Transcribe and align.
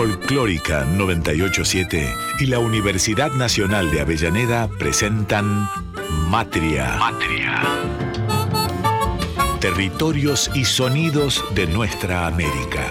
Folclórica 0.00 0.86
987 0.86 2.14
y 2.38 2.46
la 2.46 2.58
Universidad 2.58 3.32
Nacional 3.32 3.90
de 3.90 4.00
Avellaneda 4.00 4.66
presentan 4.78 5.68
Matria. 6.30 6.96
Matria. 6.96 7.62
Territorios 9.60 10.50
y 10.54 10.64
sonidos 10.64 11.44
de 11.54 11.66
nuestra 11.66 12.26
América. 12.26 12.90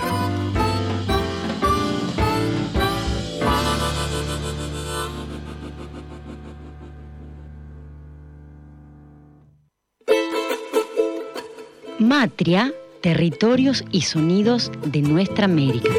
Matria, 11.97 12.71
territorios 13.01 13.83
y 13.91 14.01
sonidos 14.01 14.71
de 14.85 15.01
nuestra 15.01 15.45
América. 15.45 15.89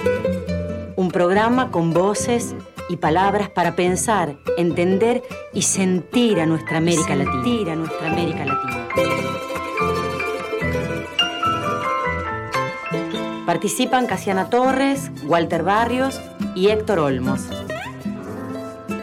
Un 1.11 1.13
programa 1.13 1.73
con 1.73 1.93
voces 1.93 2.55
y 2.89 2.99
palabras 2.99 3.51
para 3.51 3.75
pensar, 3.75 4.37
entender 4.57 5.25
y 5.53 5.63
sentir 5.63 6.39
a 6.39 6.47
nuestra 6.47 6.79
América 6.79 7.17
Latina. 7.17 7.73
A 7.73 7.75
nuestra 7.75 8.13
América 8.13 8.45
Latina. 8.45 8.89
Participan 13.45 14.07
Casiana 14.07 14.51
Torres, 14.51 15.11
Walter 15.25 15.65
Barrios 15.65 16.21
y 16.55 16.69
Héctor 16.69 17.01
Olmos. 17.01 17.41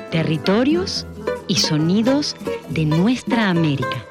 Territorios 0.09 1.05
y 1.49 1.57
sonidos 1.57 2.37
de 2.69 2.85
nuestra 2.85 3.49
América. 3.49 4.05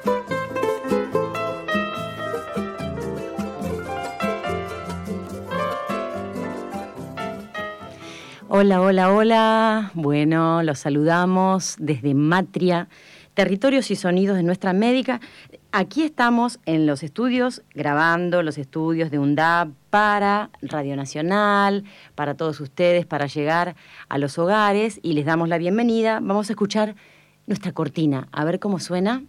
Hola, 8.59 8.81
hola, 8.81 9.13
hola. 9.13 9.91
Bueno, 9.93 10.63
los 10.63 10.79
saludamos 10.79 11.75
desde 11.77 12.15
Matria, 12.15 12.87
territorios 13.35 13.91
y 13.91 13.95
sonidos 13.95 14.35
de 14.35 14.41
nuestra 14.41 14.73
médica. 14.73 15.21
Aquí 15.71 16.01
estamos 16.01 16.59
en 16.65 16.87
los 16.87 17.03
estudios, 17.03 17.61
grabando 17.75 18.41
los 18.41 18.57
estudios 18.57 19.11
de 19.11 19.19
UNDAP 19.19 19.69
para 19.91 20.49
Radio 20.63 20.95
Nacional, 20.95 21.83
para 22.15 22.33
todos 22.33 22.59
ustedes, 22.59 23.05
para 23.05 23.27
llegar 23.27 23.75
a 24.09 24.17
los 24.17 24.39
hogares 24.39 24.99
y 25.03 25.13
les 25.13 25.25
damos 25.25 25.49
la 25.49 25.59
bienvenida. 25.59 26.15
Vamos 26.19 26.49
a 26.49 26.53
escuchar 26.53 26.95
nuestra 27.45 27.73
cortina, 27.73 28.27
a 28.31 28.43
ver 28.43 28.59
cómo 28.59 28.79
suena. 28.79 29.21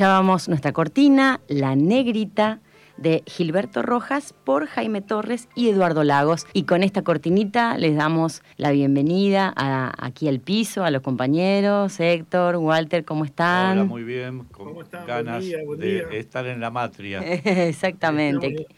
Escuchábamos 0.00 0.48
nuestra 0.48 0.72
cortina, 0.72 1.42
La 1.46 1.76
Negrita, 1.76 2.60
de 2.96 3.22
Gilberto 3.26 3.82
Rojas 3.82 4.32
por 4.32 4.66
Jaime 4.66 5.02
Torres 5.02 5.46
y 5.54 5.68
Eduardo 5.68 6.04
Lagos. 6.04 6.46
Y 6.54 6.62
con 6.62 6.82
esta 6.82 7.02
cortinita 7.02 7.76
les 7.76 7.96
damos 7.96 8.40
la 8.56 8.70
bienvenida 8.70 9.52
aquí 9.98 10.26
al 10.28 10.40
piso, 10.40 10.84
a 10.84 10.90
los 10.90 11.02
compañeros. 11.02 12.00
Héctor, 12.00 12.56
Walter, 12.56 13.04
¿cómo 13.04 13.26
están? 13.26 13.72
Hola, 13.72 13.84
muy 13.84 14.02
bien, 14.02 14.44
con 14.44 14.74
ganas 15.06 15.44
de 15.44 16.18
estar 16.18 16.46
en 16.46 16.60
la 16.60 16.70
matria. 16.70 17.20
Exactamente. 17.44 18.68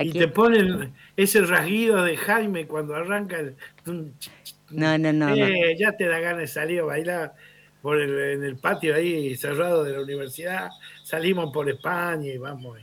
Y 0.00 0.12
te 0.12 0.28
ponen 0.28 0.94
ese 1.14 1.42
rasguido 1.42 2.02
de 2.04 2.16
Jaime 2.16 2.66
cuando 2.66 2.94
arranca 2.94 3.38
el... 3.38 3.54
No, 4.70 4.96
no, 4.96 5.12
no, 5.12 5.34
eh, 5.34 5.76
Ya 5.78 5.92
te 5.92 6.06
da 6.06 6.20
ganas 6.20 6.38
de 6.38 6.46
salir 6.46 6.80
a 6.80 6.84
bailar 6.84 7.34
por 7.82 8.00
en 8.00 8.44
el 8.44 8.56
patio 8.56 8.94
ahí 8.94 9.36
cerrado 9.36 9.84
de 9.84 9.92
la 9.92 10.02
universidad, 10.02 10.70
salimos 11.02 11.52
por 11.52 11.68
España 11.68 12.32
y 12.32 12.38
vamos, 12.38 12.78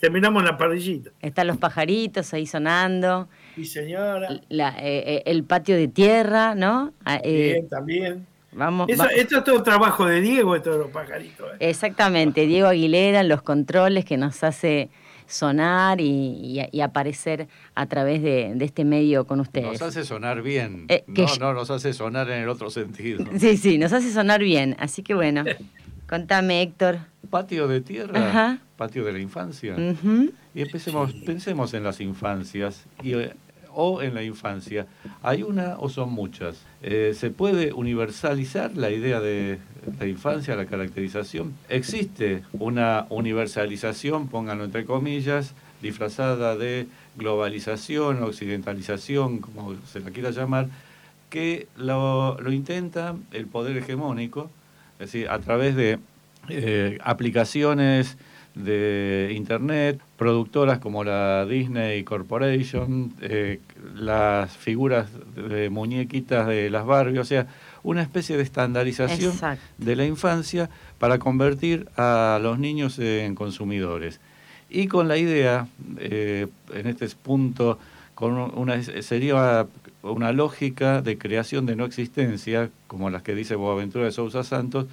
terminamos 0.00 0.42
en 0.42 0.46
la 0.46 0.58
parrillita. 0.58 1.10
Están 1.20 1.46
los 1.46 1.58
pajaritos 1.58 2.32
ahí 2.34 2.46
sonando. 2.46 3.28
Sí, 3.54 3.64
señora. 3.64 4.28
Eh, 4.32 4.42
eh, 4.50 5.22
el 5.26 5.44
patio 5.44 5.76
de 5.76 5.88
tierra, 5.88 6.54
¿no? 6.54 6.92
Ah, 7.04 7.20
eh, 7.22 7.52
Bien, 7.52 7.68
también. 7.68 8.26
Vamos, 8.52 8.88
Esto 8.88 9.38
es 9.38 9.44
todo 9.44 9.62
trabajo 9.62 10.06
de 10.06 10.20
Diego, 10.20 10.56
esto 10.56 10.72
de 10.72 10.78
los 10.78 10.90
pajaritos. 10.90 11.46
Exactamente, 11.60 12.46
Diego 12.46 12.66
Aguilera, 12.66 13.22
los 13.22 13.42
controles 13.42 14.04
que 14.04 14.16
nos 14.16 14.42
hace 14.42 14.90
sonar 15.30 16.00
y, 16.00 16.60
aparecer 16.82 17.48
a 17.74 17.86
través 17.86 18.22
de, 18.22 18.56
este 18.60 18.84
medio 18.84 19.26
con 19.26 19.40
ustedes. 19.40 19.80
Nos 19.80 19.82
hace 19.82 20.04
sonar 20.04 20.42
bien, 20.42 20.86
eh, 20.88 21.04
no, 21.06 21.26
no 21.38 21.54
nos 21.54 21.70
hace 21.70 21.92
sonar 21.92 22.30
en 22.30 22.42
el 22.42 22.48
otro 22.48 22.70
sentido. 22.70 23.24
Sí, 23.38 23.56
sí, 23.56 23.78
nos 23.78 23.92
hace 23.92 24.12
sonar 24.12 24.42
bien, 24.42 24.76
así 24.78 25.02
que 25.02 25.14
bueno, 25.14 25.44
contame 26.08 26.62
Héctor. 26.62 26.98
Patio 27.30 27.68
de 27.68 27.80
tierra, 27.80 28.58
patio 28.76 29.04
de 29.04 29.12
la 29.12 29.18
infancia. 29.18 29.76
Y 30.54 30.62
empecemos, 30.62 31.12
pensemos 31.12 31.74
en 31.74 31.84
las 31.84 32.00
infancias 32.00 32.84
y 33.02 33.14
eh, 33.14 33.32
o 33.72 34.02
en 34.02 34.14
la 34.14 34.22
infancia. 34.22 34.86
¿Hay 35.22 35.42
una 35.42 35.76
o 35.78 35.88
son 35.88 36.10
muchas? 36.12 36.64
Eh, 36.82 37.12
¿Se 37.14 37.30
puede 37.30 37.74
universalizar 37.74 38.74
la 38.76 38.90
idea 38.90 39.20
de 39.20 39.58
la 39.98 40.06
infancia, 40.06 40.56
la 40.56 40.64
caracterización? 40.64 41.54
¿Existe 41.68 42.42
una 42.54 43.06
universalización, 43.10 44.28
pónganlo 44.28 44.64
entre 44.64 44.86
comillas, 44.86 45.54
disfrazada 45.82 46.56
de 46.56 46.86
globalización, 47.16 48.22
occidentalización, 48.22 49.38
como 49.38 49.74
se 49.92 50.00
la 50.00 50.10
quiera 50.10 50.30
llamar, 50.30 50.68
que 51.28 51.68
lo, 51.76 52.36
intenta 52.50 53.14
el 53.32 53.46
poder 53.46 53.76
hegemónico, 53.76 54.50
es 54.98 55.12
decir, 55.12 55.28
a 55.28 55.38
través 55.38 55.76
de 55.76 55.98
eh, 56.48 56.98
aplicaciones 57.02 58.16
de 58.54 59.32
Internet, 59.36 60.00
productoras 60.16 60.78
como 60.78 61.04
la 61.04 61.46
Disney 61.46 62.02
Corporation, 62.04 63.14
eh, 63.20 63.60
las 63.94 64.56
figuras 64.56 65.08
de 65.34 65.70
muñequitas 65.70 66.46
de 66.46 66.70
las 66.70 66.84
Barbie, 66.84 67.18
o 67.18 67.24
sea, 67.24 67.46
una 67.82 68.02
especie 68.02 68.36
de 68.36 68.42
estandarización 68.42 69.32
de 69.78 69.96
la 69.96 70.04
infancia 70.04 70.68
para 70.98 71.18
convertir 71.18 71.88
a 71.96 72.38
los 72.42 72.58
niños 72.58 72.98
en 72.98 73.34
consumidores. 73.34 74.20
Y 74.68 74.86
con 74.86 75.08
la 75.08 75.16
idea, 75.16 75.66
eh, 75.98 76.46
en 76.72 76.86
este 76.86 77.08
punto, 77.08 77.78
con 78.14 78.34
una, 78.56 78.82
sería 78.82 79.66
una 80.02 80.32
lógica 80.32 81.02
de 81.02 81.18
creación 81.18 81.66
de 81.66 81.76
no 81.76 81.84
existencia, 81.84 82.70
como 82.86 83.10
las 83.10 83.22
que 83.22 83.34
dice 83.34 83.54
Boaventura 83.54 84.04
de 84.04 84.12
Sousa 84.12 84.44
Santos, 84.44 84.86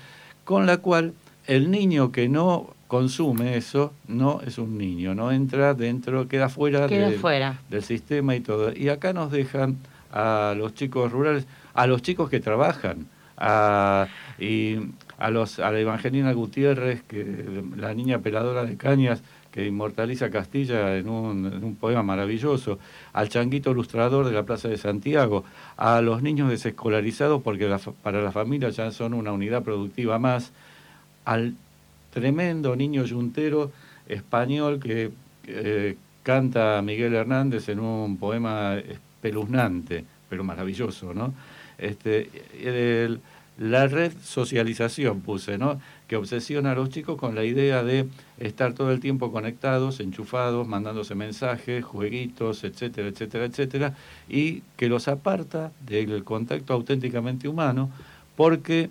con 0.45 0.65
la 0.65 0.77
cual 0.77 1.13
el 1.45 1.69
niño 1.71 2.11
que 2.11 2.29
no 2.29 2.73
consume 2.87 3.57
eso, 3.57 3.93
no 4.07 4.41
es 4.41 4.57
un 4.57 4.77
niño, 4.77 5.13
no 5.13 5.31
entra 5.31 5.73
dentro, 5.73 6.27
queda 6.27 6.49
fuera, 6.49 6.87
del, 6.87 7.83
sistema 7.83 8.35
y 8.35 8.39
todo. 8.39 8.73
Y 8.73 8.89
acá 8.89 9.13
nos 9.13 9.31
dejan 9.31 9.77
a 10.11 10.55
los 10.57 10.73
chicos 10.73 11.11
rurales, 11.11 11.45
a 11.73 11.85
los 11.85 12.01
chicos 12.01 12.29
que 12.29 12.39
trabajan, 12.39 13.07
a, 13.37 14.07
y 14.39 14.77
a, 15.17 15.29
los, 15.29 15.59
a 15.59 15.71
la 15.71 15.79
Evangelina 15.79 16.31
Gutiérrez, 16.31 17.03
que 17.03 17.63
la 17.75 17.93
niña 17.93 18.19
peladora 18.19 18.63
de 18.63 18.77
cañas, 18.77 19.21
que 19.51 19.65
inmortaliza 19.65 20.29
Castilla 20.29 20.97
en 20.97 21.09
un, 21.09 21.45
en 21.51 21.63
un, 21.63 21.75
poema 21.75 22.03
maravilloso, 22.03 22.79
al 23.11 23.27
changuito 23.27 23.71
ilustrador 23.71 24.25
de 24.25 24.31
la 24.31 24.43
Plaza 24.43 24.69
de 24.69 24.77
Santiago, 24.77 25.43
a 25.75 25.99
los 26.01 26.21
niños 26.21 26.49
desescolarizados, 26.49 27.41
porque 27.41 27.69
para 28.01 28.21
las 28.21 28.33
familias 28.33 28.75
ya 28.75 28.91
son 28.91 29.13
una 29.13 29.33
unidad 29.33 29.63
productiva 29.63 30.19
más, 30.19 30.53
al 31.25 31.55
tremendo 32.17 32.75
niño 32.75 33.05
yuntero 33.05 33.71
español 34.07 34.79
que 34.79 35.11
canta 36.23 36.81
Miguel 36.81 37.13
Hernández 37.13 37.69
en 37.69 37.79
un 37.79 38.17
poema 38.17 38.75
espeluznante, 38.75 40.03
pero 40.27 40.43
maravilloso, 40.43 41.13
¿no? 41.13 41.35
Este, 41.77 42.27
la 43.59 43.85
red 43.85 44.13
socialización 44.23 45.21
puse, 45.21 45.59
¿no? 45.59 45.79
Que 46.07 46.15
obsesiona 46.15 46.71
a 46.71 46.75
los 46.75 46.89
chicos 46.89 47.17
con 47.19 47.35
la 47.35 47.43
idea 47.43 47.83
de 47.83 48.07
estar 48.39 48.73
todo 48.73 48.91
el 48.91 48.99
tiempo 48.99 49.31
conectados, 49.31 49.99
enchufados, 49.99 50.67
mandándose 50.67 51.13
mensajes, 51.13 51.85
jueguitos, 51.85 52.63
etcétera, 52.63 53.09
etcétera, 53.09 53.45
etcétera, 53.45 53.95
y 54.27 54.63
que 54.75 54.89
los 54.89 55.07
aparta 55.07 55.71
del 55.85 56.23
contacto 56.23 56.73
auténticamente 56.73 57.47
humano 57.47 57.91
porque 58.35 58.89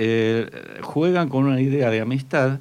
eh, 0.00 0.48
juegan 0.82 1.28
con 1.28 1.46
una 1.46 1.60
idea 1.60 1.90
de 1.90 2.00
amistad 2.00 2.60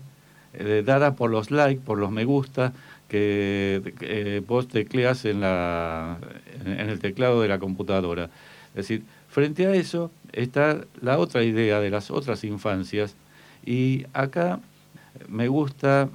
eh, 0.56 0.81
dada 0.84 1.13
por 1.16 1.30
los 1.30 1.51
likes, 1.51 1.80
por 1.86 2.00
los 2.00 2.10
me 2.10 2.25
gusta 2.25 2.74
que 3.10 3.94
eh, 4.01 4.42
vos 4.48 4.68
tecleas 4.68 5.24
en, 5.24 5.42
la, 5.42 6.18
en 6.66 6.89
el 6.89 6.98
teclado 6.98 7.44
de 7.44 7.48
la 7.48 7.60
computadora. 7.60 8.31
Es 8.69 8.88
decir, 8.88 9.04
frente 9.30 9.68
a 9.68 9.75
eso 9.75 10.10
está 10.34 10.80
la 11.00 11.19
otra 11.19 11.44
idea 11.44 11.80
de 11.80 11.92
las 11.92 12.10
otras 12.10 12.44
infancias 12.44 13.16
y 13.63 14.07
acá 14.13 14.60
me 15.30 15.48
gusta 15.48 16.10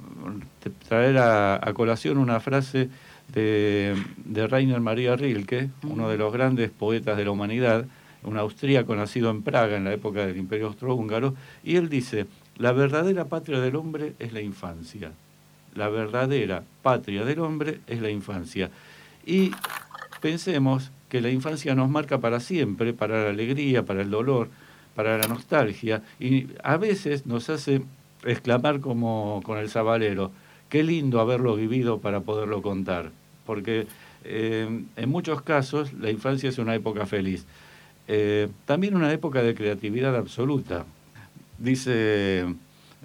traer 0.89 1.19
a, 1.19 1.71
colación 1.73 2.17
una 2.17 2.41
frase 2.41 2.89
de, 3.33 3.95
de 4.25 4.47
Rainer 4.47 4.81
Maria 4.81 5.15
Rilke, 5.15 5.69
uno 5.83 6.09
de 6.09 6.17
los 6.17 6.33
grandes 6.33 6.69
poetas 6.69 7.15
de 7.15 7.23
la 7.23 7.31
humanidad, 7.31 7.85
un 8.23 8.37
austríaco 8.37 8.95
nacido 8.95 9.29
en 9.29 9.43
Praga 9.43 9.77
en 9.77 9.83
la 9.83 9.93
época 9.93 10.25
del 10.25 10.37
Imperio 10.37 10.67
Austrohúngaro, 10.67 11.35
y 11.63 11.75
él 11.75 11.89
dice, 11.89 12.25
la 12.57 12.71
verdadera 12.71 13.25
patria 13.25 13.59
del 13.59 13.75
hombre 13.75 14.13
es 14.19 14.33
la 14.33 14.41
infancia. 14.41 15.11
La 15.75 15.89
verdadera 15.89 16.63
patria 16.81 17.25
del 17.25 17.39
hombre 17.39 17.79
es 17.87 18.01
la 18.01 18.09
infancia. 18.09 18.69
Y 19.25 19.51
pensemos 20.21 20.91
que 21.09 21.21
la 21.21 21.29
infancia 21.29 21.75
nos 21.75 21.89
marca 21.89 22.19
para 22.19 22.39
siempre, 22.39 22.93
para 22.93 23.23
la 23.23 23.29
alegría, 23.29 23.83
para 23.83 24.01
el 24.01 24.09
dolor, 24.09 24.49
para 24.95 25.17
la 25.17 25.27
nostalgia, 25.27 26.03
y 26.19 26.47
a 26.63 26.77
veces 26.77 27.25
nos 27.25 27.49
hace 27.49 27.81
exclamar 28.25 28.79
como 28.79 29.41
con 29.43 29.57
el 29.57 29.69
sabalero, 29.69 30.31
qué 30.69 30.83
lindo 30.83 31.19
haberlo 31.19 31.55
vivido 31.55 31.99
para 31.99 32.21
poderlo 32.21 32.61
contar, 32.61 33.11
porque 33.45 33.87
eh, 34.23 34.83
en 34.95 35.09
muchos 35.09 35.41
casos 35.41 35.93
la 35.93 36.09
infancia 36.09 36.49
es 36.49 36.57
una 36.57 36.75
época 36.75 37.05
feliz. 37.05 37.45
Eh, 38.07 38.49
también 38.65 38.95
una 38.95 39.11
época 39.11 39.41
de 39.41 39.55
creatividad 39.55 40.15
absoluta. 40.15 40.85
Dice 41.57 42.45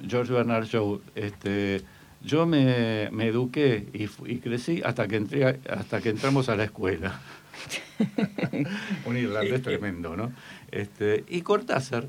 George 0.07 0.33
Bernard 0.33 0.65
Shaw, 0.65 1.01
este, 1.15 1.83
yo 2.23 2.47
me, 2.47 3.05
eduqué 3.05 3.87
y, 3.93 4.09
y, 4.31 4.39
crecí 4.39 4.83
hasta 4.85 5.07
que, 5.07 5.17
entré, 5.17 5.61
hasta 5.69 6.01
que 6.01 6.11
entramos 6.11 6.49
a 6.49 6.57
la 6.57 6.65
escuela. 6.65 7.21
Un 9.07 9.17
irlandés 9.17 9.63
tremendo, 9.63 10.17
¿no? 10.17 10.33
Este, 10.71 11.25
y 11.29 11.43
Cortázar, 11.43 12.07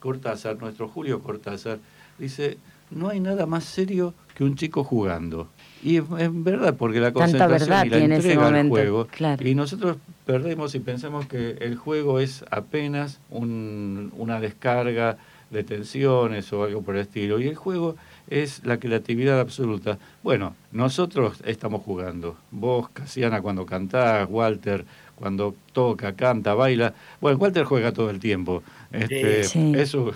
Cortázar, 0.00 0.58
nuestro 0.58 0.88
Julio 0.88 1.22
Cortázar, 1.22 1.78
dice, 2.18 2.58
no 2.90 3.08
hay 3.08 3.20
nada 3.20 3.46
más 3.46 3.64
serio 3.64 4.14
que 4.34 4.44
un 4.44 4.56
chico 4.56 4.84
jugando. 4.84 5.48
Y 5.82 5.96
es 5.96 6.04
verdad, 6.08 6.76
porque 6.76 7.00
la 7.00 7.12
concentración 7.12 7.86
y 7.86 7.90
la 7.90 8.16
entrega 8.16 8.48
al 8.48 8.68
juego. 8.68 9.08
Y 9.40 9.54
nosotros 9.54 9.96
perdemos 10.26 10.74
y 10.74 10.80
pensamos 10.80 11.26
que 11.26 11.56
el 11.60 11.76
juego 11.76 12.20
es 12.20 12.44
apenas 12.50 13.20
una 13.30 14.40
descarga 14.40 15.18
de 15.50 15.64
tensiones 15.64 16.52
o 16.52 16.64
algo 16.64 16.82
por 16.82 16.96
el 16.96 17.02
estilo. 17.02 17.40
Y 17.40 17.48
el 17.48 17.54
juego 17.54 17.96
es 18.28 18.64
la 18.64 18.78
creatividad 18.78 19.40
absoluta. 19.40 19.98
Bueno, 20.22 20.54
nosotros 20.72 21.40
estamos 21.44 21.82
jugando. 21.82 22.36
Vos, 22.50 22.88
Casiana, 22.90 23.40
cuando 23.40 23.64
cantás, 23.64 24.28
Walter, 24.28 24.84
cuando 25.14 25.54
toca, 25.72 26.14
canta, 26.14 26.54
baila. 26.54 26.94
Bueno, 27.20 27.38
Walter 27.38 27.64
juega 27.64 27.92
todo 27.92 28.10
el 28.10 28.20
tiempo. 28.20 28.62
Este, 28.92 29.40
Eso. 29.80 30.12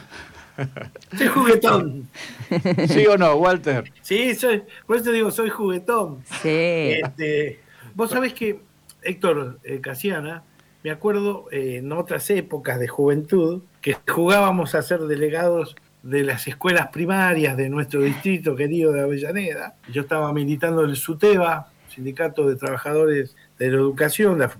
Soy 1.16 1.26
juguetón. 1.28 2.08
¿Sí 2.88 3.06
o 3.06 3.16
no, 3.16 3.34
Walter? 3.36 3.92
Sí, 4.02 4.34
soy, 4.34 4.62
por 4.86 4.96
eso 4.96 5.10
digo, 5.12 5.30
soy 5.30 5.50
juguetón. 5.50 6.22
Sí. 6.42 6.98
Este, 7.02 7.60
vos 7.94 8.10
sabés 8.10 8.34
que, 8.34 8.60
Héctor 9.02 9.58
eh, 9.64 9.80
Casiana, 9.80 10.44
me 10.82 10.90
acuerdo 10.90 11.46
eh, 11.50 11.76
en 11.76 11.92
otras 11.92 12.28
épocas 12.30 12.78
de 12.78 12.88
juventud 12.88 13.62
que 13.80 13.96
jugábamos 14.08 14.74
a 14.74 14.82
ser 14.82 15.00
delegados 15.00 15.76
de 16.02 16.24
las 16.24 16.48
escuelas 16.48 16.88
primarias 16.88 17.56
de 17.56 17.68
nuestro 17.68 18.02
distrito 18.02 18.56
querido 18.56 18.92
de 18.92 19.02
Avellaneda. 19.02 19.76
Yo 19.92 20.02
estaba 20.02 20.32
militando 20.32 20.82
en 20.82 20.90
el 20.90 20.96
SUTEBA, 20.96 21.68
Sindicato 21.88 22.48
de 22.48 22.56
Trabajadores 22.56 23.36
de 23.58 23.70
la 23.70 23.76
Educación, 23.76 24.38
la 24.38 24.52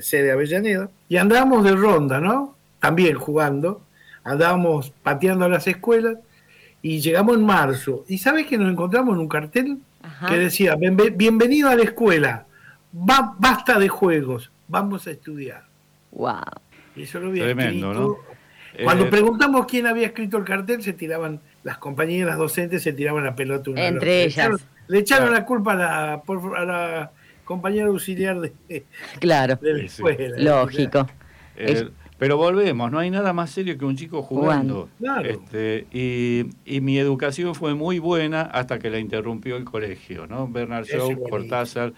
sede 0.00 0.22
de 0.22 0.32
Avellaneda, 0.32 0.90
y 1.08 1.16
andábamos 1.16 1.64
de 1.64 1.72
ronda, 1.72 2.20
¿no? 2.20 2.56
También 2.78 3.16
jugando, 3.16 3.82
andábamos 4.24 4.92
pateando 5.02 5.44
a 5.44 5.48
las 5.48 5.66
escuelas 5.66 6.16
y 6.80 7.00
llegamos 7.00 7.36
en 7.36 7.46
marzo. 7.46 8.04
¿Y 8.08 8.18
sabes 8.18 8.46
que 8.46 8.58
nos 8.58 8.70
encontramos 8.70 9.14
en 9.14 9.20
un 9.20 9.28
cartel 9.28 9.78
que 10.28 10.38
decía, 10.38 10.76
bienvenido 10.76 11.68
a 11.68 11.76
la 11.76 11.84
escuela, 11.84 12.46
basta 12.92 13.78
de 13.78 13.88
juegos, 13.88 14.50
vamos 14.68 15.06
a 15.06 15.12
estudiar? 15.12 15.64
Wow. 16.10 16.40
Y 16.96 17.02
eso 17.02 17.20
lo 17.20 17.28
había 17.28 17.44
Tremendo, 17.44 17.94
¿no? 17.94 18.16
Cuando 18.82 19.04
eh, 19.04 19.10
preguntamos 19.10 19.66
quién 19.66 19.86
había 19.86 20.06
escrito 20.06 20.38
el 20.38 20.44
cartel, 20.44 20.82
se 20.82 20.92
tiraban, 20.92 21.40
las 21.62 21.78
compañeras 21.78 22.38
docentes 22.38 22.82
se 22.82 22.92
tiraban 22.92 23.24
la 23.24 23.36
pelota 23.36 23.70
una 23.70 23.86
Entre 23.86 24.24
ellas. 24.24 24.66
Le 24.88 24.98
echaron, 24.98 25.32
la 25.32 25.44
culpa 25.44 25.72
a 25.72 25.76
la, 25.76 26.12
a 26.14 26.64
la 26.64 27.12
compañera 27.44 27.86
auxiliar 27.86 28.40
de, 28.40 28.52
claro. 29.20 29.58
la 29.60 29.82
escuela. 29.82 30.36
Lógico. 30.38 31.06
Eh, 31.56 31.88
pero 32.22 32.36
volvemos, 32.36 32.88
no 32.88 33.00
hay 33.00 33.10
nada 33.10 33.32
más 33.32 33.50
serio 33.50 33.76
que 33.76 33.84
un 33.84 33.96
chico 33.96 34.22
jugando. 34.22 34.88
Este, 35.24 35.88
y, 35.92 36.80
mi 36.80 36.96
educación 36.96 37.52
fue 37.56 37.74
muy 37.74 37.98
buena 37.98 38.42
hasta 38.42 38.78
que 38.78 38.90
la 38.90 39.00
interrumpió 39.00 39.56
el 39.56 39.64
colegio, 39.64 40.28
¿no? 40.28 40.46
Bernard 40.46 40.84
Shaw, 40.84 41.20
Cortázar. 41.28 41.92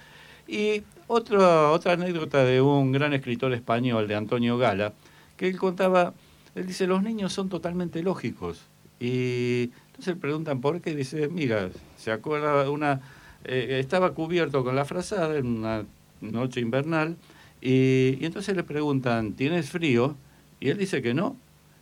Y 0.48 0.82
otra, 1.08 1.70
otra 1.72 1.92
anécdota 1.92 2.42
de 2.42 2.62
un 2.62 2.90
gran 2.90 3.12
escritor 3.12 3.52
español, 3.52 4.08
de 4.08 4.14
Antonio 4.14 4.56
Gala, 4.56 4.94
que 5.36 5.46
él 5.46 5.58
contaba 5.58 6.14
él 6.54 6.66
dice, 6.66 6.86
los 6.86 7.02
niños 7.02 7.34
son 7.34 7.50
totalmente 7.50 8.02
lógicos. 8.02 8.62
Y 8.98 9.72
entonces 9.88 10.14
le 10.14 10.16
preguntan 10.22 10.62
por 10.62 10.80
qué. 10.80 10.96
Dice, 10.96 11.28
mira, 11.28 11.68
se 11.98 12.10
acuerda 12.10 12.64
de 12.64 12.70
una... 12.70 13.02
Eh, 13.44 13.76
estaba 13.78 14.14
cubierto 14.14 14.64
con 14.64 14.74
la 14.74 14.86
frazada 14.86 15.36
en 15.36 15.58
una 15.58 15.84
noche 16.22 16.60
invernal 16.60 17.18
y, 17.64 18.24
entonces 18.24 18.54
le 18.54 18.62
preguntan, 18.62 19.32
¿tienes 19.32 19.70
frío? 19.70 20.16
Y 20.60 20.68
él 20.70 20.78
dice 20.78 21.02
que 21.02 21.14
no. 21.14 21.36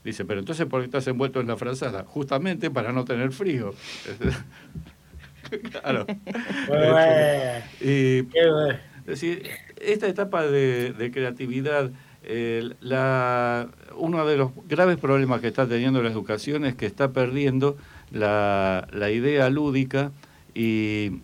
Dice, 0.04 0.24
pero 0.24 0.40
entonces 0.40 0.66
¿por 0.66 0.80
qué 0.80 0.86
estás 0.86 1.06
envuelto 1.06 1.40
en 1.40 1.46
la 1.46 1.56
frazada? 1.56 2.04
Justamente 2.04 2.70
para 2.70 2.92
no 2.92 3.04
tener 3.04 3.32
frío. 3.32 3.74
claro. 5.70 6.06
y, 7.80 8.18
es 8.18 9.06
decir, 9.06 9.42
esta 9.80 10.08
etapa 10.08 10.46
de, 10.46 10.92
de 10.92 11.10
creatividad 11.10 11.90
la, 12.80 13.68
uno 13.96 14.26
de 14.26 14.36
los 14.36 14.50
graves 14.68 14.98
problemas 14.98 15.40
que 15.40 15.48
está 15.48 15.66
teniendo 15.66 16.02
la 16.02 16.10
educación 16.10 16.64
es 16.64 16.74
que 16.74 16.86
está 16.86 17.10
perdiendo 17.12 17.76
la, 18.10 18.86
idea 19.12 19.50
lúdica 19.50 20.12
y, 20.54 21.20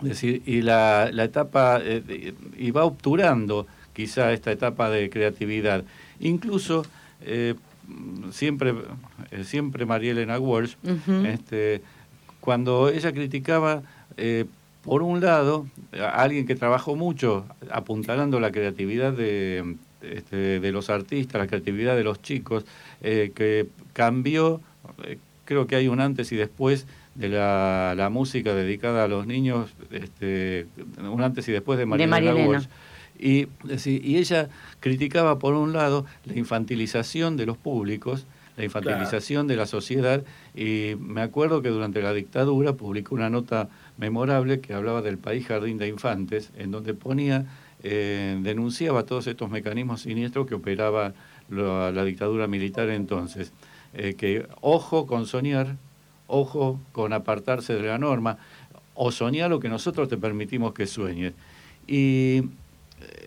decir, 0.00 0.42
y 0.46 0.62
la, 0.62 1.10
etapa, 1.10 1.80
eh, 1.82 2.34
y 2.56 2.70
va 2.70 2.84
obturando 2.84 3.66
quizá 4.00 4.32
esta 4.32 4.50
etapa 4.50 4.88
de 4.90 5.10
creatividad. 5.10 5.84
Incluso, 6.20 6.86
eh, 7.22 7.54
siempre, 8.32 8.74
eh, 9.30 9.44
siempre 9.44 9.84
María 9.84 10.12
Elena 10.12 10.38
Walsh, 10.38 10.74
este, 11.26 11.82
cuando 12.40 12.88
ella 12.88 13.12
criticaba 13.12 13.82
por 14.82 15.02
un 15.02 15.20
lado, 15.20 15.66
a 15.92 16.22
alguien 16.22 16.46
que 16.46 16.54
trabajó 16.54 16.96
mucho 16.96 17.44
apuntalando 17.70 18.40
la 18.40 18.50
creatividad 18.50 19.12
de, 19.12 19.76
este, 20.02 20.60
de 20.60 20.72
los 20.72 20.88
artistas, 20.88 21.40
la 21.40 21.46
creatividad 21.46 21.96
de 21.96 22.04
los 22.04 22.22
chicos, 22.22 22.64
eh, 23.02 23.32
que 23.34 23.66
cambió, 23.92 24.60
eh, 25.04 25.18
creo 25.44 25.66
que 25.66 25.76
hay 25.76 25.88
un 25.88 26.00
antes 26.00 26.32
y 26.32 26.36
después 26.36 26.86
de 27.14 27.28
la, 27.28 28.08
música 28.10 28.54
dedicada 28.54 29.04
a 29.04 29.08
los 29.08 29.26
niños, 29.26 29.70
este, 29.90 30.66
un 30.98 31.22
antes 31.22 31.46
y 31.48 31.52
después 31.52 31.78
de 31.78 31.84
María, 31.84 32.34
Walsh. 32.34 32.66
Y, 33.20 33.48
y 33.84 34.16
ella 34.16 34.48
criticaba, 34.80 35.38
por 35.38 35.54
un 35.54 35.72
lado, 35.72 36.06
la 36.24 36.38
infantilización 36.38 37.36
de 37.36 37.46
los 37.46 37.58
públicos, 37.58 38.26
la 38.56 38.64
infantilización 38.64 39.46
de 39.46 39.56
la 39.56 39.66
sociedad, 39.66 40.24
y 40.54 40.94
me 40.98 41.20
acuerdo 41.20 41.62
que 41.62 41.68
durante 41.68 42.02
la 42.02 42.12
dictadura 42.12 42.74
publicó 42.74 43.14
una 43.14 43.28
nota 43.28 43.68
memorable 43.98 44.60
que 44.60 44.74
hablaba 44.74 45.02
del 45.02 45.18
país 45.18 45.46
jardín 45.46 45.76
de 45.78 45.88
infantes, 45.88 46.50
en 46.56 46.70
donde 46.70 46.94
ponía 46.94 47.46
eh, 47.82 48.38
denunciaba 48.42 49.04
todos 49.04 49.26
estos 49.26 49.48
mecanismos 49.50 50.02
siniestros 50.02 50.46
que 50.46 50.54
operaba 50.54 51.14
la, 51.48 52.04
dictadura 52.04 52.46
militar 52.46 52.90
entonces. 52.90 53.52
Eh, 53.94 54.14
que 54.14 54.46
ojo 54.60 55.06
con 55.06 55.26
soñar, 55.26 55.76
ojo 56.26 56.80
con 56.92 57.12
apartarse 57.12 57.74
de 57.74 57.82
la 57.82 57.98
norma, 57.98 58.38
o 58.94 59.10
soñar 59.10 59.50
lo 59.50 59.60
que 59.60 59.68
nosotros 59.68 60.08
te 60.08 60.18
permitimos 60.18 60.74
que 60.74 60.86
sueñes. 60.86 61.32
Y 61.86 62.42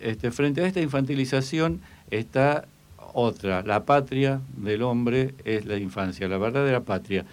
este, 0.02 0.30
frente 0.30 0.62
a 0.62 0.66
esta 0.66 0.80
infantilización 0.80 1.80
está 2.10 2.66
otra, 3.12 3.62
la 3.62 3.84
patria 3.84 4.40
del 4.56 4.82
hombre 4.82 5.34
es 5.44 5.66
la 5.66 5.76
infancia, 5.76 6.28
la 6.28 6.38
verdadera 6.38 6.80
patria. 6.80 7.24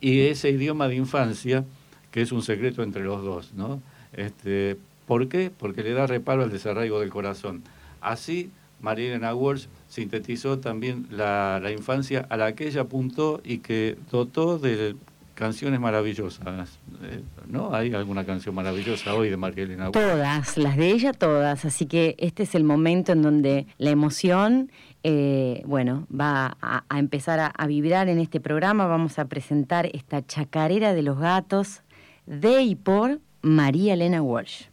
Y 0.00 0.20
ese 0.20 0.50
idioma 0.50 0.86
de 0.88 0.94
infancia, 0.94 1.64
que 2.12 2.22
es 2.22 2.30
un 2.30 2.42
secreto 2.42 2.82
entre 2.82 3.02
los 3.02 3.24
dos, 3.24 3.52
¿no? 3.54 3.82
Este, 4.12 4.76
¿Por 5.06 5.28
qué? 5.28 5.50
Porque 5.50 5.82
le 5.82 5.92
da 5.92 6.06
reparo 6.06 6.42
al 6.42 6.50
desarraigo 6.50 7.00
del 7.00 7.10
corazón. 7.10 7.62
Así, 8.00 8.50
María 8.80 9.34
Walsh 9.34 9.66
sintetizó 9.88 10.58
también 10.58 11.06
la, 11.10 11.60
infancia 11.72 12.26
a 12.28 12.36
la 12.36 12.54
que 12.54 12.68
ella 12.68 12.82
apuntó 12.82 13.40
y 13.42 13.58
que 13.58 13.96
dotó 14.10 14.58
de 14.58 14.94
canciones 15.38 15.78
maravillosas. 15.78 16.80
Eh, 17.04 17.22
¿No? 17.46 17.72
¿Hay 17.72 17.94
alguna 17.94 18.26
canción 18.26 18.54
maravillosa 18.56 19.14
hoy 19.14 19.30
de 19.30 19.36
María 19.36 19.64
Elena 19.64 19.84
Walsh? 19.84 19.92
Todas, 19.92 20.58
las 20.58 20.76
de 20.76 20.90
ella 20.90 21.12
todas. 21.12 21.64
Así 21.64 21.86
que 21.86 22.16
este 22.18 22.42
es 22.42 22.56
el 22.56 22.64
momento 22.64 23.12
en 23.12 23.22
donde 23.22 23.66
la 23.78 23.90
emoción, 23.90 24.72
eh, 25.04 25.62
bueno, 25.64 26.08
va 26.12 26.56
a, 26.60 26.98
empezar 26.98 27.38
a, 27.38 27.46
a, 27.46 27.66
vibrar 27.68 28.08
en 28.08 28.18
este 28.18 28.40
programa. 28.40 28.86
Vamos 28.86 29.20
a 29.20 29.26
presentar 29.26 29.88
esta 29.92 30.26
chacarera 30.26 30.92
de 30.92 31.02
los 31.02 31.18
gatos 31.18 31.82
de 32.26 32.62
y 32.62 32.74
por 32.74 33.20
María 33.40 33.94
Elena 33.94 34.20
Walsh. 34.20 34.64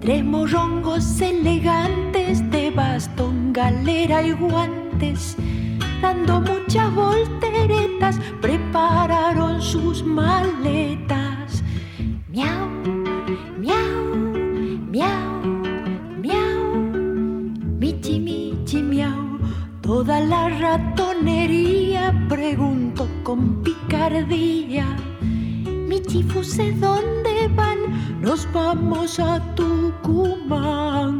tres 0.00 0.24
morrongos 0.24 1.20
elegantes 1.20 2.07
galera 3.58 4.22
y 4.22 4.30
guantes, 4.30 5.36
dando 6.00 6.40
muchas 6.40 6.94
volteretas, 6.94 8.20
prepararon 8.40 9.60
sus 9.60 10.04
maletas. 10.04 11.64
Miau, 12.32 12.68
miau, 13.58 14.14
miau, 14.94 15.42
miau, 16.22 16.60
michi, 17.80 18.20
michi, 18.20 18.80
miau. 18.80 19.40
Toda 19.82 20.20
la 20.20 20.48
ratonería 20.50 22.14
preguntó 22.28 23.08
con 23.24 23.60
picardía. 23.64 24.86
Michi, 25.88 26.22
fuse, 26.22 26.70
¿dónde 26.74 27.48
van? 27.56 27.78
Nos 28.20 28.46
vamos 28.52 29.18
a 29.18 29.40
Tucumán. 29.56 31.18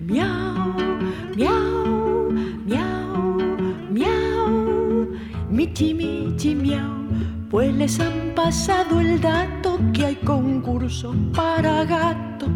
Miau, 0.00 0.55
Michi, 5.76 5.92
michi, 5.92 6.54
miau. 6.54 6.90
Pues 7.50 7.74
les 7.74 8.00
han 8.00 8.32
pasado 8.34 8.98
el 8.98 9.20
dato 9.20 9.78
que 9.92 10.06
hay 10.06 10.16
concurso 10.16 11.14
para 11.34 11.84
gato. 11.84 12.46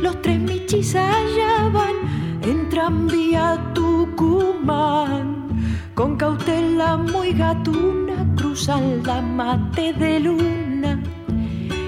Los 0.00 0.22
tres 0.22 0.40
michis 0.40 0.94
allá 0.96 1.68
van, 1.70 2.40
entran 2.42 3.08
vía 3.08 3.72
Tucumán. 3.74 5.48
Con 5.94 6.16
cautela 6.16 6.96
muy 6.96 7.34
gatuna 7.34 8.26
cruzan 8.36 9.02
la 9.02 9.20
mate 9.20 9.92
de 9.92 10.20
luna 10.20 11.02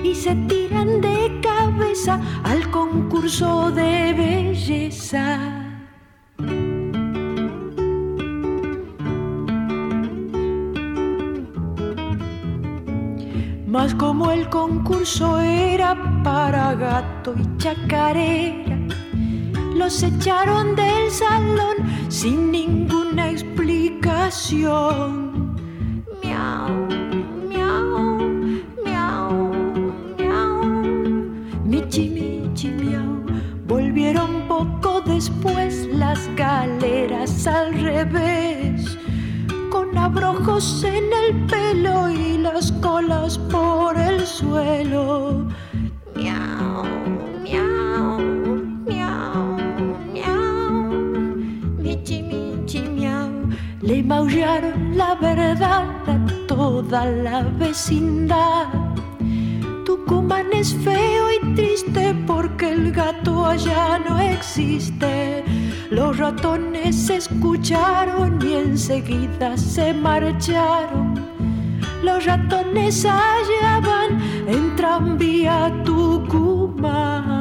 y 0.05 0.15
se 0.15 0.35
tiran 0.49 1.01
de 1.01 1.41
cabeza 1.41 2.21
al 2.45 2.71
concurso 2.71 3.71
de 3.71 4.13
belleza. 4.13 5.56
El 14.47 14.51
concurso 14.51 15.41
era 15.41 15.97
para 16.23 16.75
gato 16.75 17.35
y 17.37 17.59
chacarera, 17.59 18.79
los 19.75 20.03
echaron 20.03 20.75
del 20.77 21.11
salón 21.11 21.77
sin 22.09 22.53
ninguna 22.53 23.31
explicación. 23.31 25.57
Miau, 26.23 26.69
miau, 27.49 28.19
miau, 28.85 29.53
miau, 30.17 30.65
michi, 31.65 32.09
michi, 32.09 32.69
miau. 32.69 33.25
Volvieron 33.67 34.47
poco 34.47 35.01
después 35.01 35.89
las 35.93 36.29
galeras 36.37 37.47
al 37.47 37.75
revés 37.81 38.97
con 39.71 39.97
abrojos 39.99 40.85
en 40.85 41.13
el 41.13 41.35
pelo 41.47 42.09
y 42.09 42.39
toda 56.89 57.07
la 57.07 57.43
vecindad. 57.43 58.69
Tucumán 59.85 60.47
es 60.53 60.75
feo 60.75 61.27
y 61.33 61.55
triste 61.55 62.15
porque 62.27 62.73
el 62.73 62.93
gato 62.93 63.45
allá 63.45 63.99
no 63.99 64.19
existe. 64.19 65.45
Los 65.91 66.19
ratones 66.19 67.11
escucharon 67.11 68.39
y 68.43 68.55
enseguida 68.55 69.57
se 69.57 69.95
marcharon. 69.95 71.15
Los 72.03 72.25
ratones 72.25 73.05
allá 73.05 73.81
van 73.81 74.21
en 74.47 74.77
tranvía 74.77 75.73
Tucumán. 75.85 77.36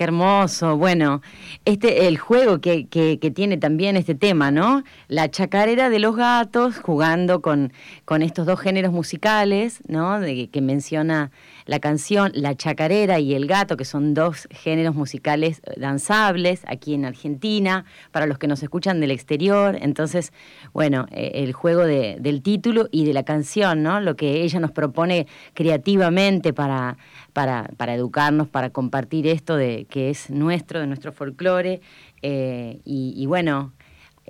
Qué 0.00 0.04
hermoso. 0.04 0.78
Bueno, 0.78 1.20
este 1.66 2.08
el 2.08 2.16
juego 2.16 2.62
que, 2.62 2.86
que, 2.88 3.18
tiene 3.34 3.58
también 3.58 3.98
este 3.98 4.14
tema, 4.14 4.50
¿no? 4.50 4.82
La 5.08 5.30
chacarera 5.30 5.90
de 5.90 5.98
los 5.98 6.16
gatos 6.16 6.78
jugando 6.78 7.42
con, 7.42 7.74
con 8.06 8.22
estos 8.22 8.46
dos 8.46 8.58
géneros 8.58 8.94
musicales, 8.94 9.82
¿no? 9.88 10.18
De, 10.18 10.48
que 10.48 10.62
menciona 10.62 11.32
la 11.66 11.80
canción, 11.80 12.32
la 12.34 12.54
chacarera 12.56 13.18
y 13.18 13.34
el 13.34 13.46
gato, 13.46 13.76
que 13.76 13.84
son 13.84 14.14
dos 14.14 14.48
géneros 14.50 14.94
musicales 14.94 15.62
danzables 15.76 16.62
aquí 16.66 16.94
en 16.94 17.04
Argentina, 17.04 17.84
para 18.10 18.26
los 18.26 18.38
que 18.38 18.46
nos 18.46 18.62
escuchan 18.62 19.00
del 19.00 19.10
exterior. 19.10 19.76
Entonces, 19.80 20.32
bueno, 20.72 21.06
eh, 21.10 21.32
el 21.34 21.52
juego 21.52 21.82
de, 21.82 22.16
del 22.20 22.42
título 22.42 22.88
y 22.90 23.04
de 23.04 23.12
la 23.12 23.24
canción, 23.24 23.82
¿no? 23.82 24.00
Lo 24.00 24.16
que 24.16 24.42
ella 24.42 24.60
nos 24.60 24.72
propone 24.72 25.26
creativamente 25.54 26.52
para, 26.52 26.96
para, 27.32 27.70
para 27.76 27.94
educarnos, 27.94 28.48
para 28.48 28.70
compartir 28.70 29.26
esto 29.26 29.56
de 29.56 29.86
que 29.88 30.10
es 30.10 30.30
nuestro, 30.30 30.80
de 30.80 30.86
nuestro 30.86 31.12
folclore. 31.12 31.80
Eh, 32.22 32.80
y, 32.84 33.24
bueno, 33.26 33.72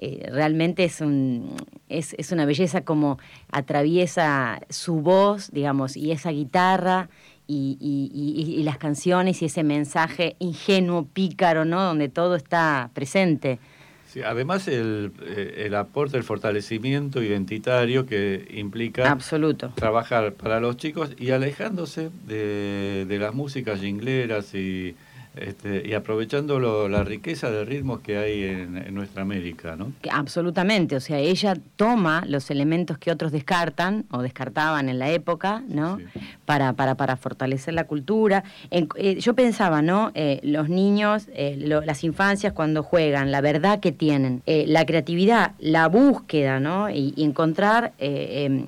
eh, 0.02 0.28
realmente 0.32 0.84
es, 0.84 1.02
un, 1.02 1.56
es, 1.90 2.14
es, 2.16 2.32
una 2.32 2.46
belleza 2.46 2.82
como 2.82 3.18
atraviesa 3.52 4.60
su 4.70 5.02
voz, 5.02 5.50
digamos, 5.52 5.96
y 5.96 6.10
esa 6.10 6.30
guitarra 6.30 7.10
y, 7.46 7.76
y, 7.80 8.62
las 8.62 8.78
canciones 8.78 9.42
y 9.42 9.46
ese 9.46 9.62
mensaje 9.62 10.36
ingenuo, 10.38 11.04
pícaro, 11.04 11.64
¿no? 11.64 11.82
Donde 11.82 12.08
todo 12.08 12.36
está 12.36 12.90
presente. 12.94 13.58
Sí, 14.06 14.22
además 14.22 14.68
el, 14.68 15.12
eh, 15.22 15.64
el, 15.66 15.74
aporte, 15.74 16.16
el 16.16 16.24
fortalecimiento 16.24 17.22
identitario 17.22 18.06
que 18.06 18.48
implica 18.54 19.10
Absoluto. 19.10 19.72
trabajar 19.74 20.32
para 20.32 20.60
los 20.60 20.76
chicos 20.78 21.12
y 21.18 21.30
alejándose 21.30 22.10
de, 22.26 23.04
de 23.06 23.18
las 23.18 23.34
músicas 23.34 23.80
jingleras 23.80 24.54
y 24.54 24.96
este, 25.36 25.86
y 25.86 25.94
aprovechando 25.94 26.58
la 26.88 27.04
riqueza 27.04 27.52
de 27.52 27.64
ritmos 27.64 28.00
que 28.00 28.18
hay 28.18 28.42
en, 28.42 28.92
nuestra 28.92 29.22
América, 29.22 29.76
¿no? 29.76 29.92
Absolutamente, 30.10 30.96
o 30.96 31.00
sea, 31.00 31.18
ella 31.18 31.54
toma 31.76 32.24
los 32.26 32.50
elementos 32.50 32.98
que 32.98 33.12
otros 33.12 33.30
descartan 33.30 34.06
o 34.10 34.22
descartaban 34.22 34.88
en 34.88 34.98
la 34.98 35.10
época, 35.10 35.62
¿no? 35.68 35.98
Para, 36.46 36.72
para, 36.72 36.96
para 36.96 37.16
fortalecer 37.16 37.74
la 37.74 37.84
cultura. 37.84 38.42
Eh, 38.72 39.20
yo 39.20 39.34
pensaba, 39.34 39.82
¿no? 39.82 40.10
Eh, 40.14 40.40
los 40.42 40.68
niños, 40.68 41.28
eh, 41.32 41.56
las 41.58 42.02
infancias 42.02 42.52
cuando 42.52 42.82
juegan, 42.82 43.30
la 43.30 43.40
verdad 43.40 43.78
que 43.78 43.92
tienen, 43.92 44.42
la 44.46 44.84
creatividad, 44.84 45.52
la 45.60 45.86
búsqueda, 45.86 46.58
¿no? 46.58 46.90
Y, 46.90 47.14
y 47.16 47.24
encontrar... 47.24 47.92
Em, 47.98 48.66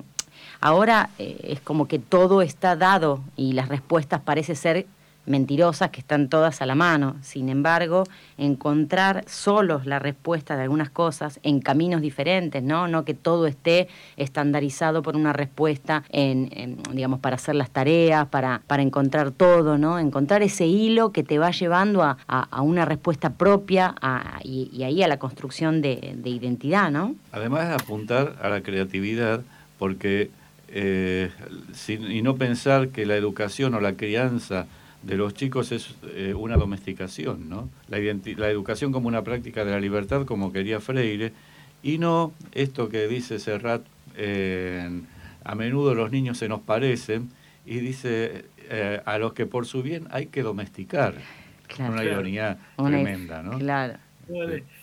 ahora 0.61 1.09
es 1.17 1.59
como 1.59 1.89
que 1.89 1.99
todo 1.99 2.41
está 2.41 2.77
dado 2.77 3.21
y 3.35 3.51
las 3.51 3.67
respuestas 3.67 4.21
parece 4.21 4.55
ser 4.55 4.85
mentirosas 5.25 5.89
que 5.89 5.99
están 5.99 6.29
todas 6.29 6.61
a 6.61 6.65
la 6.65 6.75
mano. 6.75 7.15
Sin 7.21 7.49
embargo, 7.49 8.03
encontrar 8.37 9.23
solos 9.27 9.85
la 9.85 9.99
respuesta 9.99 10.55
de 10.55 10.63
algunas 10.63 10.89
cosas 10.89 11.39
en 11.43 11.59
caminos 11.59 12.01
diferentes, 12.01 12.61
¿no? 12.63 12.87
No 12.87 13.05
que 13.05 13.13
todo 13.13 13.47
esté 13.47 13.87
estandarizado 14.17 15.01
por 15.01 15.15
una 15.15 15.33
respuesta 15.33 16.03
en, 16.09 16.77
digamos, 16.91 17.19
para 17.19 17.35
hacer 17.35 17.55
las 17.55 17.69
tareas, 17.69 18.27
para, 18.27 18.61
para 18.67 18.83
encontrar 18.83 19.31
todo, 19.31 19.77
¿no? 19.77 19.99
Encontrar 19.99 20.43
ese 20.43 20.65
hilo 20.65 21.11
que 21.11 21.23
te 21.23 21.39
va 21.39 21.51
llevando 21.51 22.03
a, 22.03 22.17
una 22.61 22.85
respuesta 22.85 23.31
propia 23.31 23.95
y, 24.43 24.83
ahí 24.83 25.03
a 25.03 25.07
la 25.07 25.17
construcción 25.17 25.81
de, 25.81 26.15
identidad, 26.23 26.91
¿no? 26.91 27.15
Además 27.31 27.69
de 27.69 27.75
apuntar 27.75 28.35
a 28.41 28.49
la 28.49 28.61
creatividad, 28.61 29.41
porque 29.77 30.31
eh, 30.69 31.29
y 31.87 32.21
no 32.21 32.35
pensar 32.35 32.89
que 32.89 33.05
la 33.05 33.15
educación 33.15 33.75
o 33.75 33.79
la 33.79 33.93
crianza 33.93 34.65
de 35.03 35.17
los 35.17 35.33
chicos 35.33 35.71
es 35.71 35.95
eh, 36.15 36.33
una 36.33 36.57
domesticación, 36.57 37.49
¿no? 37.49 37.69
La, 37.89 37.99
la, 37.99 38.49
educación 38.49 38.91
como 38.91 39.07
una 39.07 39.23
práctica 39.23 39.65
de 39.65 39.71
la 39.71 39.79
libertad, 39.79 40.25
como 40.25 40.51
quería 40.51 40.79
Freire, 40.79 41.33
y 41.81 41.97
no 41.97 42.33
esto 42.53 42.89
que 42.89 43.07
dice 43.07 43.39
Serrat, 43.39 43.83
a 45.43 45.55
menudo 45.55 45.95
los 45.95 46.11
niños 46.11 46.37
se 46.37 46.47
nos 46.47 46.61
parecen, 46.61 47.29
y 47.65 47.79
dice 47.79 48.45
eh, 48.69 49.01
a 49.05 49.17
los 49.17 49.33
que 49.33 49.45
por 49.45 49.65
su 49.65 49.83
bien 49.83 50.07
hay 50.11 50.27
que 50.27 50.41
domesticar. 50.41 51.15
una 51.79 52.03
ironía 52.03 52.57
tremenda, 52.77 53.41
¿no? 53.41 53.57
Claro. 53.57 53.99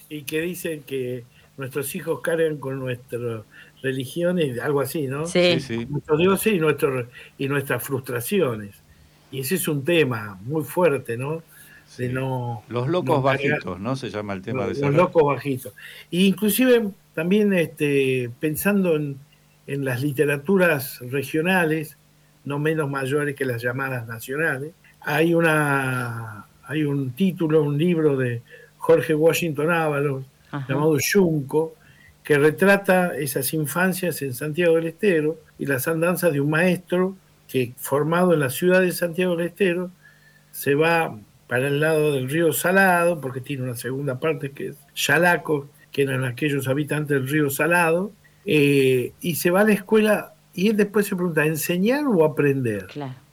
y 0.09 0.23
que 0.23 0.41
dicen 0.41 0.83
que 0.83 1.25
nuestros 1.57 1.95
hijos 1.95 2.21
cargan 2.21 2.57
con 2.59 2.79
nuestras 2.79 3.43
religiones, 3.83 4.59
algo 4.59 4.81
así, 4.81 5.07
¿no? 5.07 5.27
Sí, 5.27 5.61
sí. 5.61 5.87
Nuestros 5.87 6.19
dioses 6.19 6.53
y, 6.55 6.59
nuestros, 6.59 7.07
y 7.39 7.49
nuestras 7.49 7.83
frustraciones. 7.83 8.75
Y 9.31 9.41
ese 9.41 9.57
es 9.57 9.69
un 9.69 9.85
tema 9.85 10.39
muy 10.43 10.65
fuerte, 10.65 11.17
¿no? 11.17 11.43
De 11.99 12.09
no 12.09 12.63
los 12.69 12.89
locos 12.89 13.23
bajitos, 13.23 13.81
¿no? 13.81 13.97
Se 13.97 14.11
llama 14.11 14.33
el 14.33 14.43
tema 14.43 14.67
los, 14.67 14.79
de 14.79 14.87
Los 14.87 14.95
locos 14.95 15.25
bajitos. 15.25 15.75
E 16.11 16.21
inclusive 16.21 16.91
también 17.15 17.53
este, 17.53 18.31
pensando 18.39 18.97
en, 18.97 19.19
las 19.67 20.03
literaturas 20.03 20.99
regionales, 21.11 21.97
no 22.45 22.59
menos 22.59 22.91
mayores 22.91 23.37
que 23.37 23.45
las 23.45 23.63
llamadas 23.63 24.09
nacionales. 24.09 24.73
Hay, 25.01 25.33
una, 25.33 26.47
hay 26.65 26.83
un 26.83 27.13
título, 27.13 27.63
un 27.63 27.79
libro 27.79 28.17
de 28.17 28.43
Jorge 28.79 29.15
Washington 29.15 29.71
Ábalos, 29.71 30.25
llamado 30.69 30.99
Yunco, 30.99 31.75
que 32.25 32.37
retrata 32.37 33.17
esas 33.17 33.53
infancias 33.55 34.23
en 34.23 34.35
Santiago 34.35 34.75
del 34.75 34.89
Estero 34.89 35.39
y 35.57 35.67
las 35.67 35.87
andanzas 35.87 36.33
de 36.33 36.41
un 36.41 36.51
maestro 36.51 37.17
que, 37.51 37.75
formado 37.77 38.33
en 38.33 38.41
la 38.41 38.49
ciudad 38.49 38.81
de 38.81 38.93
Santiago 38.93 39.35
del 39.35 39.49
Estero, 39.49 39.91
se 40.53 40.77
va 40.77 41.19
para 41.49 41.67
el 41.67 41.81
lado 41.81 42.13
del 42.13 42.31
río 42.31 42.53
Salado, 42.53 43.21
porque 43.21 43.41
tiene 43.41 43.65
una 43.65 43.77
segunda 43.77 44.21
parte 44.21 44.53
que 44.53 44.69
es 44.69 44.77
Yalaco, 44.95 45.69
que 45.91 46.03
eran 46.03 46.25
aquellos 46.25 46.69
habitantes 46.69 47.09
del 47.09 47.29
río 47.29 47.51
Salado, 47.51 48.13
eh, 48.47 49.13
y 49.21 49.35
se 49.35 49.51
va 49.51 49.63
a 49.63 49.65
la 49.65 49.73
escuela 49.73 50.35
y 50.55 50.69
él 50.69 50.77
después 50.77 51.07
se 51.07 51.17
pregunta, 51.17 51.45
¿enseñar 51.45 52.07
o 52.07 52.25
aprender? 52.25 52.87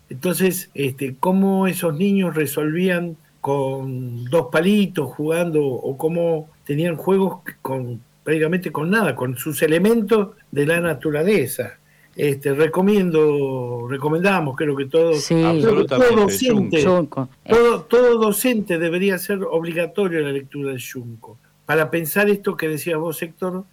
Entonces, 0.09 0.69
este, 0.73 1.15
¿cómo 1.19 1.67
esos 1.67 1.93
niños 1.95 2.35
resolvían 2.35 3.17
con 3.39 4.25
dos 4.25 4.47
palitos 4.51 5.13
jugando 5.13 5.63
o 5.63 5.97
cómo 5.97 6.49
tenían 6.65 6.95
juegos 6.95 7.41
con 7.61 8.01
prácticamente 8.23 8.71
con 8.71 8.89
nada, 8.89 9.15
con 9.15 9.37
sus 9.37 9.61
elementos 9.61 10.35
de 10.51 10.65
la 10.65 10.81
naturaleza? 10.81 11.77
Este, 12.17 12.51
recomiendo, 12.55 13.87
recomendamos, 13.87 14.55
creo 14.55 14.75
que 14.75 14.85
todos, 14.85 15.27
todo, 15.27 16.15
docente, 16.15 16.83
todo, 16.83 17.81
todo, 17.83 18.17
docente 18.17 18.79
debería 18.79 19.19
ser 19.19 19.43
obligatorio 19.43 20.21
la 20.21 20.31
lectura 20.31 20.71
de 20.71 20.81
Junco, 20.81 21.37
para 21.67 21.91
pensar 21.91 22.27
esto 22.27 22.57
que 22.57 22.69
decías 22.69 22.97
vos, 22.97 23.21
Héctor, 23.21 23.65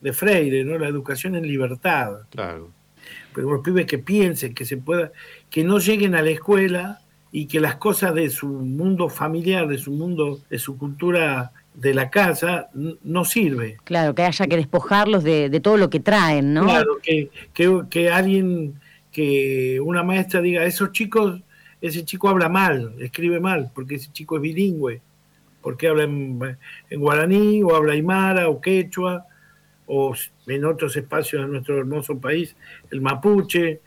de 0.00 0.12
Freire, 0.12 0.64
¿no? 0.64 0.78
La 0.78 0.88
educación 0.88 1.36
en 1.36 1.46
libertad. 1.46 2.22
Claro. 2.30 2.70
Pero 3.32 3.52
los 3.52 3.60
pibes 3.62 3.86
que 3.86 3.98
piensen, 3.98 4.52
que 4.52 4.64
se 4.64 4.78
pueda, 4.78 5.12
que 5.48 5.62
no 5.62 5.78
lleguen 5.78 6.16
a 6.16 6.22
la 6.22 6.30
escuela 6.30 7.02
y 7.30 7.46
que 7.46 7.60
las 7.60 7.76
cosas 7.76 8.14
de 8.14 8.30
su 8.30 8.48
mundo 8.48 9.10
familiar, 9.10 9.68
de 9.68 9.78
su 9.78 9.92
mundo, 9.92 10.40
de 10.50 10.58
su 10.58 10.76
cultura 10.76 11.52
de 11.74 11.94
la 11.94 12.10
casa, 12.10 12.68
no 12.74 13.24
sirve. 13.24 13.78
Claro, 13.84 14.14
que 14.14 14.22
haya 14.22 14.46
que 14.46 14.56
despojarlos 14.56 15.24
de, 15.24 15.60
todo 15.60 15.76
lo 15.76 15.90
que 15.90 16.00
traen, 16.00 16.54
¿no? 16.54 16.64
Claro, 16.64 16.98
que, 17.02 17.30
que, 17.88 18.10
alguien, 18.10 18.80
que 19.10 19.80
una 19.80 20.02
maestra 20.02 20.40
diga, 20.40 20.64
esos 20.64 20.92
chicos, 20.92 21.40
ese 21.80 22.04
chico 22.04 22.28
habla 22.28 22.48
mal, 22.48 22.94
escribe 23.00 23.40
mal, 23.40 23.70
porque 23.74 23.96
ese 23.96 24.12
chico 24.12 24.36
es 24.36 24.42
bilingüe, 24.42 25.00
porque 25.60 25.88
habla 25.88 26.04
en, 26.04 26.38
en 26.90 27.00
guaraní, 27.00 27.62
o 27.62 27.74
habla 27.74 27.94
aymara, 27.94 28.48
o 28.48 28.60
quechua, 28.60 29.26
o 29.86 30.14
en 30.46 30.64
otros 30.64 30.96
espacios 30.96 31.42
de 31.42 31.48
nuestro 31.48 31.78
hermoso 31.78 32.18
país, 32.18 32.56
el 32.90 33.00
mapuche, 33.00 33.80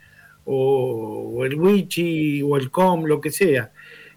o, 0.46 1.44
el 1.44 1.54
wichi, 1.56 2.42
o 2.42 2.56
el 2.56 2.70
com, 2.70 3.04
lo 3.04 3.20
que 3.20 3.30
sea, 3.30 3.72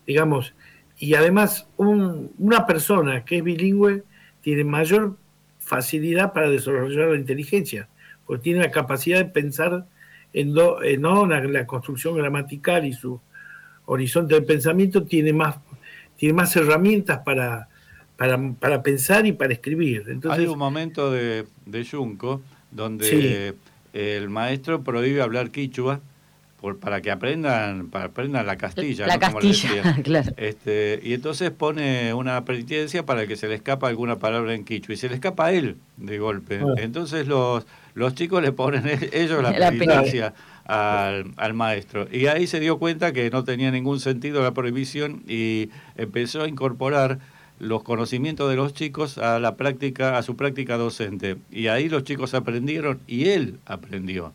digamos. 0.05 0.53
Y 1.00 1.13
además, 1.15 1.68
una 1.77 2.68
persona 2.68 3.24
que 3.24 3.38
es 3.38 3.44
bilingüe 3.44 4.03
tiene 4.41 4.65
mayor 4.65 5.15
facilidad 5.60 6.34
para 6.34 6.50
desarrollar 6.50 7.10
la 7.10 7.15
inteligencia, 7.15 7.88
porque 8.25 8.44
tiene 8.44 8.60
la 8.60 8.72
capacidad 8.72 9.20
de 9.20 9.25
pensar 9.25 9.86
en, 10.34 10.53
no 10.53 11.25
la, 11.25 11.65
construcción 11.65 12.18
gramatical 12.18 12.86
y 12.86 12.94
su 12.94 13.20
horizonte 13.86 14.36
de 14.36 14.41
pensamiento 14.41 15.03
tiene 15.03 15.32
más, 15.32 15.56
tiene 16.18 16.34
más 16.34 16.53
herramientas 16.58 17.20
para, 17.20 17.70
para, 18.18 18.84
pensar 18.84 19.25
y 19.25 19.32
para 19.32 19.53
escribir. 19.53 20.03
Hay 20.29 20.48
un 20.48 20.60
momento 20.60 21.12
de, 21.12 21.46
de 21.65 21.86
Junco 21.86 22.41
donde 22.72 23.56
el 23.94 24.29
maestro 24.29 24.84
prohíbe 24.84 25.22
hablar 25.22 25.50
quichua 25.50 26.01
por, 26.62 26.78
para 26.80 27.01
que 27.01 27.12
aprendan 27.12 27.89
para 27.89 28.06
aprendan 28.06 28.45
la 28.45 28.58
castilla. 28.58 29.08
La 29.08 29.19
castilla, 29.19 29.95
claro. 30.04 30.32
Este, 30.38 31.00
y 31.04 31.13
entonces 31.13 31.52
pone 31.52 32.13
una 32.13 32.43
penitencia 32.45 33.06
para 33.06 33.28
que 33.28 33.36
se 33.36 33.48
le 33.48 33.56
escapa 33.56 33.88
alguna 33.88 34.19
palabra 34.19 34.54
en 34.54 34.65
quichua 34.65 34.93
y 34.93 34.98
se 34.98 35.10
le 35.10 35.15
escapa 35.15 35.48
a 35.48 35.52
él 35.52 35.78
de 35.98 36.19
golpe. 36.19 36.62
Ah. 36.62 36.74
Entonces 36.78 37.28
los, 37.28 37.65
los 37.93 38.15
chicos 38.15 38.41
le 38.41 38.52
ponen 38.52 38.84
ellos 39.13 39.41
la, 39.41 39.54
penitencia. 39.69 40.34
Al, 40.65 41.32
al, 41.38 41.54
maestro. 41.56 42.08
Y 42.12 42.28
ahí 42.28 42.45
se 42.45 42.60
dio 42.60 42.78
cuenta 42.78 43.12
que 43.12 43.32
no 43.32 43.43
tenía 43.43 43.72
ningún 43.72 44.00
sentido 44.00 44.43
la 44.43 44.54
prohibición 44.54 45.24
y 45.28 45.72
empezó 45.98 46.43
a 46.43 46.48
incorporar 46.48 47.17
los 47.60 47.84
conocimientos 47.84 48.50
de 48.50 48.56
los 48.56 48.74
chicos 48.74 49.17
a 49.17 49.39
la 49.39 49.56
práctica, 49.56 50.17
a 50.17 50.24
su 50.24 50.36
práctica 50.36 50.78
docente. 50.78 51.38
Y 51.52 51.67
ahí 51.67 51.89
los 51.89 52.04
chicos 52.04 52.34
aprendieron 52.34 53.00
y 53.06 53.30
él 53.30 53.60
aprendió. 53.65 54.34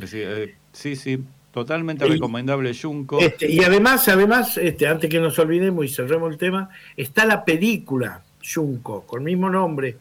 Eh, 0.00 0.54
sí, 0.72 0.96
sí, 0.96 1.18
totalmente 1.52 2.06
recomendable 2.06 2.72
Junco. 2.74 3.18
Este, 3.20 3.50
y 3.50 3.60
además, 3.64 4.08
además, 4.08 4.56
este, 4.56 4.86
antes 4.86 5.10
que 5.10 5.20
nos 5.20 5.38
olvidemos 5.38 5.84
y 5.84 5.88
cerremos 5.88 6.32
el 6.32 6.38
tema, 6.38 6.70
está 6.96 7.24
la 7.24 7.44
película 7.44 8.22
Junco, 8.42 9.06
con 9.06 9.20
el 9.20 9.26
mismo 9.26 9.50
nombre, 9.50 9.96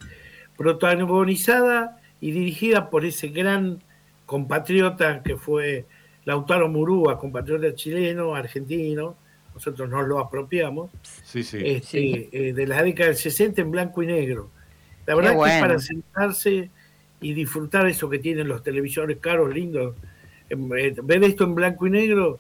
protagonizada 0.58 2.00
y 2.22 2.32
dirigida 2.32 2.90
por 2.90 3.06
ese 3.06 3.30
gran 3.30 3.82
compatriota 4.26 5.24
que 5.24 5.36
fue 5.36 5.86
Lautaro 6.26 6.70
Murúa, 6.70 7.18
compatriota 7.18 7.74
chileno, 7.74 8.36
argentino, 8.36 9.16
nosotros 9.54 9.90
nos 9.90 10.08
lo 10.08 10.20
apropiamos, 10.20 10.92
este, 11.34 12.30
eh, 12.32 12.54
de 12.54 12.68
la 12.68 12.84
década 12.84 13.10
del 13.10 13.18
60 13.18 13.62
en 13.62 13.72
blanco 13.72 14.04
y 14.04 14.08
negro. 14.08 14.50
La 15.06 15.16
verdad 15.16 15.32
que 15.44 15.56
es 15.56 15.60
para 15.60 15.80
sentarse 15.80 16.70
y 17.20 17.34
disfrutar 17.34 17.88
eso 17.88 18.10
que 18.10 18.20
tienen 18.20 18.48
los 18.48 18.64
televisores 18.64 19.18
caros, 19.18 19.54
lindos. 19.54 19.96
Eh, 20.50 20.96
ver 21.04 21.24
esto 21.24 21.44
en 21.44 21.56
blanco 21.56 21.88
y 21.88 21.92
negro 21.92 22.40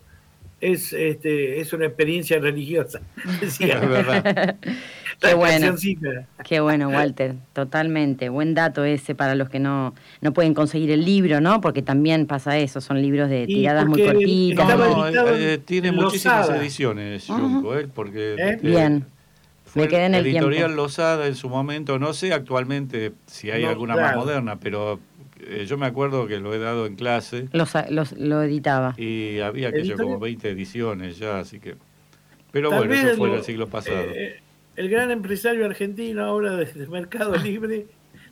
es, 0.62 0.94
este, 0.94 1.60
es 1.60 1.74
una 1.74 1.86
experiencia 1.86 2.40
religiosa. 2.40 3.02
verdad. 3.60 4.58
Qué 5.20 5.34
bueno. 5.34 5.76
Qué 6.44 6.60
bueno, 6.60 6.90
Walter, 6.90 7.36
totalmente. 7.54 8.30
Buen 8.30 8.54
dato 8.54 8.84
ese 8.84 9.16
para 9.16 9.36
los 9.36 9.50
que 9.50 9.60
no, 9.60 9.94
no 10.22 10.34
pueden 10.34 10.54
conseguir 10.54 10.92
el 10.92 11.04
libro, 11.04 11.42
¿no? 11.42 11.62
Porque 11.62 11.82
también 11.82 12.26
pasa 12.26 12.58
eso, 12.58 12.82
son 12.82 13.02
libros 13.02 13.30
de 13.30 13.46
tiradas 13.46 13.86
muy 13.86 14.04
cortitas. 14.04 14.70
Eh, 15.14 15.60
tiene 15.64 15.92
muchísimas 15.92 16.50
ediciones, 16.50 17.26
Junco, 17.28 17.78
¿eh? 17.78 17.88
porque 17.94 18.36
¿Eh? 18.38 18.60
Bien. 18.62 19.06
Me 19.76 19.88
quedé 19.88 20.06
en 20.06 20.16
el 20.16 20.26
editorial 20.26 20.76
Losada 20.76 21.28
en 21.28 21.36
su 21.36 21.48
momento, 21.48 22.00
no 22.00 22.14
sé 22.14 22.34
actualmente 22.34 23.12
si 23.28 23.52
hay 23.52 23.66
alguna 23.66 23.96
más 23.96 24.16
moderna, 24.16 24.58
pero 24.60 25.00
eh, 25.40 25.66
yo 25.66 25.78
me 25.78 25.86
acuerdo 25.86 26.28
que 26.28 26.40
lo 26.40 26.54
he 26.54 26.60
dado 26.60 26.86
en 26.86 26.96
clase. 26.96 27.48
Los, 27.52 27.74
lo 28.18 28.44
editaba. 28.44 28.94
Y 28.98 29.40
había 29.40 29.70
aquello 29.70 29.98
como 29.98 30.20
20 30.20 30.50
ediciones 30.50 31.18
ya, 31.18 31.40
así 31.40 31.60
que... 31.60 31.76
Pero 32.52 32.72
bueno, 32.72 32.94
eso 32.94 33.16
fue 33.16 33.36
el 33.36 33.44
siglo 33.44 33.68
pasado. 33.68 34.00
Eh, 34.00 34.14
eh, 34.16 34.42
el 34.76 34.90
gran 34.90 35.12
empresario 35.12 35.66
argentino 35.66 36.24
ahora 36.24 36.56
del 36.56 36.90
Mercado 36.90 37.36
Libre 37.38 37.86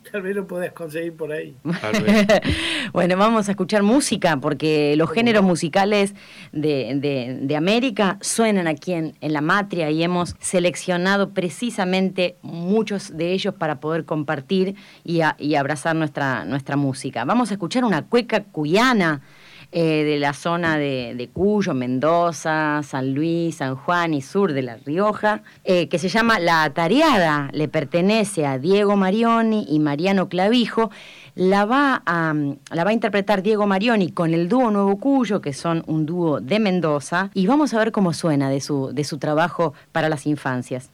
Tal 0.12 0.22
vez 0.22 0.36
lo 0.36 0.48
podés 0.48 0.72
conseguir 0.72 1.14
por 1.14 1.32
ahí. 1.32 1.56
bueno, 2.94 3.18
vamos 3.18 3.48
a 3.48 3.52
escuchar 3.52 3.84
música 3.84 4.38
porque 4.38 4.96
los 4.98 5.10
géneros 5.12 5.44
musicales 5.44 6.14
de, 6.52 7.56
América 7.58 8.18
suenan 8.22 8.68
aquí 8.68 8.94
en, 8.94 9.16
La 9.22 9.42
Matria 9.42 9.90
y 9.90 10.04
hemos 10.04 10.36
seleccionado 10.40 11.32
precisamente 11.32 12.36
muchos 12.42 13.18
de 13.18 13.34
ellos 13.34 13.54
para 13.54 13.80
poder 13.80 14.06
compartir 14.06 14.76
y, 15.04 15.22
y 15.40 15.56
abrazar 15.56 15.96
nuestra, 15.96 16.46
nuestra 16.46 16.76
música. 16.76 17.26
Vamos 17.26 17.50
a 17.52 17.56
escuchar 17.56 17.84
una 17.84 18.06
cueca 18.06 18.44
cuyana 18.44 19.22
eh, 19.72 20.04
de 20.04 20.18
la 20.18 20.34
zona 20.34 20.78
de, 20.78 21.30
Cuyo, 21.34 21.74
Mendoza, 21.74 22.82
San 22.84 23.14
Luis, 23.14 23.58
San 23.58 23.76
Juan 23.76 24.14
y 24.14 24.22
sur 24.22 24.54
de 24.54 24.62
La 24.62 24.78
Rioja, 24.78 25.42
eh, 25.66 25.90
que 25.90 26.00
se 26.00 26.10
llama 26.10 26.40
La 26.40 26.70
Tareada, 26.74 27.50
le 27.52 27.68
pertenece 27.68 28.46
a 28.46 28.60
Diego 28.60 28.96
Marioni 28.96 29.66
y 29.70 29.80
Mariano 29.80 30.30
Clavijo. 30.30 30.90
La 31.36 31.66
va, 31.66 32.02
a, 32.06 32.34
la 32.72 32.84
va 32.84 32.90
a 32.90 32.94
interpretar 32.94 33.44
Diego 33.44 33.68
Marioni 33.68 34.12
con 34.12 34.34
el 34.34 34.48
dúo 34.48 34.72
Nuevo 34.72 34.98
Cuyo, 34.98 35.42
que 35.42 35.54
son 35.54 35.84
un 35.88 36.06
dúo 36.06 36.40
de 36.40 36.60
Mendoza, 36.60 37.30
y 37.34 37.46
vamos 37.46 37.74
a 37.74 37.80
ver 37.80 37.92
cómo 37.92 38.14
suena 38.14 38.50
de 38.50 38.62
su, 38.62 38.92
de 38.94 39.04
su 39.04 39.18
trabajo 39.18 39.74
para 39.92 40.10
las 40.10 40.26
infancias. 40.26 40.92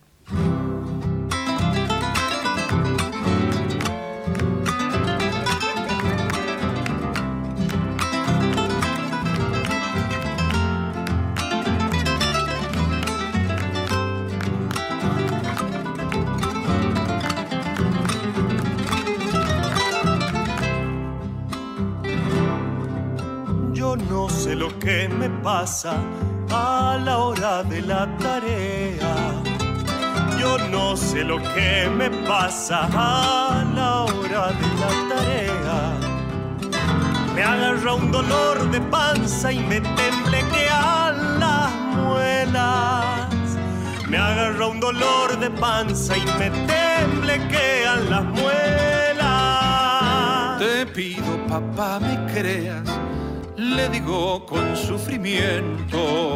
Pasa 25.43 25.93
a 26.51 26.97
la 27.03 27.17
hora 27.17 27.63
de 27.63 27.81
la 27.81 28.07
tarea. 28.17 29.15
Yo 30.39 30.57
no 30.69 30.95
sé 30.95 31.23
lo 31.23 31.37
que 31.53 31.89
me 31.89 32.09
pasa 32.25 32.87
a 32.93 33.65
la 33.75 34.03
hora 34.03 34.51
de 34.61 34.67
la 34.81 34.91
tarea. 35.09 35.79
Me 37.35 37.43
agarra 37.43 37.93
un 37.93 38.11
dolor 38.11 38.71
de 38.71 38.79
panza 38.79 39.51
y 39.51 39.59
me 39.59 39.81
temblequean 39.81 41.39
las 41.39 41.71
muelas. 41.97 43.27
Me 44.07 44.17
agarra 44.17 44.67
un 44.67 44.79
dolor 44.79 45.37
de 45.39 45.49
panza 45.49 46.17
y 46.17 46.25
me 46.39 46.49
temblequean 46.71 48.09
las 48.09 48.23
muelas. 48.23 48.53
Te 50.59 50.85
pido, 50.85 51.37
papá, 51.47 51.99
me 51.99 52.31
creas, 52.31 52.87
le 53.57 53.89
digo 53.89 54.45
con 54.45 54.75
sufrimiento. 54.75 56.33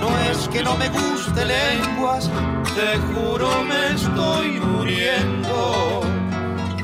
No 0.00 0.08
es 0.30 0.48
que 0.48 0.62
no 0.62 0.76
me 0.76 0.88
guste 0.88 1.44
lenguas, 1.44 2.30
te 2.74 2.98
juro 3.14 3.48
me 3.64 3.94
estoy 3.94 4.60
muriendo 4.60 6.02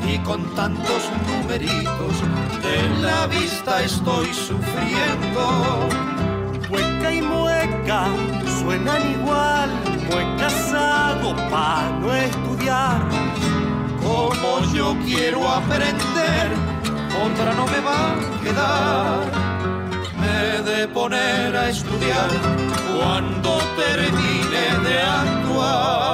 y 0.08 0.18
con 0.18 0.42
tantos 0.54 1.10
numeritos 1.28 2.14
de 2.62 3.02
la 3.02 3.26
vista 3.26 3.82
estoy 3.82 4.26
sufriendo. 4.32 5.88
Mueca 6.68 7.12
y 7.12 7.22
mueca 7.22 8.06
suenan 8.60 9.10
igual, 9.10 9.70
muecas 10.10 10.72
hago 10.72 11.34
para 11.50 11.90
no 12.00 12.14
estudiar. 12.14 13.00
Como 14.02 14.72
yo 14.72 14.96
quiero 15.04 15.48
aprender, 15.48 16.48
otra 17.22 17.52
no 17.54 17.66
me 17.66 17.80
va 17.80 18.19
a 21.70 21.72
estudiar 21.72 22.30
cuando 22.98 23.58
termine 23.76 24.88
de 24.88 25.02
actuar. 25.02 26.10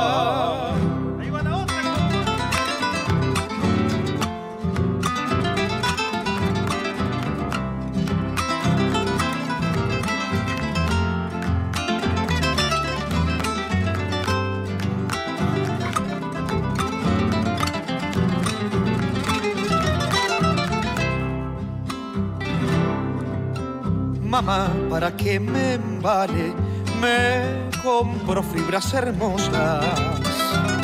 mamá, 24.42 24.68
para 24.96 25.14
que 25.14 25.38
me 25.38 25.74
embale, 25.74 26.54
me 27.02 27.68
compro 27.82 28.42
fibras 28.42 28.94
hermosas. 28.94 29.84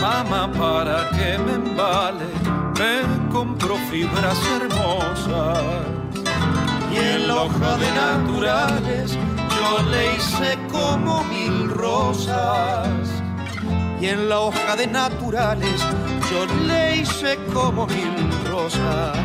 Mamá, 0.03 0.53
para 0.53 1.09
que 1.16 1.38
me 1.38 1.55
embale, 1.55 2.27
me 2.79 3.31
compro 3.33 3.75
fibras 3.90 4.38
hermosas. 4.61 5.62
Y 6.92 6.98
en 6.98 7.27
la 7.27 7.37
hoja 7.37 7.79
de 7.79 7.90
naturales 7.92 9.18
yo 9.59 9.83
le 9.90 10.14
hice 10.14 10.59
como 10.70 11.25
mil 11.25 11.70
rosas. 11.70 12.90
Y 13.98 14.09
en 14.09 14.29
la 14.29 14.40
hoja 14.40 14.77
de 14.77 14.88
naturales 14.88 15.81
yo 16.31 16.44
le 16.66 16.96
hice 16.98 17.38
como 17.55 17.87
mil 17.87 18.14
rosas. 18.51 19.16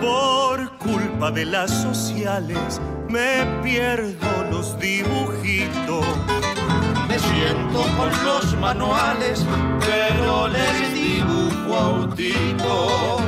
Por 0.00 0.76
culpa 0.78 1.30
de 1.30 1.44
las 1.44 1.70
sociales 1.70 2.80
me 3.16 3.46
pierdo 3.62 4.44
los 4.50 4.78
dibujitos. 4.78 6.04
Me 7.08 7.18
siento 7.18 7.80
con 7.96 8.10
los 8.26 8.44
manuales, 8.60 9.42
pero 9.80 10.48
les 10.48 10.92
dibujo 10.92 11.74
autitos. 11.74 13.22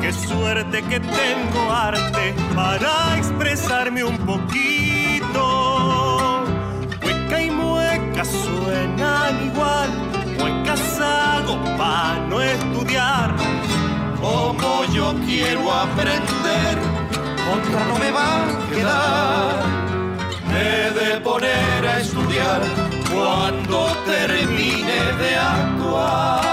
Qué 0.00 0.12
suerte 0.12 0.82
que 0.84 0.98
tengo 0.98 1.60
arte 1.70 2.34
para 2.54 3.18
expresarme 3.18 4.02
un 4.02 4.16
poquito. 4.18 5.44
Mueca 7.02 7.42
y 7.42 7.50
mueca 7.50 8.24
suenan 8.24 9.46
igual, 9.48 9.90
muecas 10.38 11.00
hago 11.00 11.62
para 11.76 12.18
no 12.30 12.40
estudiar. 12.40 13.34
Como 14.22 14.84
yo 14.94 15.14
quiero 15.26 15.70
aprender 15.70 17.03
otra 17.52 17.86
no 17.86 17.98
me 17.98 18.10
va 18.10 18.48
a 18.48 18.70
quedar. 18.70 19.64
Me 20.48 20.90
de 20.98 21.20
poner 21.20 21.86
a 21.86 22.00
estudiar 22.00 22.62
cuando 23.12 23.86
termine 24.06 24.98
de 25.18 25.36
actuar. 25.36 26.44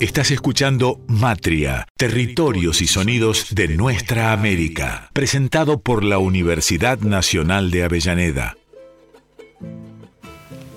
Estás 0.00 0.30
escuchando 0.30 1.00
Matria, 1.08 1.86
Territorios 1.96 2.80
y 2.80 2.86
Sonidos 2.86 3.54
de 3.54 3.68
Nuestra 3.68 4.32
América, 4.32 5.10
presentado 5.12 5.80
por 5.80 6.02
la 6.02 6.18
Universidad 6.18 7.00
Nacional 7.00 7.70
de 7.70 7.84
Avellaneda. 7.84 8.56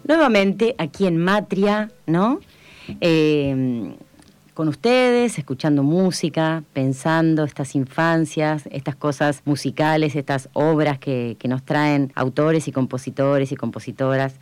Nuevamente 0.06 0.76
aquí 0.78 1.08
en 1.08 1.18
Matria, 1.18 1.90
¿no? 2.06 2.42
Eh, 3.00 3.96
con 4.54 4.68
ustedes, 4.68 5.38
escuchando 5.40 5.84
música, 5.84 6.64
pensando 6.74 7.44
estas 7.44 7.76
infancias, 7.76 8.64
estas 8.72 8.96
cosas 8.96 9.42
musicales, 9.46 10.16
estas 10.16 10.50
obras 10.54 11.00
que, 11.00 11.38
nos 11.48 11.64
traen 11.64 12.12
autores 12.16 12.68
y 12.68 12.72
compositores 12.72 13.52
y 13.52 13.56
compositoras. 13.56 14.36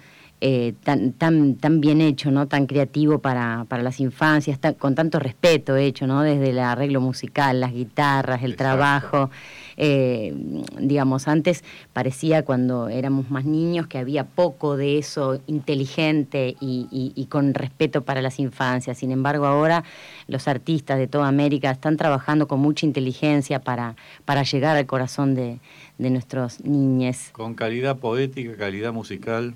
Eh, 0.43 0.73
tan, 0.83 1.13
tan, 1.13 1.53
tan 1.53 1.81
bien 1.81 2.01
hecho, 2.01 2.31
¿no? 2.31 2.47
tan 2.47 2.65
creativo 2.65 3.19
para, 3.19 3.67
las 3.69 3.99
infancias, 3.99 4.57
con 4.79 4.95
tanto 4.95 5.19
respeto 5.19 5.75
hecho, 5.77 6.07
¿no? 6.07 6.23
desde 6.23 6.49
el 6.49 6.57
arreglo 6.57 6.99
musical, 6.99 7.59
las 7.59 7.73
guitarras, 7.73 8.41
el 8.41 8.55
trabajo. 8.55 9.29
Eh, 9.77 10.33
digamos, 10.79 11.27
antes 11.27 11.63
parecía 11.93 12.43
cuando 12.43 12.89
éramos 12.89 13.29
más 13.29 13.45
niños 13.45 13.85
que 13.85 13.99
había 13.99 14.25
poco 14.25 14.77
de 14.77 14.97
eso 14.97 15.39
inteligente 15.45 16.55
y, 16.59 17.27
con 17.29 17.53
respeto 17.53 18.01
para 18.01 18.23
las 18.23 18.39
infancias. 18.39 18.97
Sin 18.97 19.11
embargo, 19.11 19.45
ahora 19.45 19.83
los 20.27 20.47
artistas 20.47 20.97
de 20.97 21.05
toda 21.05 21.27
América 21.27 21.69
están 21.69 21.97
trabajando 21.97 22.47
con 22.47 22.59
mucha 22.59 22.87
inteligencia 22.87 23.59
para, 23.59 23.95
para 24.25 24.41
llegar 24.41 24.75
al 24.75 24.87
corazón 24.87 25.35
de, 25.35 25.59
de 25.99 26.09
nuestros 26.09 26.63
niños. 26.65 27.29
Con 27.31 27.53
calidad 27.53 27.97
poética, 27.97 28.55
calidad 28.57 28.91
musical. 28.91 29.53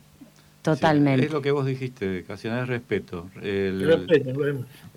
Totalmente. 0.65 1.27
es 1.27 1.31
lo 1.31 1.43
que 1.43 1.51
vos 1.51 1.63
dijiste, 1.63 2.23
Casiana, 2.23 2.63
es 2.63 2.67
respeto. 2.67 3.29
El, 3.39 3.85
respeto, 3.85 4.31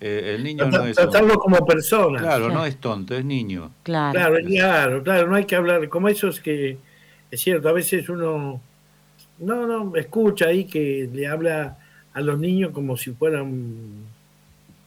eh, 0.01 0.35
el 0.35 0.43
niño 0.43 0.65
no 0.65 0.83
es. 0.87 0.97
Tratarlo 0.97 1.35
como 1.35 1.59
persona. 1.67 2.21
Claro, 2.21 2.49
no 2.49 2.65
es 2.65 2.79
tonto, 2.79 3.15
es 3.15 3.23
niño. 3.23 3.71
Claro. 3.83 4.19
claro, 4.47 5.03
claro, 5.03 5.29
no 5.29 5.37
hay 5.37 5.45
que 5.45 5.57
hablar. 5.57 5.87
Como 5.91 6.09
eso 6.09 6.29
es 6.29 6.41
que, 6.41 6.79
es 7.31 7.39
cierto, 7.39 7.69
a 7.69 7.73
veces 7.73 8.09
uno. 8.09 8.63
No, 9.41 9.67
no, 9.67 9.95
escucha 9.95 10.47
ahí 10.47 10.65
que 10.65 11.07
le 11.13 11.27
habla 11.27 11.77
a 12.15 12.21
los 12.23 12.39
niños 12.39 12.71
como 12.73 12.97
si 12.97 13.11
fueran. 13.11 14.07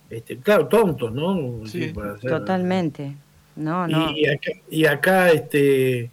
Este, 0.10 0.38
claro, 0.38 0.66
tontos, 0.66 1.14
¿no? 1.14 1.62
Sí, 1.68 1.94
totalmente. 2.28 3.16
No, 3.56 3.88
no. 3.88 4.18
Y 4.18 4.26
acá, 4.26 4.52
y 4.72 4.86
acá 4.86 5.30
este 5.30 6.10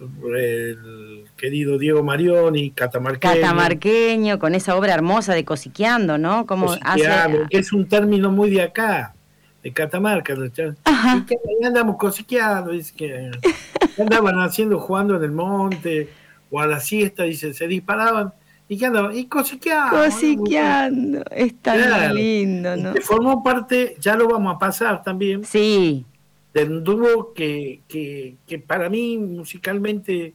el 0.00 1.24
querido 1.36 1.78
Diego 1.78 2.02
Marioni, 2.02 2.70
catamarqueño. 2.70 3.34
Catamarqueño, 3.34 4.38
con 4.38 4.54
esa 4.54 4.76
obra 4.76 4.94
hermosa 4.94 5.34
de 5.34 5.44
Cosiqueando, 5.44 6.18
¿no? 6.18 6.46
Como 6.46 6.72
hace... 6.82 7.08
que 7.50 7.58
es 7.58 7.72
un 7.72 7.88
término 7.88 8.30
muy 8.30 8.50
de 8.50 8.62
acá, 8.62 9.14
de 9.62 9.72
Catamarca. 9.72 10.34
Y 10.34 11.64
andamos 11.64 11.96
cosiqueando, 11.96 12.70
dice 12.70 12.94
que 12.96 13.30
andaban 14.00 14.36
haciendo, 14.40 14.78
jugando 14.78 15.16
en 15.16 15.24
el 15.24 15.32
monte, 15.32 16.08
o 16.50 16.60
a 16.60 16.66
la 16.66 16.80
siesta, 16.80 17.24
dice, 17.24 17.52
se 17.52 17.66
disparaban. 17.66 18.32
¿Y 18.68 18.78
qué 18.78 18.86
andaban? 18.86 19.16
Y 19.16 19.26
cosiqueando. 19.26 19.96
Cosiqueando, 19.96 21.24
es 21.30 21.60
tan 21.60 22.14
lindo, 22.14 22.76
¿no? 22.76 22.94
Formó 23.02 23.42
parte, 23.42 23.96
ya 23.98 24.14
lo 24.14 24.28
vamos 24.28 24.54
a 24.54 24.58
pasar 24.58 25.02
también. 25.02 25.44
Sí 25.44 26.06
del 26.52 26.82
dúo 26.82 27.32
que, 27.34 27.80
que, 27.88 28.58
para 28.58 28.88
mí 28.88 29.18
musicalmente 29.18 30.34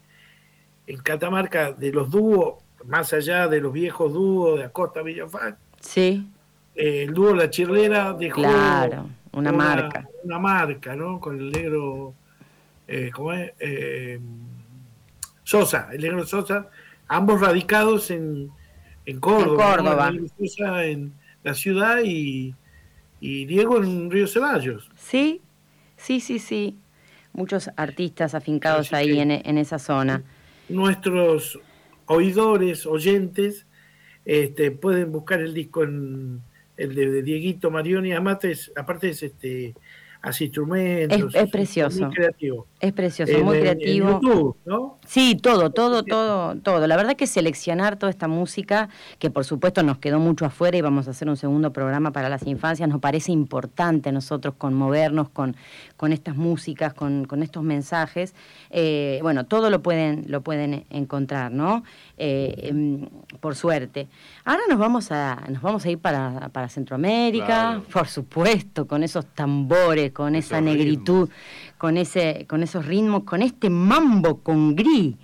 en 0.85 0.97
Catamarca, 0.97 1.71
de 1.71 1.91
los 1.91 2.09
dúos, 2.09 2.55
más 2.85 3.13
allá 3.13 3.47
de 3.47 3.61
los 3.61 3.73
viejos 3.73 4.13
dúos 4.13 4.59
de 4.59 4.65
Acosta 4.65 5.01
Villafán, 5.01 5.57
sí. 5.79 6.27
Eh, 6.75 7.03
el 7.03 7.13
dúo 7.13 7.33
La 7.33 7.49
Chirlera 7.49 8.13
dejó 8.13 8.41
claro, 8.41 9.09
una, 9.31 9.51
marca. 9.51 10.07
Una 10.23 10.39
marca, 10.39 10.95
¿no? 10.95 11.19
Con 11.19 11.39
el 11.39 11.51
negro, 11.51 12.13
eh, 12.87 13.11
¿cómo 13.13 13.33
es? 13.33 13.51
Eh, 13.59 14.19
Sosa, 15.43 15.89
el 15.91 16.01
negro 16.01 16.25
Sosa, 16.25 16.69
ambos 17.07 17.41
radicados 17.41 18.11
en, 18.11 18.49
en 19.05 19.19
Córdoba. 19.19 19.75
En 19.77 19.85
Córdoba. 19.85 20.85
en 20.85 21.13
la 21.43 21.53
ciudad 21.53 21.99
y, 22.03 22.55
y 23.19 23.45
Diego 23.45 23.77
en 23.77 24.09
Río 24.09 24.27
Ceballos. 24.27 24.89
Sí, 24.95 25.41
Sí, 26.03 26.19
sí, 26.19 26.37
sí. 26.37 26.79
Muchos 27.31 27.69
artistas 27.77 28.35
afincados 28.35 28.91
ahí 28.91 29.19
en, 29.19 29.57
esa 29.57 29.79
zona. 29.79 30.21
Nuestros 30.67 31.59
oidores, 32.07 32.85
oyentes, 32.85 33.65
este, 34.25 34.71
pueden 34.71 35.13
buscar 35.13 35.39
el 35.39 35.53
disco 35.53 35.83
en 35.83 36.41
el 36.75 36.93
de, 36.93 37.23
Dieguito 37.23 37.71
Marioni. 37.71 38.11
Aparte 38.11 38.51
es, 38.51 38.71
aparte 38.75 39.09
es 39.09 39.23
este 39.23 39.75
instrumentos. 40.39 41.35
Es, 41.35 41.49
precioso. 41.49 42.05
Muy 42.05 42.15
creativo. 42.15 42.67
Es 42.79 42.93
precioso, 42.93 43.43
muy 43.43 43.59
creativo. 43.59 44.21
YouTube, 44.21 44.55
¿no? 44.65 44.97
Sí, 45.05 45.35
todo, 45.35 45.71
todo, 45.71 46.03
todo, 46.03 46.55
todo. 46.55 46.87
La 46.87 46.95
verdad 46.95 47.15
que 47.15 47.27
seleccionar 47.27 47.97
toda 47.97 48.09
esta 48.09 48.29
música, 48.29 48.89
que 49.19 49.29
por 49.29 49.43
supuesto 49.43 49.83
nos 49.83 49.97
quedó 49.97 50.19
mucho 50.19 50.45
afuera 50.45 50.77
y 50.77 50.81
vamos 50.81 51.07
a 51.07 51.11
hacer 51.11 51.27
un 51.27 51.35
segundo 51.35 51.73
programa 51.73 52.11
para 52.11 52.29
las 52.29 52.47
infancias, 52.47 52.87
nos 52.87 53.01
parece 53.01 53.33
importante 53.33 54.09
a 54.09 54.11
nosotros 54.13 54.55
conmovernos 54.57 55.29
con, 55.29 55.57
con 55.97 56.13
estas 56.13 56.37
músicas, 56.37 56.93
con, 56.93 57.25
con 57.25 57.43
estos 57.43 57.63
mensajes. 57.63 58.33
Eh, 58.69 59.19
bueno, 59.21 59.45
todo 59.45 59.69
lo 59.69 59.81
pueden, 59.81 60.25
lo 60.27 60.41
pueden 60.41 60.85
encontrar, 60.89 61.51
¿no? 61.51 61.83
Eh, 62.25 62.69
em, 62.69 63.09
por 63.41 63.53
suerte. 63.53 64.07
Ahora 64.45 64.61
nos 64.69 64.79
vamos 64.79 65.11
a, 65.11 65.43
nos 65.49 65.61
vamos 65.61 65.83
a 65.83 65.89
ir 65.89 65.97
para, 65.97 66.47
para 66.53 66.69
Centroamérica, 66.69 67.81
por 67.91 68.07
supuesto, 68.07 68.87
con 68.87 69.03
esos 69.03 69.25
tambores, 69.25 70.13
con 70.13 70.33
esa 70.33 70.61
negritud, 70.61 71.29
con, 71.77 71.97
ese, 71.97 72.45
con 72.47 72.63
esos 72.63 72.85
ritmos, 72.85 73.25
con 73.25 73.41
este 73.41 73.69
mambo 73.69 74.37
con 74.37 74.73
gris 74.73 75.17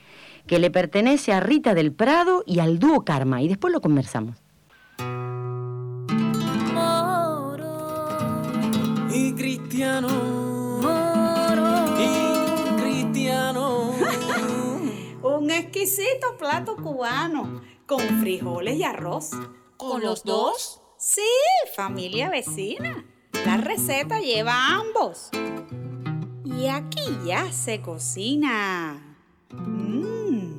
que 0.45 0.59
le 0.59 0.71
pertenece 0.71 1.31
a 1.31 1.39
Rita 1.39 1.73
del 1.73 1.93
Prado 1.93 2.43
y 2.45 2.59
al 2.59 2.79
dúo 2.79 3.05
Karma. 3.05 3.41
Y 3.41 3.47
después 3.47 3.71
lo 3.71 3.79
conversamos. 3.79 4.35
y 9.11 9.33
Cristiano. 9.33 10.48
Exquisito 15.59 16.37
plato 16.37 16.75
cubano 16.75 17.61
con 17.85 17.99
frijoles 18.21 18.75
y 18.77 18.83
arroz. 18.83 19.31
¿Con 19.77 20.01
los 20.01 20.23
dos? 20.23 20.81
Sí, 20.97 21.21
familia 21.75 22.29
vecina. 22.29 23.05
La 23.45 23.57
receta 23.57 24.19
lleva 24.19 24.75
ambos. 24.75 25.29
Y 26.43 26.67
aquí 26.67 27.01
ya 27.25 27.51
se 27.51 27.81
cocina. 27.81 29.17
Mmm. 29.51 30.57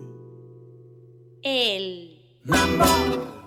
El 1.43 2.39
mambo. 2.45 3.40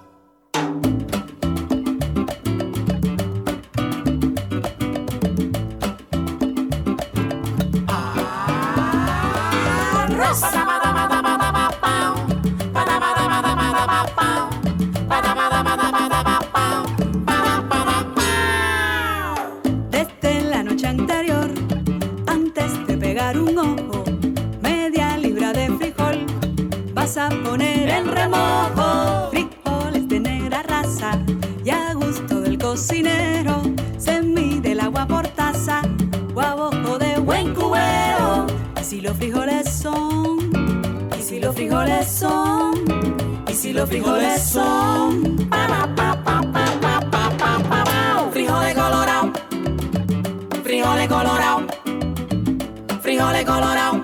A 27.18 27.30
poner 27.30 27.90
en 27.90 28.08
remojo 28.08 29.30
frijoles 29.30 30.08
de 30.08 30.20
negra 30.20 30.64
raza 30.64 31.20
y 31.64 31.70
a 31.70 31.94
gusto 31.94 32.42
del 32.42 32.58
cocinero 32.58 33.62
se 34.00 34.20
mide 34.22 34.72
el 34.72 34.80
agua 34.80 35.06
por 35.06 35.28
taza 35.28 35.84
guabojo 36.34 36.98
de 36.98 37.20
buen 37.20 37.54
cubero 37.54 38.48
y 38.82 38.84
si 38.84 39.02
los 39.02 39.16
frijoles 39.18 39.70
son 39.70 40.50
y 41.16 41.22
si 41.22 41.40
los 41.40 41.54
frijoles 41.54 42.08
son 42.08 42.74
y 43.48 43.54
si 43.54 43.74
los 43.74 43.88
frijoles 43.88 44.42
son 44.42 45.50
frijoles 48.32 48.74
colorado 48.74 49.32
frijoles 50.64 51.08
colorado 51.08 51.68
frijoles 53.04 53.46
colorado 53.46 54.03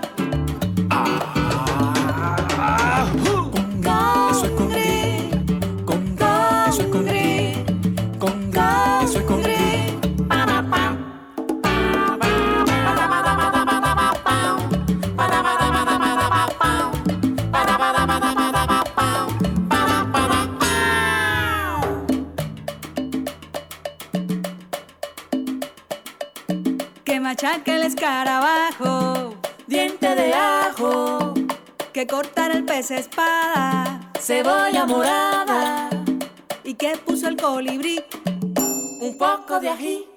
poco 39.38 39.60
de 39.60 39.70
ají, 39.70 40.08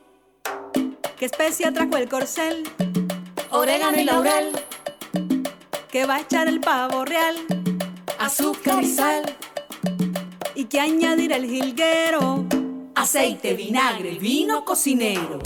que 1.18 1.26
especia 1.26 1.70
trajo 1.70 1.98
el 1.98 2.08
corcel, 2.08 2.64
orégano 3.50 4.00
y 4.00 4.04
laurel, 4.04 4.52
que 5.90 6.06
va 6.06 6.14
a 6.14 6.20
echar 6.20 6.48
el 6.48 6.60
pavo 6.60 7.04
real, 7.04 7.36
azúcar 8.18 8.82
y 8.82 8.86
sal, 8.86 9.22
y 10.54 10.64
que 10.64 10.80
añadir 10.80 11.32
el 11.32 11.44
jilguero, 11.44 12.46
aceite, 12.94 13.52
vinagre, 13.52 14.12
vino 14.12 14.64
cocinero. 14.64 15.40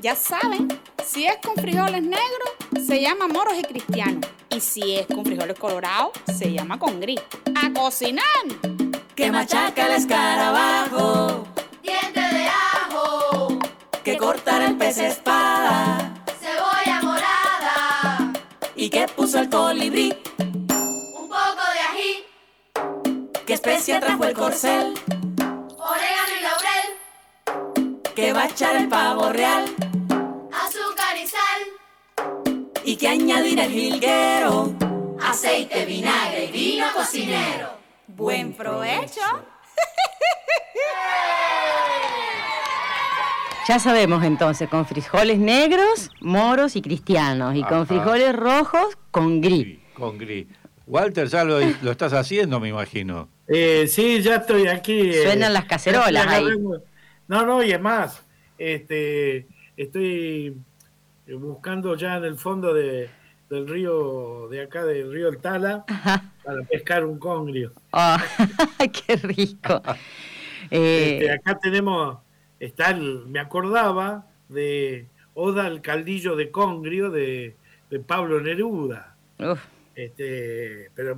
Ya 0.00 0.16
saben, 0.16 0.66
si 1.06 1.26
es 1.26 1.36
con 1.44 1.54
frijoles 1.54 2.02
negros, 2.02 2.57
se 2.88 3.02
llama 3.02 3.28
moros 3.28 3.52
y 3.58 3.62
cristianos. 3.62 4.24
Y 4.48 4.60
si 4.60 4.96
es 4.96 5.06
con 5.06 5.22
frijoles 5.22 5.58
colorados, 5.58 6.12
se 6.38 6.50
llama 6.50 6.78
con 6.78 6.98
gris. 7.00 7.20
¡A 7.54 7.70
cocinar! 7.70 8.24
Que 9.14 9.30
machaca 9.30 9.88
el 9.88 9.92
escarabajo. 9.92 11.46
Diente 11.82 12.18
de 12.18 12.46
ajo. 12.46 13.58
Que 14.02 14.16
cortar 14.16 14.62
el 14.62 14.78
pez 14.78 14.96
espada. 14.96 16.14
Cebolla 16.40 17.02
morada. 17.02 18.32
Y 18.74 18.88
que 18.88 19.06
puso 19.06 19.40
el 19.40 19.50
colibrí. 19.50 20.16
Un 20.38 21.28
poco 21.28 21.64
de 21.74 21.80
ají. 21.90 22.24
Que 23.44 23.52
especia 23.52 24.00
trajo 24.00 24.24
el 24.24 24.32
corcel. 24.32 24.94
Orégano 25.76 26.32
y 26.38 26.42
laurel. 26.42 28.14
Que 28.14 28.32
va 28.32 28.44
a 28.44 28.46
echar 28.46 28.76
el 28.76 28.88
pavo 28.88 29.28
real 29.28 29.74
que 32.98 33.06
añadir 33.06 33.60
el 33.60 33.70
jilguero, 33.70 34.74
aceite, 35.22 35.84
vinagre 35.84 36.46
y 36.46 36.52
vino 36.52 36.86
cocinero. 36.94 37.70
Buen 38.08 38.52
provecho. 38.52 39.20
Ya 43.68 43.78
sabemos 43.78 44.24
entonces, 44.24 44.66
con 44.66 44.86
frijoles 44.86 45.38
negros, 45.38 46.10
moros 46.22 46.74
y 46.74 46.80
cristianos, 46.80 47.54
y 47.54 47.62
con 47.62 47.86
frijoles 47.86 48.34
rojos, 48.34 48.96
con 49.10 49.42
gris. 49.42 49.78
con 49.92 50.16
gris. 50.16 50.46
Walter, 50.86 51.28
ya 51.28 51.44
lo, 51.44 51.60
estás 51.60 52.14
haciendo, 52.14 52.60
me 52.60 52.70
imagino. 52.70 53.28
Eh, 53.46 53.86
sí, 53.86 54.22
ya 54.22 54.36
estoy 54.36 54.68
aquí. 54.68 55.10
Eh, 55.10 55.22
Suenan 55.22 55.52
las 55.52 55.66
cacerolas 55.66 56.26
ahí. 56.26 56.46
No, 57.26 57.44
no, 57.44 57.62
y 57.62 57.72
es 57.72 57.80
más, 57.80 58.22
este, 58.56 59.46
estoy 59.76 60.56
buscando 61.34 61.94
ya 61.96 62.16
en 62.16 62.24
el 62.24 62.36
fondo 62.36 62.72
de, 62.72 63.10
del 63.50 63.68
río, 63.68 64.48
de 64.48 64.62
acá 64.62 64.84
del 64.84 65.12
río 65.12 65.28
El 65.28 65.38
Tala, 65.38 65.84
para 66.44 66.62
pescar 66.70 67.04
un 67.04 67.18
congrio. 67.18 67.72
Ah, 67.92 68.22
¡Qué 69.06 69.16
rico! 69.16 69.82
Este, 70.70 71.24
eh, 71.24 71.30
acá 71.30 71.58
tenemos, 71.58 72.18
está 72.60 72.92
me 72.94 73.38
acordaba 73.38 74.26
de 74.50 75.06
Oda 75.32 75.64
al 75.64 75.80
Caldillo 75.80 76.36
de 76.36 76.50
Congrio 76.50 77.10
de, 77.10 77.56
Pablo 78.06 78.40
Neruda. 78.40 79.16
Este, 79.94 80.90
pero 80.94 81.16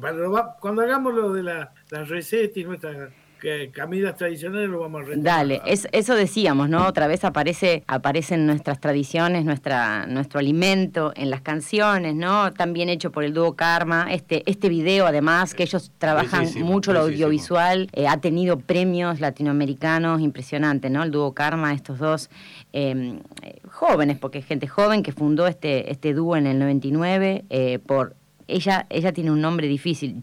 cuando 0.61 0.83
hagamos 0.83 1.14
lo 1.14 1.33
de 1.33 1.42
la, 1.42 1.73
la 1.90 2.05
receta 2.05 2.61
y 2.61 2.64
nuestra 2.64 3.11
que 3.40 3.72
comidas 3.72 4.16
tradicionales 4.16 4.68
lo 4.68 4.81
vamos 4.81 5.03
a 5.03 5.05
retomar. 5.07 5.24
Dale, 5.24 5.62
eso 5.64 6.14
decíamos, 6.14 6.68
¿no? 6.68 6.87
Otra 6.87 7.07
vez 7.07 7.24
aparece, 7.24 7.83
aparecen 7.87 8.46
nuestras 8.46 8.81
tradiciones, 8.81 9.44
nuestra, 9.44 10.07
nuestro 10.07 10.38
alimento 10.38 11.12
en 11.16 11.31
las 11.31 11.40
canciones, 11.40 12.14
¿no? 12.14 12.53
También 12.53 12.88
hecho 12.88 13.11
por 13.11 13.24
el 13.24 13.35
dúo 13.35 13.57
Karma. 13.57 14.09
Este, 14.12 14.48
este 14.48 14.68
video, 14.68 15.07
además, 15.07 15.55
que 15.55 15.64
ellos 15.64 15.90
trabajan 15.98 16.48
mucho 16.62 16.92
lo 16.92 17.00
audiovisual, 17.00 17.88
eh, 17.92 18.07
ha 18.07 18.18
tenido 18.18 18.59
premios 18.59 19.20
latinoamericanos 19.20 20.20
impresionantes, 20.20 20.90
¿no? 20.90 21.03
El 21.03 21.11
dúo 21.11 21.33
Karma, 21.33 21.72
estos 21.72 21.98
dos 21.98 22.31
em, 22.72 23.20
jóvenes, 23.68 24.18
porque 24.18 24.38
es 24.38 24.46
gente 24.46 24.68
joven 24.68 25.03
que 25.03 25.12
fundó 25.12 25.46
este, 25.46 25.90
este 25.90 26.14
dúo 26.14 26.37
en 26.37 26.46
el 26.46 26.59
99 26.59 27.44
eh, 27.48 27.79
por 27.79 28.14
ella, 28.46 28.87
ella 28.90 29.12
tiene 29.12 29.31
un 29.31 29.40
nombre 29.40 29.68
difícil, 29.68 30.20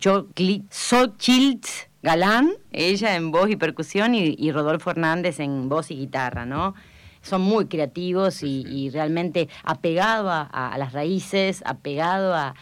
Xochitl 0.69 1.86
Galán, 2.03 2.53
ella 2.71 3.15
en 3.15 3.31
voz 3.31 3.49
y 3.49 3.55
percusión 3.55 4.13
y, 4.15 4.51
Rodolfo 4.51 4.91
Hernández 4.91 5.39
en 5.39 5.67
voz 5.67 5.91
y 5.91 5.95
guitarra, 5.95 6.45
¿no? 6.45 6.75
Son 7.21 7.41
muy 7.41 7.65
creativos 7.65 8.43
y, 8.43 8.89
realmente 8.91 9.49
apegado 9.63 10.29
a, 10.29 10.75
las 10.77 10.93
raíces, 10.93 11.63
apegado 11.65 12.35
a, 12.35 12.53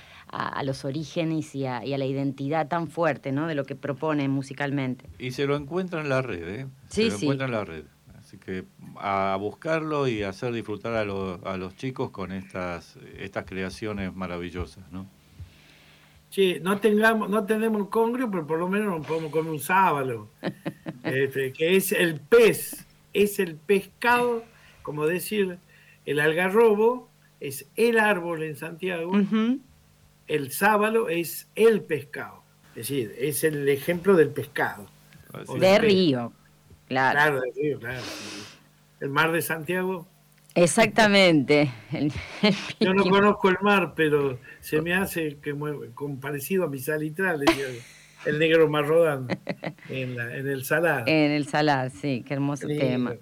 los 0.64 0.86
orígenes 0.86 1.54
y, 1.54 1.66
a, 1.66 1.82
la 1.82 2.06
identidad 2.06 2.68
tan 2.68 2.88
fuerte, 2.88 3.32
¿no? 3.32 3.48
De 3.48 3.56
lo 3.56 3.66
que 3.66 3.76
propone 3.76 4.28
musicalmente. 4.30 5.10
Y 5.20 5.32
se 5.32 5.46
lo 5.46 5.56
encuentra 5.56 6.02
en 6.02 6.10
la 6.10 6.22
red, 6.22 6.48
¿eh? 6.48 6.68
Sí, 6.88 7.12
se 7.12 7.18
lo 7.18 7.18
encuentra 7.18 7.46
en 7.46 7.52
la 7.52 7.66
red. 7.66 7.84
Así 8.18 8.38
que 8.38 8.66
a 8.98 9.38
buscarlo 9.40 10.08
y 10.08 10.24
hacer 10.24 10.52
disfrutar 10.54 10.96
a, 10.96 11.02
a 11.02 11.58
los 11.58 11.76
chicos 11.76 12.10
con 12.10 12.32
estas, 12.32 12.98
estas 13.20 13.46
creaciones 13.46 14.16
maravillosas, 14.16 14.92
¿no? 14.92 15.08
Sí, 16.36 16.58
no 16.62 16.82
tengamos, 16.82 17.30
no 17.30 17.46
tenemos 17.46 17.88
congrio, 17.88 18.30
pero 18.30 18.46
por 18.46 18.60
lo 18.60 18.68
menos 18.68 18.88
nos 18.88 19.08
podemos 19.08 19.32
comer 19.32 19.54
un 19.54 19.60
sábalo, 19.62 20.28
este, 21.06 21.54
que 21.54 21.78
es 21.78 21.94
el 21.94 22.20
pez, 22.20 22.86
es 23.14 23.40
el 23.40 23.56
pescado, 23.56 24.44
como 24.82 25.08
decir, 25.08 25.60
el 26.06 26.20
algarrobo 26.20 27.08
es 27.40 27.70
el 27.78 27.98
árbol 27.98 28.44
en 28.44 28.58
Santiago, 28.58 29.14
el 30.28 30.52
sábalo 30.52 31.08
es 31.08 31.48
el 31.56 31.80
pescado, 31.80 32.44
es 32.72 32.90
decir, 32.90 33.16
es 33.18 33.46
el 33.46 33.70
ejemplo 33.70 34.18
del 34.18 34.28
pescado. 34.28 34.88
De 35.58 35.80
río, 35.80 36.34
claro. 36.90 37.14
Claro, 37.14 37.42
de 37.44 37.52
río, 37.56 37.80
claro. 37.80 38.04
El 39.00 39.10
mar 39.10 39.32
de 39.32 39.42
Santiago 39.42 40.06
Exactamente. 40.56 41.70
Yo 42.80 42.94
no 42.94 43.04
conozco 43.04 43.50
el 43.50 43.58
mar, 43.62 43.94
pero 43.96 44.40
se 44.62 44.82
me 44.82 44.94
hace 44.94 45.38
que 45.38 45.54
con 45.94 46.20
parecido 46.20 46.64
a 46.64 46.68
mi 46.68 46.80
salitral, 46.80 47.44
el 48.26 48.40
negro 48.40 48.68
más 48.70 48.88
rodando 48.88 49.36
en, 49.90 50.18
el 50.20 50.64
salar. 50.64 51.08
En 51.08 51.32
el 51.32 51.46
salar, 51.48 51.92
sí, 51.92 52.24
qué 52.26 52.34
hermoso 52.36 52.68
tema. 52.68 53.14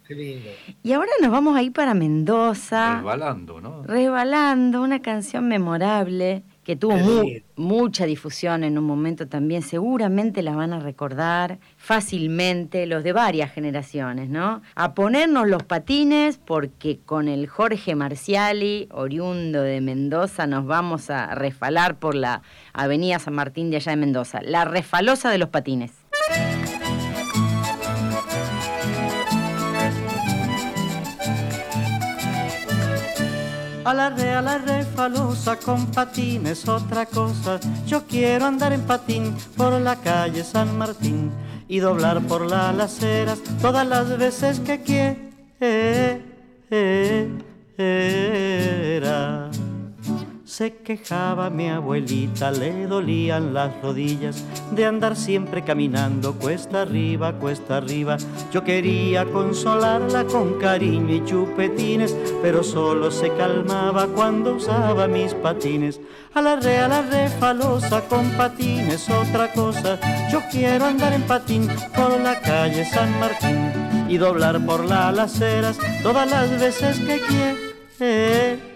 Y 0.84 0.92
ahora 0.94 1.12
nos 1.22 1.32
vamos 1.32 1.58
a 1.58 1.64
ir 1.64 1.74
para 1.74 1.94
Mendoza. 1.94 2.98
Resbalando, 2.98 3.60
¿no? 3.60 3.84
Resbalando, 3.84 4.82
una 4.82 5.02
canción 5.02 5.48
memorable 5.48 6.44
que 6.64 6.76
tuvo 6.76 7.24
mucha 7.56 8.06
difusión 8.06 8.64
en 8.64 8.78
un 8.78 8.86
momento 8.86 9.28
también, 9.28 9.62
seguramente 9.62 10.42
la 10.42 10.56
van 10.56 10.74
a 10.74 10.80
recordar 10.80 11.60
fácilmente 11.78 12.86
los 12.86 13.04
de 13.04 13.14
varias 13.14 13.52
generaciones, 13.52 14.30
¿no? 14.30 14.62
A 14.76 14.94
ponernos 14.94 15.48
los 15.48 15.64
patines 15.64 16.38
porque 16.38 17.00
con 17.06 17.28
el 17.28 17.48
Jorge 17.48 17.96
Marciali, 17.96 18.88
oriundo 18.92 19.62
de 19.62 19.82
Mendoza, 19.82 20.48
nos 20.48 20.66
vamos 20.66 21.10
a 21.10 21.36
refalar 21.36 22.00
por 22.00 22.16
la 22.16 22.42
Avenida 22.74 23.20
San 23.20 23.36
Martín 23.36 23.70
de 23.70 23.78
allá 23.78 23.92
de 23.92 23.98
Mendoza, 23.98 24.42
la 24.42 24.66
refalosa 24.66 25.30
de 25.30 25.38
los 25.38 25.50
patines. 25.50 26.03
A 33.86 33.94
la 33.94 34.10
re, 34.10 34.34
a 34.34 34.42
la 34.42 34.58
re, 34.58 34.86
falosa 34.86 35.58
con 35.58 35.88
patines, 35.88 36.68
otra 36.68 37.06
cosa. 37.06 37.60
Yo 37.86 38.06
quiero 38.08 38.46
andar 38.46 38.72
en 38.72 38.82
patín 38.82 39.36
por 39.58 39.74
la 39.74 39.98
calle 39.98 40.44
San 40.44 40.78
Martín 40.78 41.32
y 41.68 41.80
doblar 41.80 42.22
por 42.22 42.46
las 42.50 42.80
aceras 42.80 43.40
todas 43.62 43.86
las 43.86 44.18
veces 44.18 44.62
que 44.62 44.82
quiera. 44.82 45.12
Se 50.54 50.72
quejaba 50.72 51.50
mi 51.50 51.68
abuelita, 51.68 52.52
le 52.52 52.86
dolían 52.86 53.56
las 53.56 53.72
rodillas 53.82 54.44
de 54.70 54.86
andar 54.86 55.16
siempre 55.16 55.64
caminando 55.64 56.36
cuesta 56.36 56.84
arriba, 56.84 57.34
cuesta 57.40 57.78
arriba. 57.78 58.18
Yo 58.52 58.64
quería 58.64 59.26
consolarla 59.26 60.26
con 60.26 60.60
cariño 60.60 61.16
y 61.16 61.26
chupetines, 61.26 62.16
pero 62.44 62.64
solo 62.64 63.10
se 63.10 63.30
calmaba 63.30 64.06
cuando 64.06 64.58
usaba 64.58 65.08
mis 65.08 65.34
patines. 65.34 66.00
A 66.36 66.42
la 66.44 66.58
re, 66.58 66.78
a 66.78 66.88
la 66.88 67.02
re, 67.02 67.30
falosa 67.30 68.02
con 68.02 68.30
patines, 68.38 69.10
otra 69.10 69.52
cosa. 69.54 70.00
Yo 70.32 70.40
quiero 70.52 70.86
andar 70.86 71.14
en 71.14 71.24
patín 71.24 71.68
por 71.96 72.20
la 72.20 72.40
calle 72.40 72.86
San 72.86 73.20
Martín 73.20 73.72
y 74.08 74.18
doblar 74.18 74.64
por 74.64 74.86
las 74.86 75.18
aceras 75.18 75.80
todas 76.04 76.30
las 76.30 76.52
veces 76.60 77.00
que 77.00 77.20
quiera. 77.22 78.74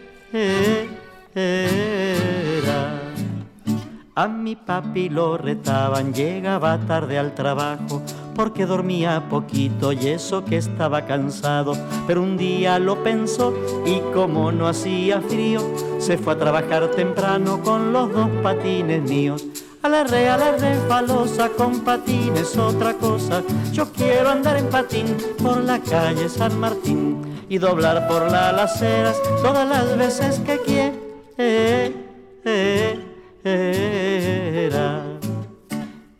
A 4.15 4.27
mi 4.27 4.55
papi 4.55 5.09
lo 5.09 5.37
retaban, 5.37 6.11
llegaba 6.11 6.79
tarde 6.79 7.19
al 7.19 7.35
trabajo 7.35 8.01
porque 8.35 8.65
dormía 8.65 9.29
poquito 9.29 9.91
y 9.91 10.07
eso 10.07 10.43
que 10.43 10.57
estaba 10.57 11.05
cansado. 11.05 11.73
Pero 12.07 12.23
un 12.23 12.37
día 12.37 12.79
lo 12.79 13.03
pensó 13.03 13.53
y 13.85 13.99
como 14.15 14.51
no 14.51 14.67
hacía 14.67 15.21
frío, 15.21 15.61
se 15.99 16.17
fue 16.17 16.33
a 16.33 16.39
trabajar 16.39 16.87
temprano 16.87 17.61
con 17.61 17.93
los 17.93 18.11
dos 18.11 18.29
patines 18.41 19.03
míos. 19.03 19.45
A 19.83 19.89
la 19.89 20.05
re, 20.05 20.25
la 20.25 20.53
re, 20.53 20.73
falosa 20.87 21.49
con 21.49 21.81
patines, 21.81 22.57
otra 22.57 22.95
cosa. 22.95 23.43
Yo 23.71 23.91
quiero 23.91 24.29
andar 24.29 24.57
en 24.57 24.69
patín 24.69 25.15
por 25.37 25.57
la 25.63 25.79
calle 25.79 26.29
San 26.29 26.59
Martín 26.59 27.21
y 27.47 27.59
doblar 27.59 28.07
por 28.07 28.23
las 28.31 28.59
aceras 28.59 29.21
todas 29.43 29.69
las 29.69 29.95
veces 29.95 30.39
que 30.39 30.57
quiera 30.61 31.06
era. 31.37 33.03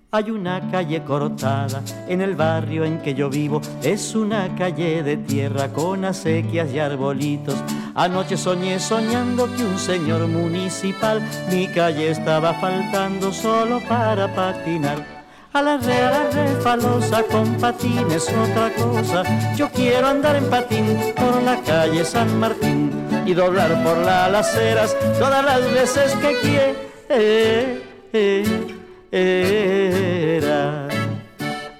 Hay 0.10 0.32
una 0.32 0.71
calle 0.71 1.03
cortada 1.03 1.84
en 2.08 2.21
el 2.21 2.36
barrio 2.36 2.86
en 2.86 3.01
que 3.01 3.13
yo 3.13 3.30
vivo. 3.30 3.62
Es 3.84 4.15
una 4.15 4.56
calle 4.56 5.03
de 5.03 5.17
tierra 5.17 5.67
con 5.73 6.06
acequias 6.06 6.71
y 6.71 6.80
arbolitos. 6.80 7.56
Anoche 7.93 8.38
soñé 8.38 8.80
soñando 8.80 9.53
que 9.56 9.63
un 9.63 9.77
señor 9.77 10.27
municipal 10.27 11.21
mi 11.51 11.67
calle 11.67 12.12
estaba 12.12 12.53
faltando 12.53 13.34
solo 13.34 13.82
para 13.88 14.34
patinar. 14.34 15.06
A 15.53 15.62
la 15.62 15.77
re, 15.77 16.56
falosa 16.62 17.23
con 17.23 17.56
patines, 17.56 18.30
otra 18.30 18.71
cosa. 18.75 19.23
Yo 19.56 19.69
quiero 19.69 20.08
andar 20.08 20.36
en 20.36 20.49
patín 20.49 20.97
por 21.15 21.41
la 21.41 21.60
calle 21.62 22.06
San 22.06 22.39
Martín 22.39 23.07
y 23.27 23.33
doblar 23.33 23.83
por 23.83 23.97
las 23.97 24.33
aceras 24.33 24.95
todas 25.19 25.43
las 25.43 25.61
veces 25.73 26.15
que 26.15 26.75
quiera. 29.11 30.87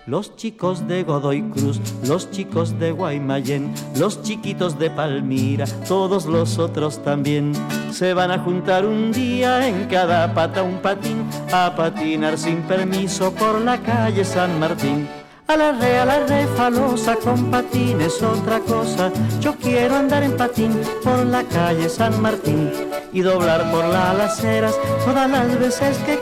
Los 0.05 0.36
chicos 0.36 0.88
de 0.88 1.03
Godoy 1.03 1.43
Cruz, 1.43 1.79
los 2.05 2.29
chicos 2.31 2.77
de 2.79 2.91
Guaymallén, 2.91 3.73
los 3.97 4.21
chiquitos 4.23 4.77
de 4.77 4.89
Palmira, 4.89 5.65
todos 5.88 6.25
los 6.25 6.60
otros 6.60 7.01
también, 7.03 7.53
se 7.91 8.13
van 8.13 8.31
a 8.31 8.39
juntar 8.39 8.86
un 8.86 9.13
día 9.13 9.67
en 9.67 9.86
cada 9.86 10.33
pata 10.33 10.63
un 10.63 10.81
patín, 10.81 11.23
a 11.53 11.73
patinar 11.75 12.38
sin 12.38 12.62
permiso 12.63 13.33
por 13.33 13.62
la 13.62 13.77
calle 13.81 14.25
San 14.25 14.60
Martín. 14.60 15.07
A 15.49 15.55
la 15.55 15.71
re, 15.71 15.97
a 15.97 16.05
la 16.05 16.19
re, 16.25 16.45
falosa 16.57 17.15
con 17.15 17.49
patines, 17.49 18.21
otra 18.21 18.60
cosa. 18.60 19.12
Yo 19.39 19.55
quiero 19.55 19.95
andar 19.95 20.23
en 20.23 20.36
patín 20.36 20.77
por 21.01 21.25
la 21.25 21.41
calle 21.43 21.88
San 21.88 22.21
Martín 22.21 22.69
y 23.13 23.21
doblar 23.21 23.71
por 23.71 23.86
las 23.86 24.19
aceras 24.19 24.75
todas 25.05 25.29
las 25.29 25.57
veces 25.57 25.97
que 25.99 26.19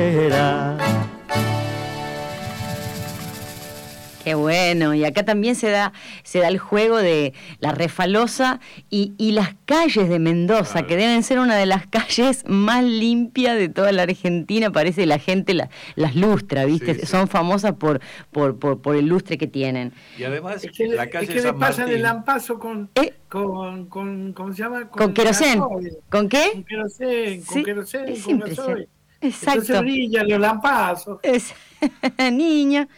quiera. 0.00 0.78
Qué 4.22 4.34
bueno, 4.34 4.94
y 4.94 5.04
acá 5.04 5.24
también 5.24 5.54
se 5.54 5.70
da, 5.70 5.92
se 6.24 6.40
da 6.40 6.48
el 6.48 6.58
juego 6.58 6.98
de 6.98 7.32
la 7.60 7.72
refalosa 7.72 8.60
y, 8.90 9.14
las 9.30 9.54
calles 9.64 10.08
de 10.08 10.18
Mendoza, 10.18 10.82
que 10.82 10.96
deben 10.96 11.22
ser 11.22 11.38
una 11.38 11.56
de 11.56 11.64
las 11.64 11.86
calles 11.86 12.44
más 12.46 12.84
limpias 12.84 13.56
de 13.56 13.68
toda 13.68 13.92
la 13.92 14.02
Argentina, 14.02 14.70
parece 14.70 15.06
la 15.06 15.18
gente 15.18 15.54
las 15.54 16.16
lustra, 16.16 16.64
¿viste? 16.64 17.06
Son 17.06 17.28
famosas 17.28 17.74
por, 17.74 18.00
por, 18.30 18.58
por, 18.58 18.96
el 18.96 19.06
lustre 19.06 19.38
que 19.38 19.46
tienen. 19.46 19.92
Y 20.18 20.24
además, 20.24 20.64
es 20.64 20.72
que, 20.72 20.88
la 20.88 21.08
calle 21.08 21.26
es 21.26 21.42
que 21.42 21.46
le 21.46 21.54
pasan 21.54 21.88
el 21.88 22.02
lampazo 22.02 22.58
con, 22.58 22.90
¿Eh? 22.96 23.14
con, 23.28 23.86
con, 23.86 24.32
¿cómo 24.32 24.52
se 24.52 24.62
llama? 24.62 24.88
Con, 24.88 25.14
querosén. 25.14 25.60
¿Con 26.10 26.28
qué? 26.28 26.50
Con 26.52 26.64
querosén, 26.64 27.42
con 27.44 27.62
querosén, 27.62 28.20
con 28.20 28.86
Exacto. 29.22 29.60
Entonces 29.60 29.80
brillan 29.80 30.28
los 30.28 30.40
lampazos. 30.40 31.20
Es, 31.22 31.54
niña. 32.32 32.88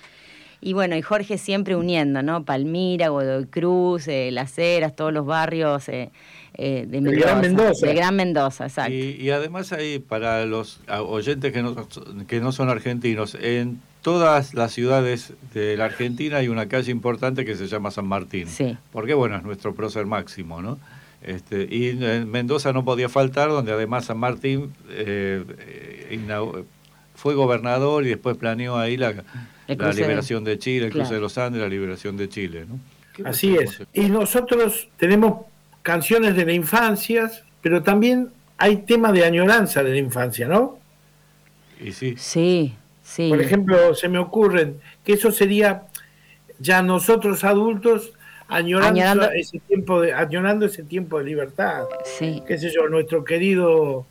Y 0.65 0.75
bueno, 0.75 0.97
y 0.97 1.03
Jorge 1.03 1.39
siempre 1.39 1.75
uniendo, 1.75 2.23
¿no? 2.23 2.45
Palmira, 2.45 3.09
Godoy 3.09 3.47
Cruz, 3.47 4.07
eh, 4.07 4.31
Las 4.31 4.57
Heras, 4.57 4.95
todos 4.95 5.13
los 5.13 5.27
barrios 5.27 5.89
eh, 5.89 6.13
eh, 6.55 6.87
de 6.89 7.01
Mendoza. 7.01 7.27
Gran 7.27 7.41
Mendoza. 7.41 7.87
De 7.87 7.95
Gran 7.95 8.17
Mendoza, 8.17 8.67
exacto. 8.67 8.95
Y, 8.95 9.29
además 9.31 9.73
ahí, 9.73 9.99
para 9.99 10.47
los 10.47 10.81
oyentes 10.89 11.53
que 11.53 11.63
no, 11.63 11.89
que 12.29 12.41
no 12.41 12.53
son 12.53 12.71
argentinos, 12.71 13.37
en 13.41 13.81
todas 14.03 14.55
las 14.55 14.71
ciudades 14.71 15.33
de 15.53 15.77
la 15.77 15.87
Argentina 15.87 16.37
hay 16.37 16.47
una 16.47 16.69
calle 16.69 16.93
importante 16.93 17.45
que 17.45 17.57
se 17.57 17.67
llama 17.67 17.91
San 17.91 18.07
Martín. 18.07 18.47
Sí. 18.47 18.77
Porque, 18.93 19.15
bueno, 19.15 19.37
es 19.37 19.43
nuestro 19.43 19.75
prócer 19.75 20.07
máximo, 20.07 20.63
¿no? 20.63 20.79
Este, 21.23 21.67
y 21.69 21.89
en 21.89 22.31
Mendoza 22.31 22.73
no 22.73 22.85
podía 22.85 23.09
faltar, 23.09 23.49
donde 23.49 23.73
además 23.73 24.05
San 24.05 24.19
Martín 24.19 24.73
eh, 24.91 25.45
fue 27.17 27.35
gobernador 27.35 28.05
y 28.05 28.11
después 28.11 28.37
planeó 28.37 28.77
ahí 28.77 28.97
la, 28.97 29.25
la 29.77 29.93
liberación 29.93 30.45
de 30.45 30.59
Chile, 30.59 30.87
el 30.87 30.93
cruce 30.93 31.15
de 31.15 31.21
los 31.21 31.37
Andes, 31.39 31.61
la 31.61 31.69
liberación 31.69 32.17
de 32.17 32.29
Chile. 32.29 32.67
¿no? 32.69 33.29
Así 33.29 33.57
es. 33.57 33.83
Y 33.93 34.09
nosotros 34.09 34.89
tenemos 34.97 35.47
canciones 35.83 36.37
de 36.37 36.45
la 36.45 36.53
infancia, 36.53 37.31
pero 37.61 37.83
también 37.83 38.31
hay 38.59 38.79
temas 38.79 39.13
de 39.13 39.25
añoranza 39.25 39.83
de 39.83 39.91
la 39.91 39.99
infancia, 39.99 40.47
¿no? 40.49 40.79
Y 41.81 41.93
sí. 41.93 42.15
Sí, 42.17 42.75
sí. 43.03 43.29
Por 43.29 43.41
ejemplo, 43.41 43.95
se 43.95 44.09
me 44.09 44.19
ocurren 44.19 44.81
que 45.05 45.15
eso 45.15 45.33
sería 45.33 45.83
ya 46.59 46.83
nosotros 46.83 47.43
adultos 47.45 48.13
añorando, 48.49 49.31
ese 49.31 49.59
tiempo 49.61 50.01
de 50.01 50.13
añorando 50.13 50.67
ese 50.67 50.83
tiempo 50.83 51.19
de 51.19 51.25
libertad. 51.25 51.85
Sí. 52.05 52.43
Qué 52.47 52.59
sé 52.59 52.71
yo, 52.73 52.89
nuestro 52.89 53.25
querido 53.25 54.07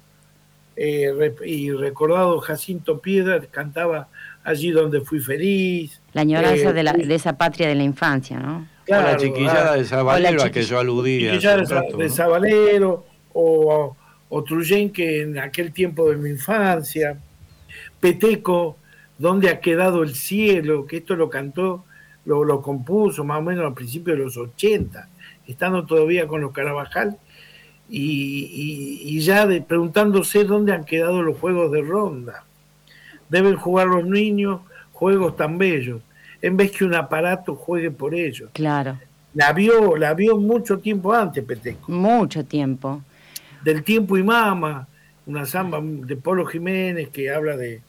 eh, 0.76 1.34
y 1.46 1.72
recordado 1.72 2.40
Jacinto 2.40 3.00
Piedra 3.00 3.40
cantaba 3.52 4.10
allí 4.44 4.72
donde 4.72 5.02
fui 5.02 5.20
feliz. 5.20 6.02
La 6.14 6.22
añoranza 6.22 6.70
eh, 6.70 6.74
de, 6.74 6.84
la, 6.84 6.94
de 6.94 7.16
esa 7.16 7.38
patria 7.38 7.68
de 7.68 7.76
la 7.76 7.84
infancia, 7.84 8.40
¿no? 8.40 8.68
Claro, 8.86 9.12
la 9.12 9.18
chiquillada 9.18 9.76
de 9.76 9.86
Zabalero 9.86 10.44
a 10.44 10.50
que 10.50 10.64
yo 10.64 10.80
aludía. 10.80 11.32
Chiquillada 11.32 11.84
de, 11.98 12.10
Zabalero 12.10 13.06
o, 13.34 13.96
o 14.30 14.44
Truyen 14.44 14.92
que 14.92 15.22
en 15.22 15.40
aquel 15.40 15.72
tiempo 15.72 16.10
de 16.10 16.18
mi 16.18 16.30
infancia. 16.30 17.18
Peteco, 18.00 18.78
¿dónde 19.18 19.50
ha 19.50 19.60
quedado 19.60 20.04
el 20.04 20.16
cielo? 20.16 20.86
Que 20.86 20.98
esto 20.98 21.16
lo 21.16 21.30
cantó, 21.30 21.86
lo, 22.26 22.44
lo 22.44 22.62
compuso 22.62 23.24
más 23.24 23.40
o 23.40 23.42
menos 23.42 23.72
a 23.72 23.76
principios 23.76 24.18
de 24.18 24.24
los 24.24 24.38
80, 24.38 25.08
estando 25.48 25.86
todavía 25.86 26.28
con 26.28 26.42
los 26.42 26.52
Carabajal 26.52 27.18
y, 27.92 29.02
y, 29.04 29.20
ya 29.20 29.46
de, 29.46 29.62
preguntándose 29.62 30.46
dónde 30.46 30.72
han 30.72 30.86
quedado 30.86 31.22
los 31.22 31.38
juegos 31.38 31.72
de 31.74 31.82
ronda. 31.82 32.46
Deben 33.32 33.56
jugar 33.56 33.88
los 33.88 34.06
niños 34.06 34.60
juegos 34.92 35.38
tan 35.38 35.58
bellos, 35.58 36.02
en 36.42 36.58
vez 36.58 36.72
que 36.72 36.84
un 36.84 36.94
aparato 36.94 37.56
juegue 37.56 37.90
por 37.90 38.14
ellos. 38.14 38.50
Claro. 38.54 39.00
La 39.34 39.54
vio, 39.54 39.96
la 39.96 40.14
vio 40.14 40.38
mucho 40.38 40.80
tiempo 40.80 41.14
antes, 41.14 41.44
Peteco. 41.44 41.90
Mucho 41.90 42.44
tiempo. 42.44 43.02
Del 43.64 43.84
tiempo 43.84 44.18
y 44.18 44.24
mama, 44.24 44.88
una 45.26 45.46
samba 45.46 45.80
de 45.82 46.18
Polo 46.18 46.46
Jiménez 46.46 47.10
que 47.10 47.32
habla 47.32 47.56
de, 47.56 47.82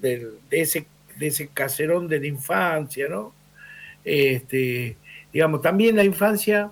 de, 0.00 0.30
ese, 0.50 0.86
de 1.18 1.26
ese 1.26 1.48
caserón 1.48 2.06
de 2.06 2.20
la 2.20 2.26
infancia, 2.28 3.08
¿no? 3.08 3.32
Este, 4.04 4.96
digamos, 5.32 5.62
también 5.62 5.96
la 5.96 6.04
infancia 6.04 6.70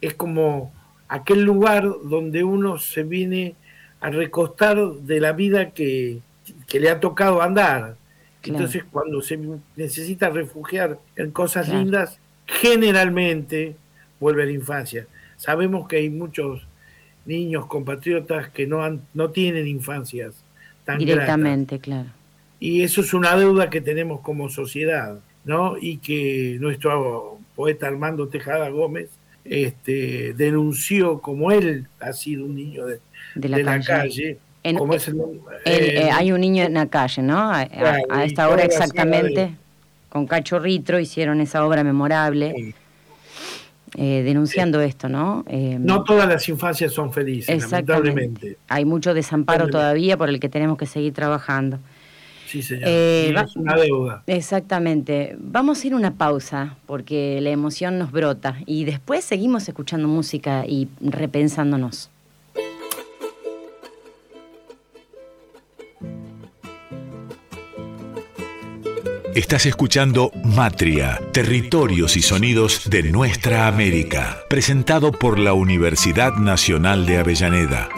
es 0.00 0.14
como 0.14 0.72
aquel 1.06 1.42
lugar 1.42 1.86
donde 2.04 2.44
uno 2.44 2.78
se 2.78 3.02
viene 3.02 3.54
a 4.00 4.08
recostar 4.08 4.78
de 4.78 5.20
la 5.20 5.32
vida 5.32 5.72
que, 5.72 6.20
le 6.74 6.90
ha 6.90 7.00
tocado 7.00 7.42
andar. 7.42 7.96
Entonces, 8.42 8.84
cuando 8.90 9.22
se 9.22 9.38
necesita 9.74 10.30
refugiar 10.30 10.98
en 11.16 11.32
cosas 11.32 11.68
lindas, 11.68 12.18
generalmente 12.46 13.74
vuelve 14.20 14.44
a 14.44 14.46
la 14.46 14.52
infancia. 14.52 15.06
Sabemos 15.36 15.88
que 15.88 15.96
hay 15.96 16.10
muchos 16.10 16.66
niños 17.24 17.66
compatriotas 17.66 18.48
que 18.50 18.66
no, 18.66 18.84
han, 18.84 19.02
no 19.14 19.30
tienen 19.30 19.66
infancias 19.66 20.34
tan 20.84 20.98
Directamente, 20.98 21.80
claro. 21.80 22.08
Y 22.60 22.82
eso 22.82 23.00
es 23.00 23.12
una 23.12 23.36
deuda 23.36 23.68
que 23.68 23.80
tenemos 23.80 24.20
como 24.20 24.48
sociedad, 24.48 25.18
¿no? 25.44 25.76
Y 25.78 25.98
que 25.98 26.56
nuestro 26.60 27.38
poeta 27.54 27.88
Armando 27.88 28.28
Tejada 28.28 28.68
Gómez 28.70 29.10
este, 29.44 30.32
denunció 30.34 31.20
como 31.20 31.50
él 31.50 31.86
ha 32.00 32.12
sido 32.12 32.44
un 32.44 32.54
niño 32.54 32.86
de, 32.86 33.00
la, 33.48 33.80
calle. 33.80 34.38
Eh, 35.64 36.10
hay 36.12 36.32
un 36.32 36.40
niño 36.40 36.64
en 36.64 36.74
la 36.74 36.86
calle, 36.86 37.22
¿no? 37.22 37.52
A, 37.52 37.62
esta 38.24 38.48
hora 38.48 38.64
exactamente, 38.64 39.54
con 40.08 40.26
Cacho 40.26 40.58
Ritro 40.58 40.98
hicieron 40.98 41.40
esa 41.40 41.64
obra 41.64 41.84
memorable. 41.84 42.74
Eh, 43.98 44.22
denunciando 44.24 44.80
esto, 44.82 45.08
¿no? 45.08 45.44
Eh, 45.48 45.78
no 45.80 46.04
todas 46.04 46.28
las 46.28 46.46
infancias 46.50 46.92
son 46.92 47.12
felices, 47.12 47.70
lamentablemente. 47.70 48.58
Hay 48.68 48.84
mucho 48.84 49.14
desamparo 49.14 49.68
todavía 49.68 50.18
por 50.18 50.28
el 50.28 50.38
que 50.38 50.50
tenemos 50.50 50.76
que 50.76 50.84
seguir 50.84 51.14
trabajando. 51.14 51.78
Sí, 52.46 52.62
señor. 52.62 52.88
es 52.88 53.56
una 53.56 53.76
deuda. 53.76 54.22
Exactamente. 54.26 55.36
Vamos 55.38 55.82
a 55.82 55.86
ir 55.86 55.92
a 55.94 55.96
una 55.96 56.14
pausa 56.14 56.76
porque 56.84 57.40
la 57.40 57.50
emoción 57.50 57.98
nos 57.98 58.12
brota 58.12 58.58
y 58.66 58.84
después 58.84 59.24
seguimos 59.24 59.66
escuchando 59.66 60.08
música 60.08 60.66
y 60.66 60.88
repensándonos. 61.00 62.10
Estás 69.36 69.66
escuchando 69.66 70.30
Matria, 70.44 71.20
Territorios 71.30 72.16
y 72.16 72.22
Sonidos 72.22 72.88
de 72.88 73.02
Nuestra 73.02 73.66
América, 73.66 74.38
presentado 74.48 75.12
por 75.12 75.38
la 75.38 75.52
Universidad 75.52 76.36
Nacional 76.36 77.04
de 77.04 77.18
Avellaneda. 77.18 77.90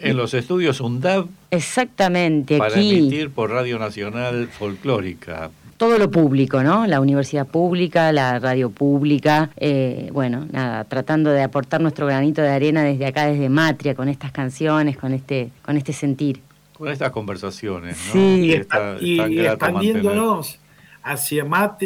En 0.00 0.16
los 0.16 0.32
estudios 0.32 0.80
UNDAV. 0.80 1.28
Exactamente, 1.50 2.56
para 2.56 2.74
emitir 2.74 3.28
por 3.28 3.50
Radio 3.50 3.78
Nacional 3.78 4.48
Folclórica. 4.48 5.50
Todo 5.76 5.98
lo 5.98 6.10
público, 6.10 6.62
¿no? 6.62 6.86
La 6.86 7.00
universidad 7.00 7.46
pública, 7.46 8.12
la 8.12 8.38
radio 8.38 8.70
pública. 8.70 9.50
Eh, 9.56 10.10
bueno, 10.12 10.46
nada, 10.50 10.84
tratando 10.84 11.30
de 11.30 11.42
aportar 11.42 11.80
nuestro 11.80 12.06
granito 12.06 12.42
de 12.42 12.50
arena 12.50 12.82
desde 12.84 13.06
acá, 13.06 13.26
desde 13.26 13.48
Matria, 13.48 13.94
con 13.94 14.08
estas 14.08 14.32
canciones, 14.32 14.96
con 14.96 15.12
este, 15.12 15.50
con 15.62 15.76
este 15.76 15.92
sentir. 15.92 16.40
Con 16.72 16.88
estas 16.88 17.10
conversaciones, 17.10 17.96
¿no? 18.06 18.12
Sí, 18.12 18.64
y, 19.00 19.40
expandiéndonos 19.40 20.58
hacia, 21.02 21.44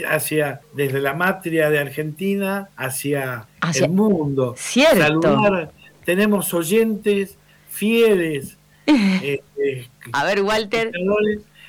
hacia 0.09 0.61
desde 0.75 1.01
la 1.01 1.15
matria 1.15 1.71
de 1.71 1.79
Argentina 1.79 2.69
hacia, 2.77 3.47
el 3.75 3.91
mundo. 3.91 4.55
Cierto. 4.57 5.71
tenemos 6.05 6.53
oyentes 6.55 7.37
fieles. 7.71 8.57
Este, 8.87 9.89
a 10.13 10.25
ver, 10.25 10.43
Walter. 10.43 10.93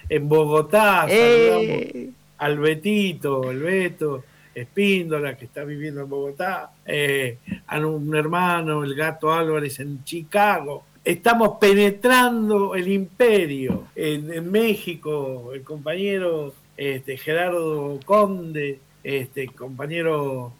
En 0.10 0.30
Bogotá, 0.30 1.05
eh. 1.10 2.10
al 2.38 2.60
Betito, 2.60 3.51
el 3.51 3.60
Beto, 3.60 4.24
Espíndola, 4.55 5.38
que 5.38 5.45
está 5.45 5.64
viviendo 5.64 6.01
en 6.01 6.10
Bogotá, 6.10 6.72
eh, 6.86 7.38
a 7.68 7.80
un 7.86 8.16
hermano, 8.16 8.84
el 8.84 8.95
gato 8.95 9.34
Álvarez, 9.34 9.80
en 9.80 10.03
Chicago. 10.03 10.86
Estamos 11.03 11.58
penetrando 11.60 12.76
el 12.76 12.88
imperio. 12.88 13.86
En, 13.95 14.51
México, 14.51 15.51
el 15.53 15.62
compañero 15.64 16.53
este, 16.76 17.18
Gerardo 17.18 17.99
Conde, 18.05 18.80
este, 19.03 19.47
compañero 19.49 20.53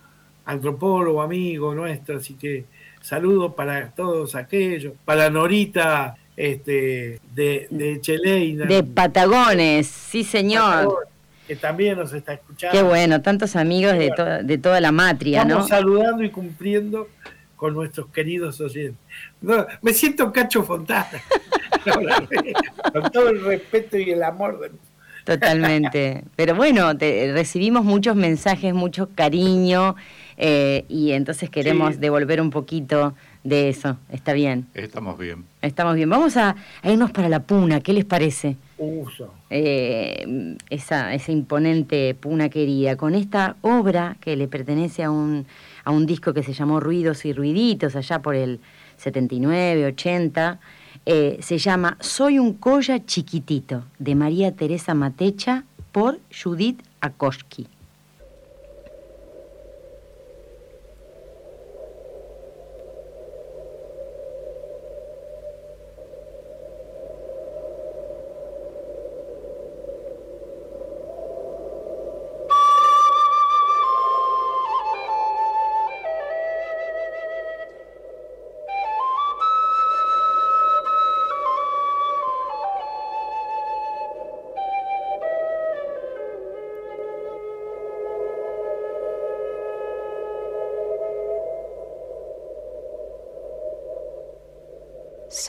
antropólogo, 0.46 1.22
amigo 1.22 1.74
nuestro, 1.74 2.18
así 2.18 2.36
que 2.36 2.66
Saludos 3.08 3.54
para 3.54 3.92
todos 3.92 4.36
aquellos, 4.36 4.94
para 5.06 5.30
Norita 5.30 6.18
este, 6.38 7.20
de, 7.34 7.68
de 7.70 8.00
Cheleina. 8.00 8.66
De 8.66 8.84
Patagones, 8.84 9.88
sí 9.88 10.24
señor. 10.24 11.08
que 11.48 11.56
también 11.56 11.98
nos 11.98 12.14
está 12.14 12.34
escuchando. 12.34 12.78
Qué 12.78 12.84
bueno, 12.84 13.22
tantos 13.22 13.56
amigos 13.56 13.94
de, 13.98 14.14
de 14.44 14.58
toda 14.58 14.80
la 14.80 14.92
matria, 14.92 15.42
Estamos 15.42 15.68
saludando 15.68 16.24
y 16.24 16.30
cumpliendo 16.30 17.10
con 17.58 17.74
nuestros 17.74 18.08
queridos 18.10 18.62
oyentes. 18.62 19.02
me 19.82 19.94
siento 19.94 20.32
Cacho 20.32 20.64
Fontana, 20.64 21.22
con 22.94 23.12
todo 23.12 23.30
el 23.30 23.44
respeto 23.44 23.98
y 23.98 24.12
el 24.12 24.22
amor 24.22 24.60
de 24.60 24.72
Totalmente. 25.28 26.24
Pero 26.38 26.56
bueno, 26.56 26.94
recibimos 26.94 27.84
muchos 27.84 28.16
mensajes, 28.16 28.74
mucho 28.74 29.10
cariño 29.14 29.98
eh, 30.38 30.86
y 30.88 31.12
entonces 31.12 31.50
queremos 31.50 32.00
devolver 32.00 32.40
un 32.40 32.50
poquito 32.50 33.14
de 33.48 33.70
eso. 33.70 33.98
¿Está 34.12 34.34
bien? 34.34 34.68
Estamos 34.74 35.18
bien. 35.18 35.46
Estamos 35.62 35.96
bien. 35.96 36.10
Vamos 36.10 36.36
a, 36.38 36.56
irnos 36.84 37.12
para 37.12 37.30
la 37.30 37.40
puna. 37.40 37.80
¿Qué 37.80 37.94
les 37.94 38.06
parece? 38.06 38.58
Uso. 38.78 39.34
Eh, 39.50 40.56
esa, 40.70 41.14
esa 41.14 41.32
imponente 41.32 42.14
puna 42.16 42.50
querida, 42.50 42.98
con 42.98 43.16
esta 43.16 43.56
obra 43.62 44.18
que 44.20 44.36
le 44.36 44.48
pertenece 44.48 45.04
a 45.04 45.12
un, 45.12 45.46
a 45.86 45.92
un 45.92 46.06
disco 46.06 46.34
que 46.34 46.44
se 46.44 46.54
llamó 46.54 46.80
Ruidos 46.80 47.26
y 47.26 47.34
Ruiditos, 47.34 47.96
allá 47.96 48.22
por 48.22 48.36
el 48.36 48.60
79, 48.98 49.86
80 49.86 50.60
eh, 51.06 51.38
se 51.42 51.58
llama 51.58 51.98
Soy 52.02 52.38
un 52.38 52.54
colla 52.54 53.06
chiquitito, 53.06 53.86
de 53.98 54.16
María 54.16 54.52
Teresa 54.52 54.94
Matecha, 54.94 55.64
por 55.94 56.20
Judith 56.32 56.82
Akoski. 57.00 57.68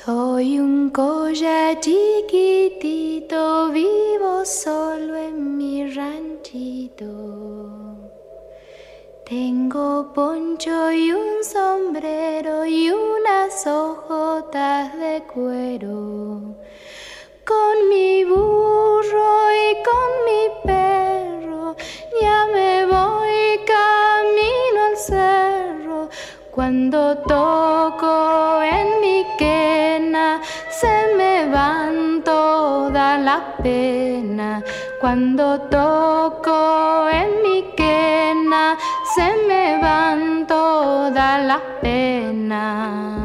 Soy 0.04 0.60
un 0.60 0.90
colla 0.90 1.76
chiquitito, 1.80 3.68
vivo 3.72 4.44
solo 4.44 5.16
en 5.16 5.56
mi 5.56 5.92
ranchito. 5.92 7.04
Tengo 9.24 10.12
poncho 10.14 10.92
y 10.92 11.12
Cuando 35.18 35.60
toco 35.62 37.08
en 37.10 37.42
mi 37.42 37.64
quena 37.76 38.78
se 39.16 39.28
me 39.48 39.76
van 39.82 40.46
todas 40.46 41.44
las 41.44 41.60
penas. 41.82 43.18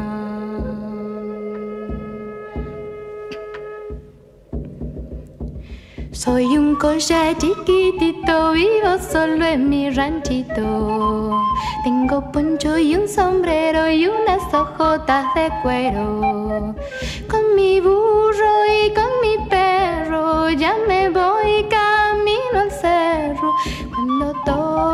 Soy 6.10 6.58
un 6.58 6.74
colla 6.74 7.32
chiquitito, 7.38 8.50
vivo 8.50 8.98
solo 8.98 9.44
en 9.44 9.68
mi 9.68 9.88
ranchito. 9.90 11.40
Tengo 11.84 12.32
poncho 12.32 12.76
y 12.76 12.96
un 12.96 13.06
sombrero 13.06 13.88
y 13.88 14.08
unas 14.08 14.42
hojotas 14.52 15.26
de 15.36 15.48
cuero. 15.62 16.74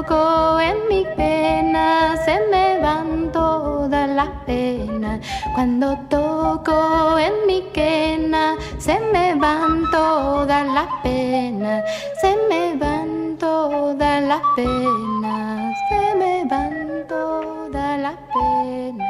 Toco 0.03 0.59
en 0.61 0.89
mi 0.89 1.05
pena 1.17 2.17
se 2.25 2.41
me 2.51 2.81
van 2.81 3.31
todas 3.33 4.09
las 4.09 4.31
penas. 4.47 5.21
Cuando 5.55 5.97
toco 6.09 7.19
en 7.19 7.35
mi 7.47 7.63
quena 7.73 8.57
se 8.79 8.99
me 9.13 9.35
van 9.35 9.91
todas 9.91 10.67
las 10.67 10.89
penas. 11.03 11.85
Se 12.21 12.35
me 12.49 12.77
van 12.77 13.37
todas 13.39 14.23
las 14.23 14.43
penas. 14.57 15.77
Se 15.91 16.15
me 16.17 16.45
van 16.45 17.07
todas 17.07 18.01
las 18.01 18.17
penas. 18.35 19.05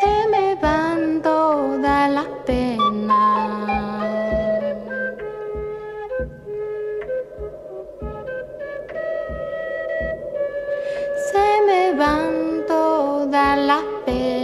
Se 0.00 0.28
me 0.30 0.54
van 0.54 1.20
todas 1.22 2.10
las 2.10 2.28
penas. 2.46 3.59
Todas 13.30 13.58
las 13.58 13.82
penas. 14.04 14.39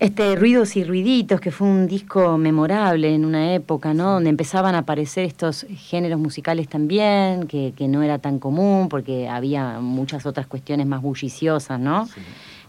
Este 0.00 0.34
Ruidos 0.34 0.76
y 0.76 0.84
Ruiditos, 0.84 1.42
que 1.42 1.50
fue 1.50 1.68
un 1.68 1.86
disco 1.86 2.38
memorable 2.38 3.14
en 3.14 3.26
una 3.26 3.52
época, 3.52 3.92
¿no? 3.92 4.14
Donde 4.14 4.30
empezaban 4.30 4.74
a 4.74 4.78
aparecer 4.78 5.26
estos 5.26 5.66
géneros 5.76 6.18
musicales 6.18 6.68
también, 6.68 7.46
que, 7.46 7.74
que 7.76 7.86
no 7.86 8.02
era 8.02 8.18
tan 8.18 8.38
común 8.38 8.88
porque 8.88 9.28
había 9.28 9.78
muchas 9.80 10.24
otras 10.24 10.46
cuestiones 10.46 10.86
más 10.86 11.02
bulliciosas, 11.02 11.78
¿no? 11.78 12.08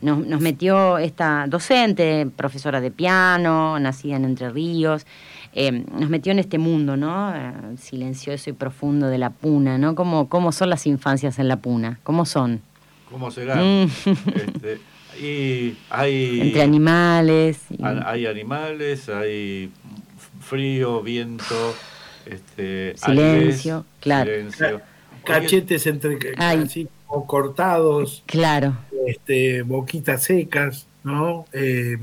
Nos, 0.01 0.27
nos 0.27 0.41
metió 0.41 0.97
esta 0.97 1.45
docente, 1.47 2.27
profesora 2.35 2.81
de 2.81 2.91
piano, 2.91 3.79
nacida 3.79 4.17
en 4.17 4.25
Entre 4.25 4.49
Ríos, 4.49 5.05
eh, 5.53 5.71
nos 5.71 6.09
metió 6.09 6.33
en 6.33 6.39
este 6.39 6.57
mundo, 6.57 6.97
¿no? 6.97 7.33
Eh, 7.33 7.53
silencioso 7.77 8.49
y 8.49 8.53
profundo 8.53 9.07
de 9.07 9.17
la 9.17 9.29
puna, 9.29 9.77
¿no? 9.77 9.95
¿Cómo, 9.95 10.27
¿Cómo 10.27 10.51
son 10.51 10.69
las 10.69 10.85
infancias 10.85 11.39
en 11.39 11.47
la 11.47 11.55
puna? 11.55 11.97
¿Cómo 12.03 12.25
son? 12.25 12.61
¿Cómo 13.09 13.31
será? 13.31 13.55
Mm. 13.55 13.83
Este, 14.35 14.81
y 15.19 15.77
hay, 15.89 16.41
Entre 16.41 16.61
animales. 16.61 17.59
y- 17.69 17.77
hay 17.83 18.25
animales, 18.27 19.09
hay 19.09 19.71
frío, 20.39 21.01
viento, 21.01 21.75
este, 22.25 22.95
Silencio, 22.97 23.85
claro. 23.99 24.29
silencio. 24.31 24.81
Cachetes 25.23 25.85
entre 25.87 26.17
así 26.37 26.87
cortados, 27.27 28.23
Claro, 28.25 28.75
este, 29.07 29.61
boquitas 29.63 30.23
secas, 30.23 30.87
¿no? 31.03 31.45
Eh, 31.53 31.97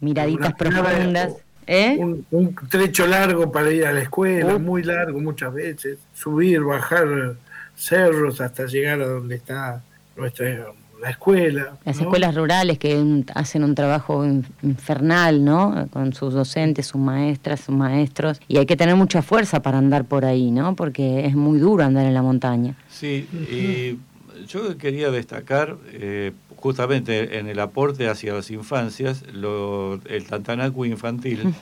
miraditas 0.00 0.54
profundas. 0.54 1.32
¿Eh? 1.64 1.96
un, 1.96 2.26
un 2.32 2.54
trecho 2.68 3.06
largo 3.06 3.52
para 3.52 3.70
ir 3.70 3.86
a 3.86 3.92
la 3.92 4.02
escuela, 4.02 4.56
Uh. 4.56 4.58
muy 4.58 4.82
largo 4.82 5.20
muchas 5.20 5.54
veces, 5.54 5.98
subir, 6.12 6.60
bajar 6.60 7.36
cerros 7.76 8.40
hasta 8.40 8.66
llegar 8.66 9.00
a 9.00 9.06
donde 9.06 9.36
está 9.36 9.80
nuestra 10.16 10.66
la 11.02 11.10
escuela. 11.10 11.72
Las 11.84 11.96
¿no? 11.96 12.02
escuelas 12.02 12.34
rurales 12.34 12.78
que 12.78 13.24
hacen 13.34 13.64
un 13.64 13.74
trabajo 13.74 14.24
in- 14.24 14.46
infernal, 14.62 15.44
¿no? 15.44 15.88
Con 15.92 16.12
sus 16.14 16.32
docentes, 16.32 16.86
sus 16.86 17.00
maestras, 17.00 17.60
sus 17.60 17.74
maestros. 17.74 18.40
Y 18.48 18.56
hay 18.58 18.66
que 18.66 18.76
tener 18.76 18.94
mucha 18.96 19.20
fuerza 19.20 19.60
para 19.60 19.78
andar 19.78 20.04
por 20.04 20.24
ahí, 20.24 20.50
¿no? 20.50 20.76
Porque 20.76 21.26
es 21.26 21.34
muy 21.34 21.58
duro 21.58 21.84
andar 21.84 22.06
en 22.06 22.14
la 22.14 22.22
montaña. 22.22 22.74
Sí, 22.88 23.26
y 23.50 23.98
yo 24.46 24.78
quería 24.78 25.10
destacar 25.10 25.76
eh, 25.92 26.32
justamente 26.56 27.38
en 27.38 27.48
el 27.48 27.58
aporte 27.58 28.08
hacia 28.08 28.32
las 28.34 28.50
infancias 28.50 29.24
lo, 29.32 30.00
el 30.08 30.24
Tantanacu 30.24 30.84
infantil, 30.84 31.52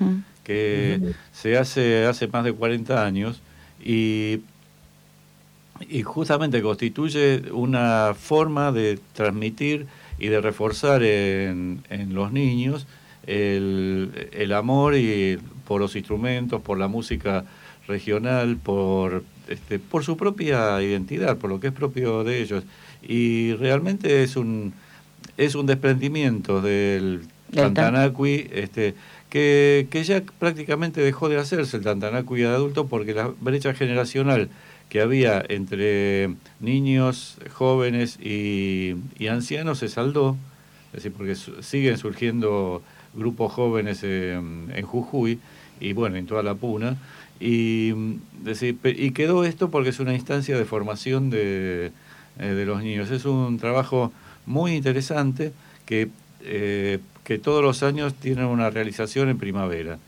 que 0.45 1.01
se 1.33 1.57
hace 1.57 2.05
hace 2.07 2.29
más 2.29 2.45
de 2.45 2.53
40 2.53 3.05
años 3.05 3.41
y, 3.83 4.41
y 5.89 6.03
justamente 6.03 6.61
constituye 6.63 7.43
una 7.53 8.15
forma 8.19 8.71
de 8.73 8.99
transmitir 9.15 9.87
y 10.19 10.29
de 10.29 10.41
reforzar 10.41 11.03
en, 11.03 11.83
en 11.89 12.15
los 12.15 12.33
niños 12.33 12.87
el, 13.27 14.29
el 14.33 14.53
amor 14.53 14.95
y 14.97 15.39
por 15.67 15.81
los 15.81 15.97
instrumentos, 15.97 16.61
por 16.61 16.79
la 16.79 16.89
música 16.89 17.45
regional, 17.87 18.57
por, 18.57 19.25
este, 19.49 19.79
por 19.79 20.05
su 20.05 20.17
propia 20.17 20.83
identidad, 20.83 21.39
por 21.39 21.51
lo 21.51 21.61
que 21.61 21.69
es 21.69 21.73
propio 21.73 22.25
de 22.25 22.43
ellos. 22.43 22.65
Y 23.03 23.55
realmente 23.55 24.23
es 24.23 24.37
un, 24.37 24.73
es 25.37 25.55
un 25.55 25.67
desprendimiento 25.67 26.61
del 26.61 27.21
Del 27.21 27.27
tan- 27.51 27.75
Tantanacui, 27.75 28.49
este, 28.53 28.95
que, 29.29 29.87
que 29.91 30.05
ya 30.05 30.23
prácticamente 30.39 31.01
dejó 31.01 31.29
de 31.29 31.39
hacerse 31.39 31.77
el 31.79 31.83
Tantanacui 31.85 32.41
de 32.41 32.49
adulto 32.49 32.87
porque 32.89 33.15
la 33.15 33.33
brecha 33.41 33.75
generacional 33.75 34.51
que 34.91 35.01
había 35.01 35.43
entre 35.49 36.35
niños, 36.61 37.39
jóvenes 37.55 38.19
y, 38.21 38.97
y 39.19 39.29
ancianos 39.29 39.79
se 39.79 39.89
saldó, 39.89 40.37
es 40.89 40.97
decir, 41.05 41.13
porque 41.17 41.35
su- 41.37 41.63
siguen 41.63 41.97
surgiendo 41.97 42.83
grupos 43.15 43.53
jóvenes 43.53 44.03
en, 44.03 44.67
en 44.75 44.85
Jujuy 44.85 45.39
y 45.81 45.93
bueno, 45.95 46.17
en 46.17 46.27
toda 46.27 46.43
la 46.43 46.55
Puna, 46.55 46.97
y, 47.41 47.93
mm, 47.95 48.15
decir, 48.45 48.77
y 48.85 49.13
quedó 49.13 49.45
esto 49.45 49.71
porque 49.71 49.89
es 49.91 50.01
una 50.01 50.13
instancia 50.13 50.59
de 50.59 50.65
formación 50.67 51.31
de, 51.31 51.93
eh, 52.39 52.45
de 52.47 52.67
los 52.67 52.83
niños. 52.83 53.11
Es 53.11 53.25
un 53.25 53.59
trabajo 53.59 54.13
muy 54.45 54.73
interesante 54.75 55.53
que, 55.87 56.09
eh, 56.43 56.99
que 57.25 57.39
todos 57.39 57.63
los 57.63 57.83
años 57.83 58.13
tienen 58.15 58.45
una 58.47 58.69
realización 58.71 59.29
en 59.31 59.39
primavera. 59.39 59.99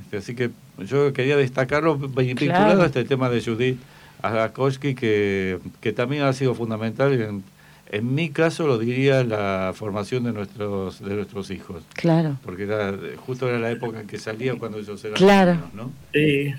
Este, 0.00 0.16
así 0.18 0.34
que 0.34 0.50
yo 0.86 1.12
quería 1.14 1.36
destacarlo 1.36 1.96
vinculado 1.96 2.82
a 2.82 2.86
este 2.86 3.04
tema 3.04 3.30
de 3.30 3.40
Judith 3.42 3.78
Agakoski, 4.22 4.94
que, 4.94 5.58
que 5.80 5.92
también 5.92 6.22
ha 6.22 6.32
sido 6.32 6.54
fundamental 6.54 7.12
en, 7.20 7.44
en 7.90 8.14
mi 8.14 8.30
caso 8.30 8.66
lo 8.66 8.78
diría 8.78 9.22
la 9.22 9.72
formación 9.74 10.24
de 10.24 10.32
nuestros 10.32 11.00
de 11.04 11.14
nuestros 11.14 11.50
hijos. 11.50 11.84
Claro. 11.94 12.36
Porque 12.44 12.64
era, 12.64 12.94
justo 13.24 13.48
era 13.48 13.58
la 13.58 13.70
época 13.70 14.00
en 14.00 14.06
que 14.06 14.18
salían 14.18 14.58
cuando 14.58 14.78
ellos 14.78 15.04
eran 15.04 15.16
claro. 15.16 15.56
¿no? 15.72 15.92
Sí. 16.12 16.54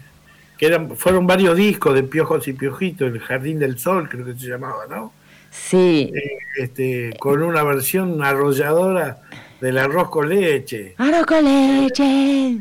Que 0.57 0.65
eran, 0.65 0.95
fueron 0.95 1.27
varios 1.27 1.55
discos 1.57 1.93
de 1.93 2.03
Piojos 2.03 2.47
y 2.47 2.53
Piojitos, 2.53 3.11
El 3.11 3.19
Jardín 3.19 3.59
del 3.59 3.77
Sol, 3.77 4.09
creo 4.09 4.25
que 4.25 4.35
se 4.35 4.47
llamaba, 4.47 4.85
¿no? 4.89 5.13
Sí. 5.51 6.11
Eh, 6.13 6.37
este, 6.57 7.13
con 7.19 7.43
una 7.43 7.63
versión 7.63 8.23
arrolladora 8.23 9.21
del 9.61 9.77
arroz 9.77 10.09
con 10.09 10.29
leche. 10.29 10.95
Arroz 10.97 11.25
con 11.25 11.43
leche. 11.43 12.57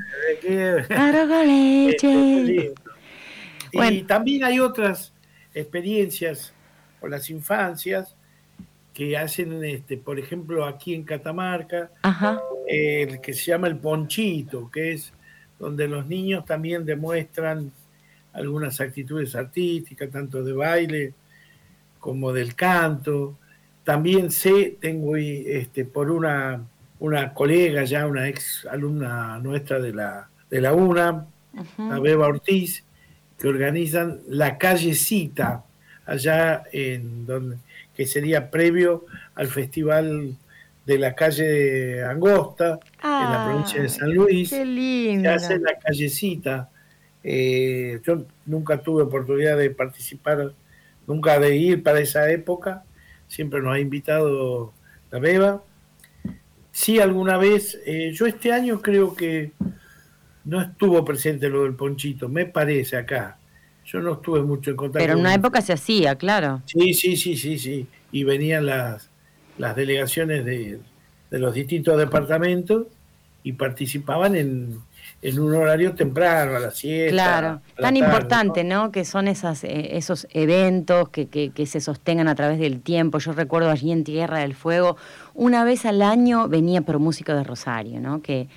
arroz 0.91 1.29
con 1.29 1.47
leche. 1.47 2.75
Y 3.73 4.03
también 4.03 4.45
hay 4.45 4.61
otras 4.61 5.13
experiencias 5.55 6.53
con 7.01 7.11
las 7.11 7.31
infancias 7.31 8.15
que 8.93 9.17
hacen, 9.17 9.63
este, 9.63 9.99
por 9.99 10.19
ejemplo, 10.19 10.65
aquí 10.65 10.95
en 10.95 11.05
Catamarca, 11.05 11.91
el 12.67 13.21
que 13.21 13.35
se 13.35 13.51
llama 13.51 13.67
el 13.67 13.77
ponchito, 13.77 14.71
que 14.71 14.93
es 14.93 15.13
donde 15.59 15.87
los 15.87 16.07
niños 16.07 16.45
también 16.47 16.85
demuestran 16.85 17.73
algunas 18.33 18.81
actitudes 18.81 19.35
artísticas, 19.35 20.11
tanto 20.11 20.43
de 20.43 20.53
baile 20.53 21.15
como 22.01 22.33
del 22.33 22.55
canto. 22.55 23.37
También 23.85 24.31
sé, 24.31 24.79
tengo 24.81 25.17
este, 25.17 25.85
por 25.85 26.11
una, 26.11 26.65
una 26.99 27.35
colega 27.35 27.85
ya, 27.85 28.07
una 28.07 28.29
ex 28.29 28.67
alumna 28.71 29.39
nuestra 29.41 29.79
de 29.79 29.93
la, 29.93 30.31
de 30.49 30.61
la 30.61 30.73
UNAM, 30.73 31.27
la 31.77 31.99
Beba 32.01 32.29
Ortiz, 32.29 32.83
que 33.39 33.49
organizan 33.49 34.21
la 34.29 34.59
callecita 34.59 35.65
allá 36.07 36.65
en 36.73 37.27
donde 37.27 37.57
que 37.97 38.07
sería 38.07 38.51
previo 38.51 39.07
al 39.35 39.49
festival 39.49 40.37
de 40.85 40.99
la 40.99 41.15
calle 41.15 42.05
Angosta, 42.05 42.79
en 43.03 43.11
la 43.11 43.47
provincia 43.49 43.83
de 43.83 43.89
San 43.89 44.15
Luis. 44.15 44.51
Qué 44.51 44.65
lindo. 44.65 45.29
Se 45.31 45.35
hace 45.35 45.59
la 45.59 45.79
callecita. 45.79 46.69
Eh, 47.25 48.01
yo 48.05 48.25
nunca 48.45 48.79
tuve 48.79 49.03
oportunidad 49.03 49.57
de 49.57 49.71
participar, 49.71 50.53
nunca 51.07 51.41
de 51.41 51.57
ir 51.57 51.83
para 51.83 52.01
esa 52.01 52.31
época. 52.31 52.85
Siempre 53.27 53.61
nos 53.61 53.75
ha 53.75 53.81
invitado 53.81 54.73
la 55.11 55.19
Beba. 55.19 55.63
Sí, 56.71 57.01
alguna 57.01 57.39
vez, 57.39 57.81
eh, 57.87 58.13
yo 58.13 58.27
este 58.27 58.53
año 58.53 58.83
creo 58.83 59.17
que 59.17 59.53
no 60.47 60.63
estuvo 60.63 61.05
presente 61.05 61.49
lo 61.49 61.65
del 61.65 61.75
ponchito, 61.75 62.29
me 62.29 62.47
parece 62.47 62.97
acá. 62.97 63.37
Yo 63.85 64.01
no 64.01 64.15
estuve 64.15 64.43
mucho 64.43 64.71
en 64.71 64.77
contacto. 64.77 64.99
Pero 64.99 65.13
en 65.13 65.21
una 65.21 65.35
época 65.35 65.61
se 65.61 65.73
hacía, 65.73 66.17
claro. 66.17 66.63
Sí, 66.67 66.95
sí, 66.95 67.17
sí, 67.17 67.37
sí, 67.37 67.59
sí. 67.59 67.87
Y 68.11 68.25
venían 68.25 68.67
las, 68.67 69.11
las 69.59 69.77
delegaciones 69.77 70.45
de, 70.45 70.81
de 71.31 71.39
los 71.39 71.55
distintos 71.55 71.99
departamentos 71.99 72.87
y 73.43 73.53
participaban 73.53 74.35
en, 74.35 74.81
en 75.23 75.39
un 75.39 75.55
horario 75.55 75.95
temprano, 75.95 76.57
a 76.57 76.61
las 76.61 76.77
7. 76.79 77.11
Claro, 77.11 77.61
tan 77.77 77.97
importante, 77.97 78.65
¿no? 78.65 78.91
Que 78.91 79.05
son 79.05 79.29
esas, 79.29 79.65
eh, 79.65 79.97
esos 79.97 80.27
eventos 80.31 81.09
que, 81.11 81.29
que, 81.29 81.51
que, 81.51 81.67
se 81.67 81.81
sostengan 81.81 82.29
a 82.29 82.35
través 82.35 82.59
del 82.59 82.81
tiempo. 82.81 83.19
Yo 83.19 83.33
recuerdo 83.33 83.71
allí 83.71 83.93
en 83.93 84.05
Tierra 84.05 84.39
del 84.39 84.55
Fuego, 84.55 84.97
una 85.37 85.65
vez 85.65 85.85
al 85.85 86.03
año 86.03 86.49
venía 86.49 86.81
Pro 86.81 86.99
Música 86.99 87.35
de 87.35 87.45
Rosario, 87.45 88.01
¿no? 88.01 88.23
Que, 88.23 88.49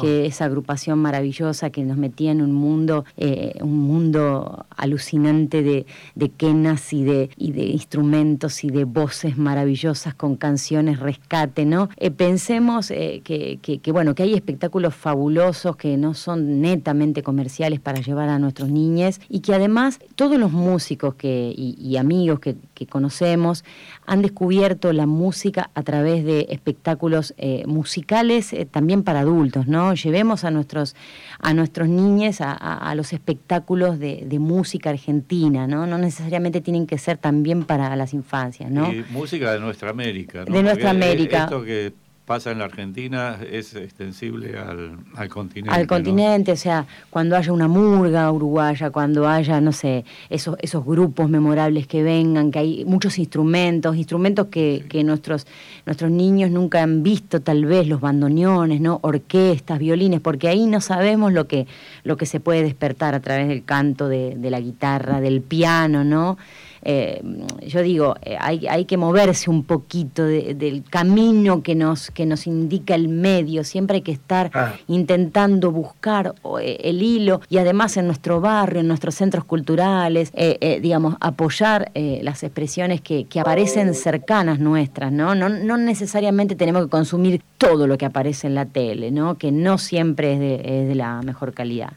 que 0.00 0.26
esa 0.26 0.44
agrupación 0.44 0.98
maravillosa 0.98 1.70
que 1.70 1.82
nos 1.82 1.96
metía 1.96 2.30
en 2.30 2.40
un 2.40 2.52
mundo, 2.52 3.04
eh, 3.16 3.58
un 3.60 3.78
mundo 3.78 4.66
alucinante 4.76 5.62
de, 5.62 5.86
de 6.14 6.28
quenas 6.30 6.92
y 6.92 7.04
de, 7.04 7.30
y 7.36 7.52
de 7.52 7.64
instrumentos 7.64 8.64
y 8.64 8.70
de 8.70 8.84
voces 8.84 9.36
maravillosas 9.36 10.14
con 10.14 10.36
canciones 10.36 11.00
rescate, 11.00 11.64
¿no? 11.64 11.88
Eh, 11.96 12.10
pensemos 12.10 12.90
eh, 12.90 13.20
que, 13.24 13.58
que, 13.60 13.92
bueno, 13.92 14.14
que 14.14 14.22
hay 14.22 14.34
espectáculos 14.34 14.94
fabulosos 14.94 15.76
que 15.76 15.96
no 15.96 16.14
son 16.14 16.60
netamente 16.60 17.22
comerciales 17.22 17.80
para 17.80 18.00
llevar 18.00 18.28
a 18.28 18.38
nuestros 18.38 18.70
niños 18.70 19.20
y 19.28 19.40
que 19.40 19.54
además 19.54 19.98
todos 20.14 20.38
los 20.38 20.52
músicos 20.52 21.14
que, 21.14 21.52
y, 21.56 21.76
y 21.80 21.96
amigos 21.96 22.40
que, 22.40 22.56
que 22.78 22.86
conocemos 22.86 23.64
han 24.06 24.22
descubierto 24.22 24.92
la 24.92 25.06
música 25.06 25.70
a 25.74 25.82
través 25.82 26.24
de 26.24 26.46
espectáculos 26.50 27.34
eh, 27.36 27.64
musicales 27.66 28.52
eh, 28.52 28.66
también 28.66 29.02
para 29.02 29.20
adultos, 29.20 29.66
¿no? 29.66 29.94
Llevemos 29.94 30.44
a 30.44 30.52
nuestros, 30.52 30.94
a 31.40 31.54
nuestros 31.54 31.88
niños 31.88 32.40
a, 32.40 32.52
a, 32.52 32.90
a 32.90 32.94
los 32.94 33.12
espectáculos 33.12 33.98
de, 33.98 34.24
de, 34.26 34.38
música 34.38 34.90
argentina, 34.90 35.66
¿no? 35.66 35.88
No 35.88 35.98
necesariamente 35.98 36.60
tienen 36.60 36.86
que 36.86 36.98
ser 36.98 37.18
también 37.18 37.64
para 37.64 37.96
las 37.96 38.14
infancias, 38.14 38.70
¿no? 38.70 38.92
Y 38.92 39.04
música 39.10 39.52
de 39.52 39.58
nuestra 39.58 39.90
América, 39.90 40.44
¿no? 40.46 40.54
De 40.54 40.62
nuestra 40.62 40.90
Porque 40.90 41.04
América. 41.04 41.44
Esto 41.44 41.64
que 41.64 41.92
pasa 42.28 42.52
en 42.52 42.58
la 42.58 42.66
Argentina 42.66 43.38
es 43.50 43.74
extensible 43.74 44.58
al, 44.58 44.98
al 45.16 45.28
continente. 45.30 45.74
Al 45.74 45.84
¿no? 45.84 45.88
continente, 45.88 46.52
o 46.52 46.56
sea, 46.56 46.84
cuando 47.08 47.34
haya 47.36 47.54
una 47.54 47.68
murga 47.68 48.30
uruguaya, 48.30 48.90
cuando 48.90 49.26
haya, 49.26 49.62
no 49.62 49.72
sé, 49.72 50.04
esos, 50.28 50.58
esos 50.60 50.84
grupos 50.84 51.30
memorables 51.30 51.86
que 51.86 52.02
vengan, 52.02 52.50
que 52.50 52.58
hay 52.58 52.84
muchos 52.84 53.18
instrumentos, 53.18 53.96
instrumentos 53.96 54.48
que, 54.48 54.84
que 54.90 55.04
nuestros, 55.04 55.46
nuestros 55.86 56.10
niños 56.10 56.50
nunca 56.50 56.82
han 56.82 57.02
visto, 57.02 57.40
tal 57.40 57.64
vez 57.64 57.88
los 57.88 58.02
bandoneones, 58.02 58.82
¿no? 58.82 58.98
Orquestas, 59.00 59.78
violines, 59.78 60.20
porque 60.20 60.48
ahí 60.48 60.66
no 60.66 60.82
sabemos 60.82 61.32
lo 61.32 61.46
que, 61.48 61.66
lo 62.04 62.18
que 62.18 62.26
se 62.26 62.40
puede 62.40 62.62
despertar 62.62 63.14
a 63.14 63.20
través 63.20 63.48
del 63.48 63.64
canto, 63.64 64.06
de, 64.06 64.36
de 64.36 64.50
la 64.50 64.60
guitarra, 64.60 65.22
del 65.22 65.40
piano, 65.40 66.04
¿no? 66.04 66.36
Eh, 66.82 67.22
yo 67.66 67.82
digo, 67.82 68.16
eh, 68.22 68.36
hay, 68.38 68.66
hay, 68.66 68.84
que 68.84 68.96
moverse 68.96 69.50
un 69.50 69.64
poquito 69.64 70.24
de, 70.24 70.54
del 70.54 70.84
camino 70.84 71.62
que 71.62 71.74
nos, 71.74 72.10
que 72.10 72.26
nos 72.26 72.46
indica 72.46 72.94
el 72.94 73.08
medio, 73.08 73.64
siempre 73.64 73.96
hay 73.96 74.02
que 74.02 74.12
estar 74.12 74.50
ah. 74.54 74.74
intentando 74.86 75.70
buscar 75.72 76.34
eh, 76.60 76.78
el 76.84 77.02
hilo 77.02 77.40
y 77.48 77.58
además 77.58 77.96
en 77.96 78.06
nuestro 78.06 78.40
barrio, 78.40 78.80
en 78.80 78.88
nuestros 78.88 79.14
centros 79.14 79.44
culturales, 79.44 80.30
eh, 80.34 80.78
digamos, 80.80 81.16
apoyar 81.20 81.90
las 81.94 82.42
expresiones 82.42 83.00
que, 83.00 83.24
que, 83.24 83.40
aparecen 83.40 83.94
cercanas 83.94 84.58
nuestras, 84.58 85.12
¿no? 85.12 85.34
¿no? 85.34 85.48
No 85.48 85.76
necesariamente 85.76 86.54
tenemos 86.54 86.84
que 86.84 86.90
consumir 86.90 87.42
todo 87.56 87.86
lo 87.86 87.98
que 87.98 88.06
aparece 88.06 88.46
en 88.46 88.54
la 88.54 88.66
tele, 88.66 89.10
¿no? 89.10 89.36
Que 89.36 89.52
no 89.52 89.78
siempre 89.78 90.34
es 90.34 90.40
de, 90.40 90.54
es 90.54 90.88
de 90.88 90.94
la 90.94 91.22
mejor 91.22 91.52
calidad. 91.52 91.92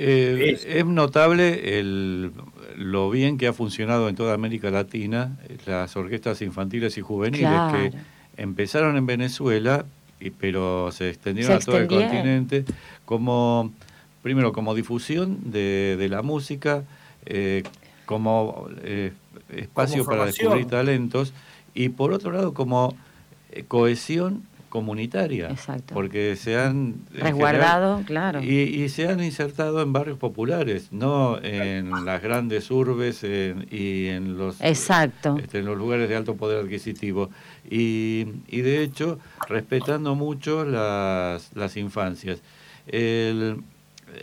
Eh, 0.00 0.56
es, 0.64 0.86
notable 0.86 1.80
el, 1.80 2.30
lo 2.78 3.10
bien 3.10 3.38
que 3.38 3.48
ha 3.48 3.52
funcionado 3.52 4.08
en 4.08 4.14
toda 4.14 4.34
América 4.34 4.70
Latina 4.70 5.36
las 5.66 5.96
orquestas 5.96 6.40
infantiles 6.42 6.96
y 6.96 7.00
juveniles 7.00 7.48
claro. 7.48 7.76
que 7.76 7.92
empezaron 8.36 8.96
en 8.96 9.04
Venezuela, 9.04 9.84
y, 10.20 10.30
pero 10.30 10.92
se 10.92 11.10
extendieron 11.10 11.60
se 11.60 11.62
a 11.62 11.66
todo 11.66 11.78
el 11.78 11.88
continente 11.88 12.64
como, 13.04 13.72
primero, 14.22 14.52
como 14.52 14.76
difusión 14.76 15.50
de, 15.50 15.96
de 15.98 16.08
la 16.08 16.22
música, 16.22 16.84
eh, 17.26 17.64
como 18.06 18.68
eh, 18.82 19.12
espacio 19.50 20.04
como 20.04 20.16
para 20.16 20.26
descubrir 20.26 20.66
talentos, 20.66 21.32
y 21.74 21.88
por 21.88 22.12
otro 22.12 22.30
lado, 22.30 22.54
como 22.54 22.94
eh, 23.50 23.64
cohesión 23.66 24.44
comunitaria. 24.68 25.50
Exacto. 25.50 25.94
Porque 25.94 26.36
se 26.36 26.58
han 26.58 26.96
resguardado, 27.12 28.02
claro. 28.04 28.42
Y, 28.42 28.60
y, 28.60 28.88
se 28.88 29.08
han 29.08 29.22
insertado 29.22 29.82
en 29.82 29.92
barrios 29.92 30.18
populares, 30.18 30.92
no 30.92 31.38
en 31.42 32.04
las 32.04 32.22
grandes 32.22 32.70
urbes 32.70 33.24
en, 33.24 33.66
y 33.70 34.06
en 34.06 34.36
los, 34.36 34.60
Exacto. 34.60 35.36
Este, 35.38 35.60
en 35.60 35.64
los 35.64 35.76
lugares 35.76 36.08
de 36.08 36.16
alto 36.16 36.36
poder 36.36 36.64
adquisitivo. 36.64 37.30
Y, 37.68 38.26
y 38.48 38.60
de 38.60 38.82
hecho, 38.82 39.18
respetando 39.48 40.14
mucho 40.14 40.64
las, 40.64 41.54
las 41.54 41.76
infancias. 41.76 42.40
El, 42.86 43.62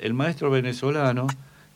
el 0.02 0.14
maestro 0.14 0.50
venezolano 0.50 1.28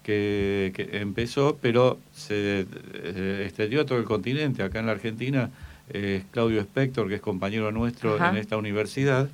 que, 0.04 0.72
que, 0.76 1.00
empezó, 1.00 1.58
pero 1.62 2.00
se 2.14 2.66
eh, 2.94 3.44
extendió 3.46 3.82
a 3.82 3.86
todo 3.86 4.00
el 4.00 4.06
continente, 4.06 4.64
acá 4.64 4.80
en 4.80 4.88
la 4.88 4.94
Argentina, 4.94 5.52
es 5.90 6.24
Claudio 6.32 6.62
Spector, 6.62 7.08
que 7.08 7.16
es 7.16 7.22
compañero 7.22 7.72
nuestro 7.72 8.16
Ajá. 8.16 8.30
en 8.30 8.38
esta 8.38 8.58
universidad, 8.58 9.30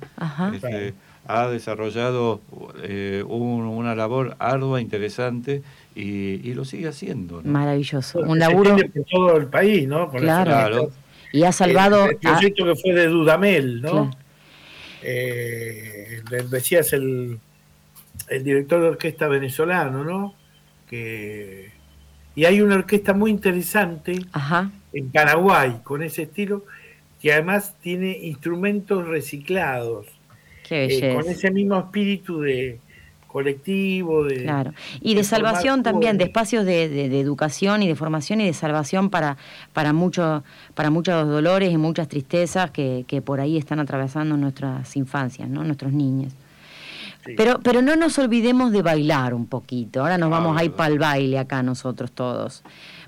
este, 0.54 0.94
ha 1.26 1.48
desarrollado 1.48 2.40
eh, 2.82 3.22
un, 3.26 3.62
una 3.64 3.94
labor 3.94 4.36
ardua, 4.38 4.80
interesante 4.80 5.62
y, 5.94 6.48
y 6.48 6.54
lo 6.54 6.64
sigue 6.64 6.88
haciendo. 6.88 7.42
¿no? 7.42 7.50
Maravilloso. 7.50 8.20
Un 8.20 8.38
laburo. 8.38 8.76
Por 8.76 9.04
todo 9.10 9.36
el 9.36 9.46
país, 9.46 9.86
¿no? 9.86 10.10
Por 10.10 10.20
claro. 10.20 10.50
claro. 10.50 10.90
Y 11.32 11.42
ha 11.42 11.52
salvado. 11.52 12.04
El, 12.06 12.10
el 12.12 12.18
proyecto 12.18 12.64
a... 12.64 12.66
que 12.68 12.80
fue 12.80 12.94
de 12.94 13.08
Dudamel, 13.08 13.82
¿no? 13.82 13.90
Claro. 13.90 14.10
Eh, 15.02 16.22
decías 16.50 16.92
el, 16.92 17.38
el 18.28 18.44
director 18.44 18.80
de 18.80 18.88
orquesta 18.88 19.28
venezolano, 19.28 20.04
¿no? 20.04 20.34
Que, 20.88 21.70
y 22.34 22.44
hay 22.44 22.60
una 22.60 22.76
orquesta 22.76 23.12
muy 23.12 23.30
interesante 23.32 24.16
Ajá 24.32 24.70
en 24.96 25.10
Paraguay 25.10 25.80
con 25.82 26.02
ese 26.02 26.22
estilo, 26.22 26.64
que 27.20 27.32
además 27.32 27.74
tiene 27.80 28.18
instrumentos 28.18 29.06
reciclados. 29.06 30.06
Qué 30.66 31.12
con 31.14 31.30
ese 31.30 31.50
mismo 31.50 31.78
espíritu 31.78 32.40
de, 32.40 32.80
colectivo, 33.36 34.24
de... 34.24 34.44
Claro, 34.44 34.72
y 35.02 35.14
de, 35.14 35.22
salvación 35.22 35.82
también, 35.82 36.16
de 36.16 36.24
espacios 36.24 36.64
de, 36.64 37.20
educación 37.20 37.82
y 37.82 37.88
de 37.88 37.94
formación 37.94 38.40
y 38.40 38.46
de 38.46 38.54
salvación 38.54 39.10
para, 39.10 39.36
para, 39.74 39.92
mucho, 39.92 40.42
para 40.74 40.88
muchos 40.88 41.28
dolores 41.28 41.70
y 41.70 41.76
muchas 41.76 42.08
tristezas 42.08 42.70
que, 42.70 43.22
por 43.22 43.40
ahí 43.40 43.58
están 43.58 43.78
atravesando 43.78 44.38
nuestras 44.38 44.96
infancias, 44.96 45.50
¿no? 45.50 45.64
nuestros 45.64 45.92
niños. 45.92 46.32
Pero, 47.36 47.60
pero 47.62 47.82
no 47.82 47.94
nos 47.94 48.18
olvidemos 48.18 48.72
de 48.72 48.80
bailar 48.80 49.34
un 49.34 49.46
poquito. 49.46 50.00
Ahora 50.00 50.16
nos 50.16 50.30
vamos 50.30 50.58
a 50.58 50.64
ir 50.64 50.72
para 50.72 50.90
el 50.90 50.98
baile 50.98 51.38
acá 51.38 51.62
nosotros 51.62 52.12
todos. 52.12 52.62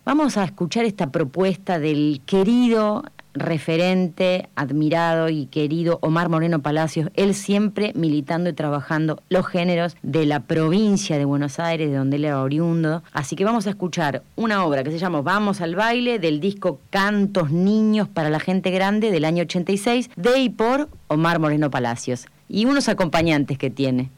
Vamos 0.09 0.39
a 0.39 0.45
escuchar 0.45 0.87
esta 0.87 1.11
propuesta 1.13 1.79
del 1.79 2.23
querido 2.25 3.05
referente, 3.35 4.49
admirado 4.57 5.29
y 5.29 5.45
querido 5.45 5.99
Omar 6.01 6.31
Moreno 6.31 6.63
Palacios, 6.63 7.11
él 7.13 7.35
siempre 7.35 7.93
militando 7.95 8.49
y 8.49 8.55
trabajando 8.55 9.21
los 9.29 9.47
géneros 9.47 9.99
de 10.03 10.25
la 10.25 10.41
provincia 10.41 11.19
de 11.19 11.27
Buenos 11.27 11.61
Aires, 11.61 11.91
de 11.91 11.99
donde 11.99 12.17
él 12.17 12.25
era 12.25 12.41
oriundo. 12.41 13.03
Así 13.13 13.37
que 13.37 13.45
vamos 13.45 13.67
a 13.67 13.71
escuchar 13.71 14.23
una 14.35 14.65
obra 14.65 14.83
que 14.83 14.93
se 14.93 14.99
llama 14.99 15.21
Vamos 15.21 15.61
al 15.61 15.75
baile 15.75 16.19
del 16.19 16.41
disco 16.41 16.81
Cantos 16.89 17.51
Niños 17.51 18.09
para 18.09 18.31
la 18.31 18.41
Gente 18.41 18.71
Grande 18.71 19.11
del 19.11 19.27
año 19.27 19.43
86, 19.43 20.09
de 20.17 20.39
y 20.39 20.49
por 20.49 20.89
Omar 21.09 21.39
Moreno 21.39 21.71
Palacios, 21.71 22.29
y 22.49 22.65
unos 22.65 22.89
acompañantes 22.89 23.59
que 23.59 23.69
tiene. 23.69 24.09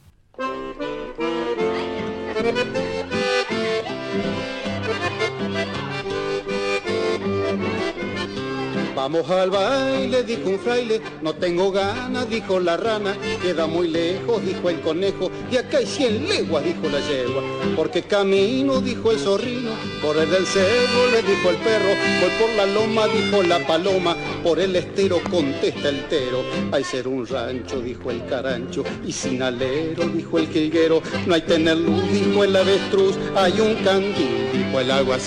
Vamos 9.12 9.28
al 9.28 9.50
baile, 9.50 10.22
dijo 10.22 10.50
un 10.50 10.58
fraile, 10.60 11.00
no 11.20 11.32
tengo 11.34 11.72
ganas, 11.72 12.30
dijo 12.30 12.60
la 12.60 12.76
rana, 12.76 13.16
queda 13.42 13.66
muy 13.66 13.88
lejos, 13.88 14.40
dijo 14.46 14.70
el 14.70 14.80
conejo, 14.82 15.32
y 15.50 15.56
acá 15.56 15.78
hay 15.78 15.86
cien 15.86 16.28
leguas, 16.28 16.62
dijo 16.62 16.88
la 16.88 17.00
yegua, 17.00 17.42
porque 17.74 18.02
camino, 18.02 18.80
dijo 18.80 19.10
el 19.10 19.18
zorrino, 19.18 19.72
por 20.00 20.16
el 20.16 20.30
del 20.30 20.46
cerro, 20.46 21.10
le 21.10 21.22
dijo 21.22 21.50
el 21.50 21.56
perro, 21.56 21.88
voy 22.20 22.30
por 22.38 22.56
la 22.56 22.66
loma, 22.66 23.08
dijo 23.08 23.42
la 23.42 23.66
paloma, 23.66 24.16
por 24.44 24.60
el 24.60 24.76
estero, 24.76 25.20
contesta 25.28 25.88
el 25.88 26.06
tero, 26.06 26.44
hay 26.70 26.84
ser 26.84 27.08
un 27.08 27.26
rancho, 27.26 27.80
dijo 27.80 28.12
el 28.12 28.24
carancho, 28.26 28.84
y 29.04 29.10
sin 29.10 29.42
alero, 29.42 30.04
dijo 30.04 30.38
el 30.38 30.48
quilguero, 30.48 31.02
no 31.26 31.34
hay 31.34 31.42
tener 31.42 31.78
luz, 31.78 32.12
dijo 32.12 32.44
el 32.44 32.54
avestruz, 32.54 33.16
hay 33.34 33.60
un 33.60 33.74
candil, 33.82 34.52
dijo 34.52 34.78
el 34.78 34.88
agua 34.92 35.18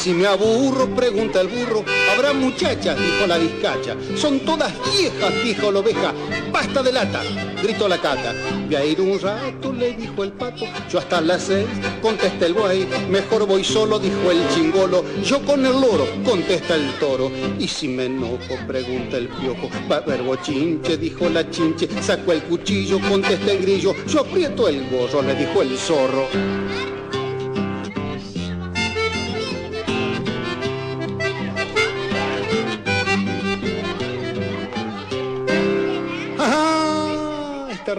Si 0.00 0.14
me 0.14 0.26
aburro, 0.26 0.86
pregunta 0.94 1.42
el 1.42 1.48
burro, 1.48 1.84
habrá 2.10 2.32
muchachas, 2.32 2.96
dijo 2.98 3.26
la 3.26 3.36
vizcacha. 3.36 3.94
Son 4.16 4.40
todas 4.40 4.72
viejas, 4.96 5.30
dijo 5.44 5.70
la 5.70 5.80
oveja. 5.80 6.14
Basta 6.50 6.82
de 6.82 6.90
lata, 6.90 7.20
gritó 7.62 7.86
la 7.86 7.98
cata. 7.98 8.34
Voy 8.64 8.76
a 8.76 8.82
ir 8.86 8.98
un 8.98 9.20
rato, 9.20 9.74
le 9.74 9.92
dijo 9.92 10.24
el 10.24 10.32
pato. 10.32 10.64
Yo 10.90 11.00
hasta 11.00 11.20
las 11.20 11.42
seis, 11.42 11.66
contesta 12.00 12.46
el 12.46 12.54
buey. 12.54 12.88
Mejor 13.10 13.46
voy 13.46 13.62
solo, 13.62 13.98
dijo 13.98 14.30
el 14.30 14.48
chingolo. 14.54 15.04
Yo 15.22 15.44
con 15.44 15.66
el 15.66 15.78
loro, 15.78 16.06
contesta 16.24 16.76
el 16.76 16.92
toro. 16.94 17.30
Y 17.58 17.68
si 17.68 17.86
me 17.86 18.06
enojo, 18.06 18.56
pregunta 18.66 19.18
el 19.18 19.28
piojo. 19.28 19.68
Va 19.90 19.96
a 19.96 19.98
haber 19.98 20.22
bochinche, 20.22 20.96
dijo 20.96 21.28
la 21.28 21.50
chinche. 21.50 21.86
Sacó 22.00 22.32
el 22.32 22.42
cuchillo, 22.44 23.00
contesta 23.06 23.52
el 23.52 23.60
grillo. 23.60 23.94
Yo 24.06 24.20
aprieto 24.20 24.66
el 24.66 24.88
gorro, 24.88 25.20
le 25.20 25.34
dijo 25.34 25.60
el 25.60 25.76
zorro. 25.76 26.26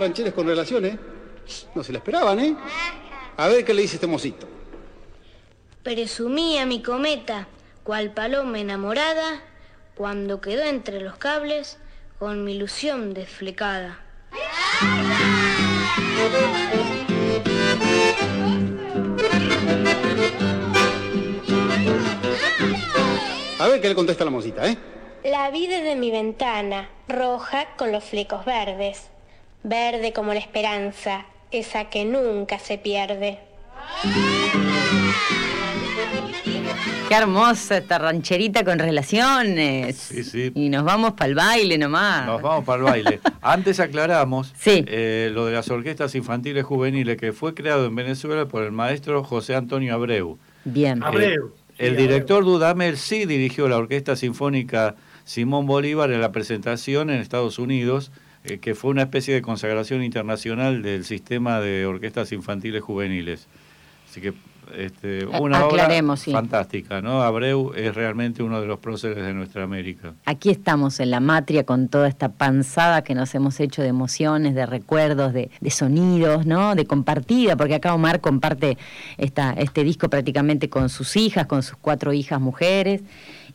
Rancheres 0.02 0.34
con 0.34 0.48
relaciones. 0.48 0.98
No 1.76 1.84
se 1.84 1.92
la 1.92 2.00
esperaban, 2.00 2.40
¿eh? 2.40 2.56
A 3.38 3.48
ver 3.48 3.64
qué 3.64 3.74
le 3.74 3.84
dice 3.84 3.96
este 3.96 4.08
mocito. 4.08 4.48
Presumía 5.84 6.66
mi 6.66 6.82
cometa, 6.82 7.48
cual 7.84 8.12
paloma 8.12 8.60
enamorada, 8.60 9.42
cuando 9.96 10.42
quedó 10.42 10.64
entre 10.64 11.00
los 11.02 11.18
cables 11.18 11.78
con 12.20 12.44
mi 12.44 12.54
ilusión 12.54 13.14
desflecada. 13.14 14.00
A 23.60 23.68
ver 23.68 23.82
qué 23.82 23.90
le 23.90 23.96
contesta 23.96 24.26
la 24.26 24.32
mocita, 24.32 24.68
¿eh? 24.68 24.78
La 25.24 25.52
vi 25.52 25.68
desde 25.68 25.96
mi 25.96 26.10
ventana, 26.10 26.90
roja 27.08 27.76
con 27.78 27.92
los 27.92 28.04
flecos 28.04 28.44
verdes 28.46 29.11
verde 29.64 30.14
como 30.14 30.34
la 30.34 30.40
esperanza, 30.40 31.26
esa 31.52 31.90
que 31.90 32.06
nunca 32.06 32.60
se 32.60 32.78
pierde. 32.78 33.40
Qué 37.08 37.16
hermosa 37.18 37.78
esta 37.78 38.00
rancherita 38.00 38.64
con 38.64 38.80
relaciones. 38.80 39.98
Sí, 39.98 40.24
sí. 40.24 40.52
Y 40.56 40.70
nos 40.70 40.86
vamos 40.86 41.12
para 41.12 41.28
el 41.28 41.36
baile 41.36 41.78
nomás. 41.78 42.26
Nos 42.26 42.42
vamos 42.42 42.64
para 42.64 42.78
el 42.78 42.84
baile. 42.84 43.20
Antes 43.42 43.82
aclaramos 43.82 44.54
eh, 44.66 45.30
lo 45.34 45.46
de 45.46 45.52
las 45.52 45.70
orquestas 45.70 46.16
infantiles 46.16 46.64
juveniles 46.64 47.18
que 47.18 47.34
fue 47.34 47.54
creado 47.54 47.86
en 47.86 47.96
Venezuela 47.96 48.48
por 48.48 48.64
el 48.64 48.72
maestro 48.72 49.26
José 49.26 49.56
Antonio 49.56 49.94
Abreu. 49.94 50.40
Bien. 50.64 51.04
Abreu. 51.04 51.54
el 51.78 51.98
director 51.98 52.46
Dudamel 52.46 52.96
sí 52.96 53.26
dirigió 53.26 53.68
la 53.68 53.78
Orquesta 53.78 54.16
Sinfónica 54.16 54.96
Simón 55.26 55.66
Bolívar 55.66 56.12
en 56.12 56.22
la 56.22 56.32
presentación 56.32 57.10
en 57.10 57.20
Estados 57.20 57.60
Unidos 57.60 58.12
eh, 58.44 58.58
que 58.60 58.76
fue 58.76 58.92
una 58.92 59.04
especie 59.04 59.34
de 59.34 59.42
consagración 59.42 60.04
internacional 60.04 60.82
del 60.82 61.06
sistema 61.06 61.60
de 61.60 61.86
orquestas 61.86 62.32
infantiles 62.32 62.82
juveniles. 62.82 63.48
Así 64.10 64.22
que 64.22 64.34
este, 64.78 65.26
una 65.26 65.66
obra 65.66 65.90
fantástica, 66.16 67.02
¿no? 67.02 67.22
Abreu 67.22 67.74
es 67.76 67.94
realmente 67.94 68.44
uno 68.44 68.62
de 68.62 68.68
los 68.68 68.80
próceres 68.80 69.18
de 69.24 69.34
nuestra 69.34 69.64
América. 69.64 70.14
Aquí 70.26 70.50
estamos 70.50 71.00
en 71.00 71.12
la 71.12 71.20
matria 71.20 71.66
con 71.66 71.88
toda 71.88 72.08
esta 72.08 72.30
panzada 72.30 73.04
que 73.04 73.16
nos 73.16 73.34
hemos 73.36 73.60
hecho 73.60 73.82
de 73.82 73.90
emociones, 73.90 74.56
de 74.56 74.66
recuerdos, 74.66 75.34
de, 75.34 75.50
sonidos, 75.70 76.46
¿no? 76.46 76.76
De 76.76 76.86
compartida, 76.86 77.56
porque 77.56 77.76
acá 77.76 77.94
Omar 77.94 78.22
comparte 78.22 78.78
esta, 79.18 79.54
este 79.54 79.84
disco 79.84 80.10
prácticamente 80.10 80.70
con 80.70 80.90
sus 80.90 81.16
hijas, 81.16 81.48
con 81.48 81.64
sus 81.64 81.78
cuatro 81.78 82.14
hijas 82.14 82.40
mujeres. 82.40 83.02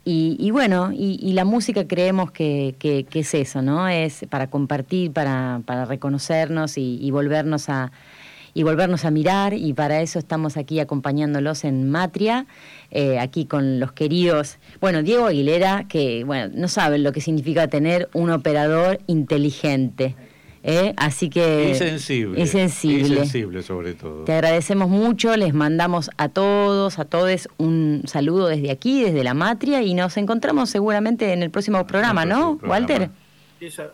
Y, 0.08 0.52
bueno, 0.52 0.92
y, 0.94 1.32
la 1.32 1.44
música 1.44 1.88
creemos 1.88 2.30
que, 2.30 2.76
es 3.12 3.34
eso, 3.34 3.60
¿no? 3.60 3.88
Es 3.88 4.24
para 4.30 4.46
compartir, 4.46 5.10
para, 5.10 5.60
reconocernos 5.88 6.78
y, 6.78 7.10
volvernos 7.10 7.68
a 7.68 7.90
y 8.54 8.62
volvernos 8.62 9.04
a 9.04 9.10
mirar 9.10 9.52
y 9.52 9.74
para 9.74 10.00
eso 10.00 10.18
estamos 10.18 10.56
aquí 10.56 10.80
acompañándolos 10.80 11.64
en 11.64 11.90
Matria, 11.90 12.46
eh, 12.90 13.18
aquí 13.18 13.44
con 13.44 13.80
los 13.80 13.92
queridos, 13.92 14.56
bueno, 14.80 15.02
Diego 15.02 15.26
Aguilera, 15.26 15.84
que 15.86 16.24
bueno, 16.24 16.50
no 16.56 16.66
saben 16.68 17.02
lo 17.02 17.12
que 17.12 17.20
significa 17.20 17.68
tener 17.68 18.08
un 18.14 18.30
operador 18.30 19.00
inteligente. 19.08 20.14
¿Eh? 20.66 20.94
Así 20.96 21.30
que... 21.30 21.70
Y 21.70 21.74
sensible. 21.76 22.40
Y 22.40 22.46
sensible. 22.46 23.16
sensible 23.16 23.62
sobre 23.62 23.94
todo. 23.94 24.24
Te 24.24 24.32
agradecemos 24.32 24.88
mucho, 24.88 25.36
les 25.36 25.54
mandamos 25.54 26.10
a 26.18 26.28
todos, 26.28 26.98
a 26.98 27.04
todos 27.04 27.48
un 27.56 28.02
saludo 28.06 28.48
desde 28.48 28.70
aquí, 28.70 29.02
desde 29.04 29.22
la 29.22 29.32
Matria, 29.32 29.80
y 29.82 29.94
nos 29.94 30.16
encontramos 30.16 30.68
seguramente 30.68 31.32
en 31.32 31.42
el 31.42 31.50
próximo 31.50 31.86
programa, 31.86 32.24
¿no, 32.24 32.58
Walter? 32.64 33.10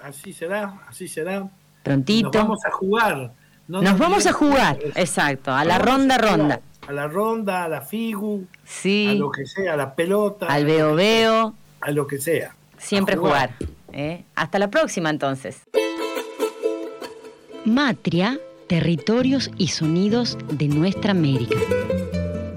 así 0.03 0.33
será, 0.33 0.81
así 0.89 1.07
será. 1.07 1.49
Prontito. 1.83 2.31
Nos 2.33 2.43
vamos 2.43 2.65
a 2.65 2.71
jugar. 2.71 3.33
nos, 3.69 3.99
vamos 3.99 4.27
a 4.27 4.33
jugar, 4.33 4.79
exacto, 4.95 5.53
a 5.53 5.65
la 5.65 5.79
ronda 5.79 6.17
ronda. 6.17 6.61
A 6.89 6.93
la 6.93 7.07
ronda, 7.07 7.65
a 7.65 7.69
la 7.69 7.83
figu, 7.83 8.47
sí. 8.65 9.09
a 9.11 9.15
lo 9.15 9.31
que 9.31 9.47
sea, 9.47 9.75
a 9.75 9.77
la 9.77 9.95
pelota. 9.95 10.47
Al 10.47 10.65
veo 10.65 10.95
veo. 10.95 11.55
A 11.81 11.91
lo 11.91 12.07
que 12.07 12.19
sea. 12.19 12.57
Siempre 12.79 13.17
jugar. 13.17 13.51
¿eh? 13.93 14.25
Hasta 14.35 14.59
la 14.59 14.69
próxima 14.69 15.11
entonces. 15.11 15.63
Matria, 17.65 18.41
territorios 18.67 19.49
y 19.57 19.69
sonidos 19.69 20.37
de 20.51 20.67
nuestra 20.67 21.13
América. 21.13 21.57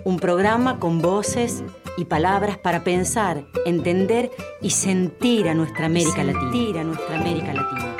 Un 0.03 0.18
programa 0.18 0.80
con 0.80 0.99
voces 0.99 1.64
y 1.95 2.06
palabras 2.06 2.58
para 2.58 2.84
pensar, 2.84 3.45
entender 3.68 4.32
y 4.64 4.72
sentir 4.72 5.47
a 5.47 5.53
nuestra 5.53 5.86
América 5.86 6.24
Latina. 6.24 6.51
Sentir 6.51 6.80
a 6.80 6.84
nuestra 6.84 7.20
América 7.20 7.53
Latina. 7.53 7.97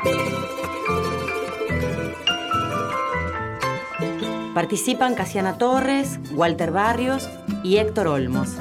Participan 4.56 5.14
Casiana 5.14 5.60
Torres, 5.60 6.20
Walter 6.32 6.72
Barrios 6.72 7.30
y 7.64 7.78
Héctor 7.78 8.08
Olmos. 8.08 8.58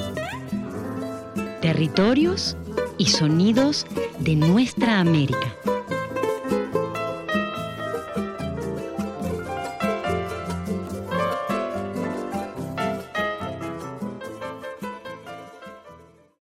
Territorios 1.63 2.59
y 2.99 3.07
sonidos 3.07 3.87
de 4.19 4.37
nuestra 4.37 5.01
América. 5.01 5.57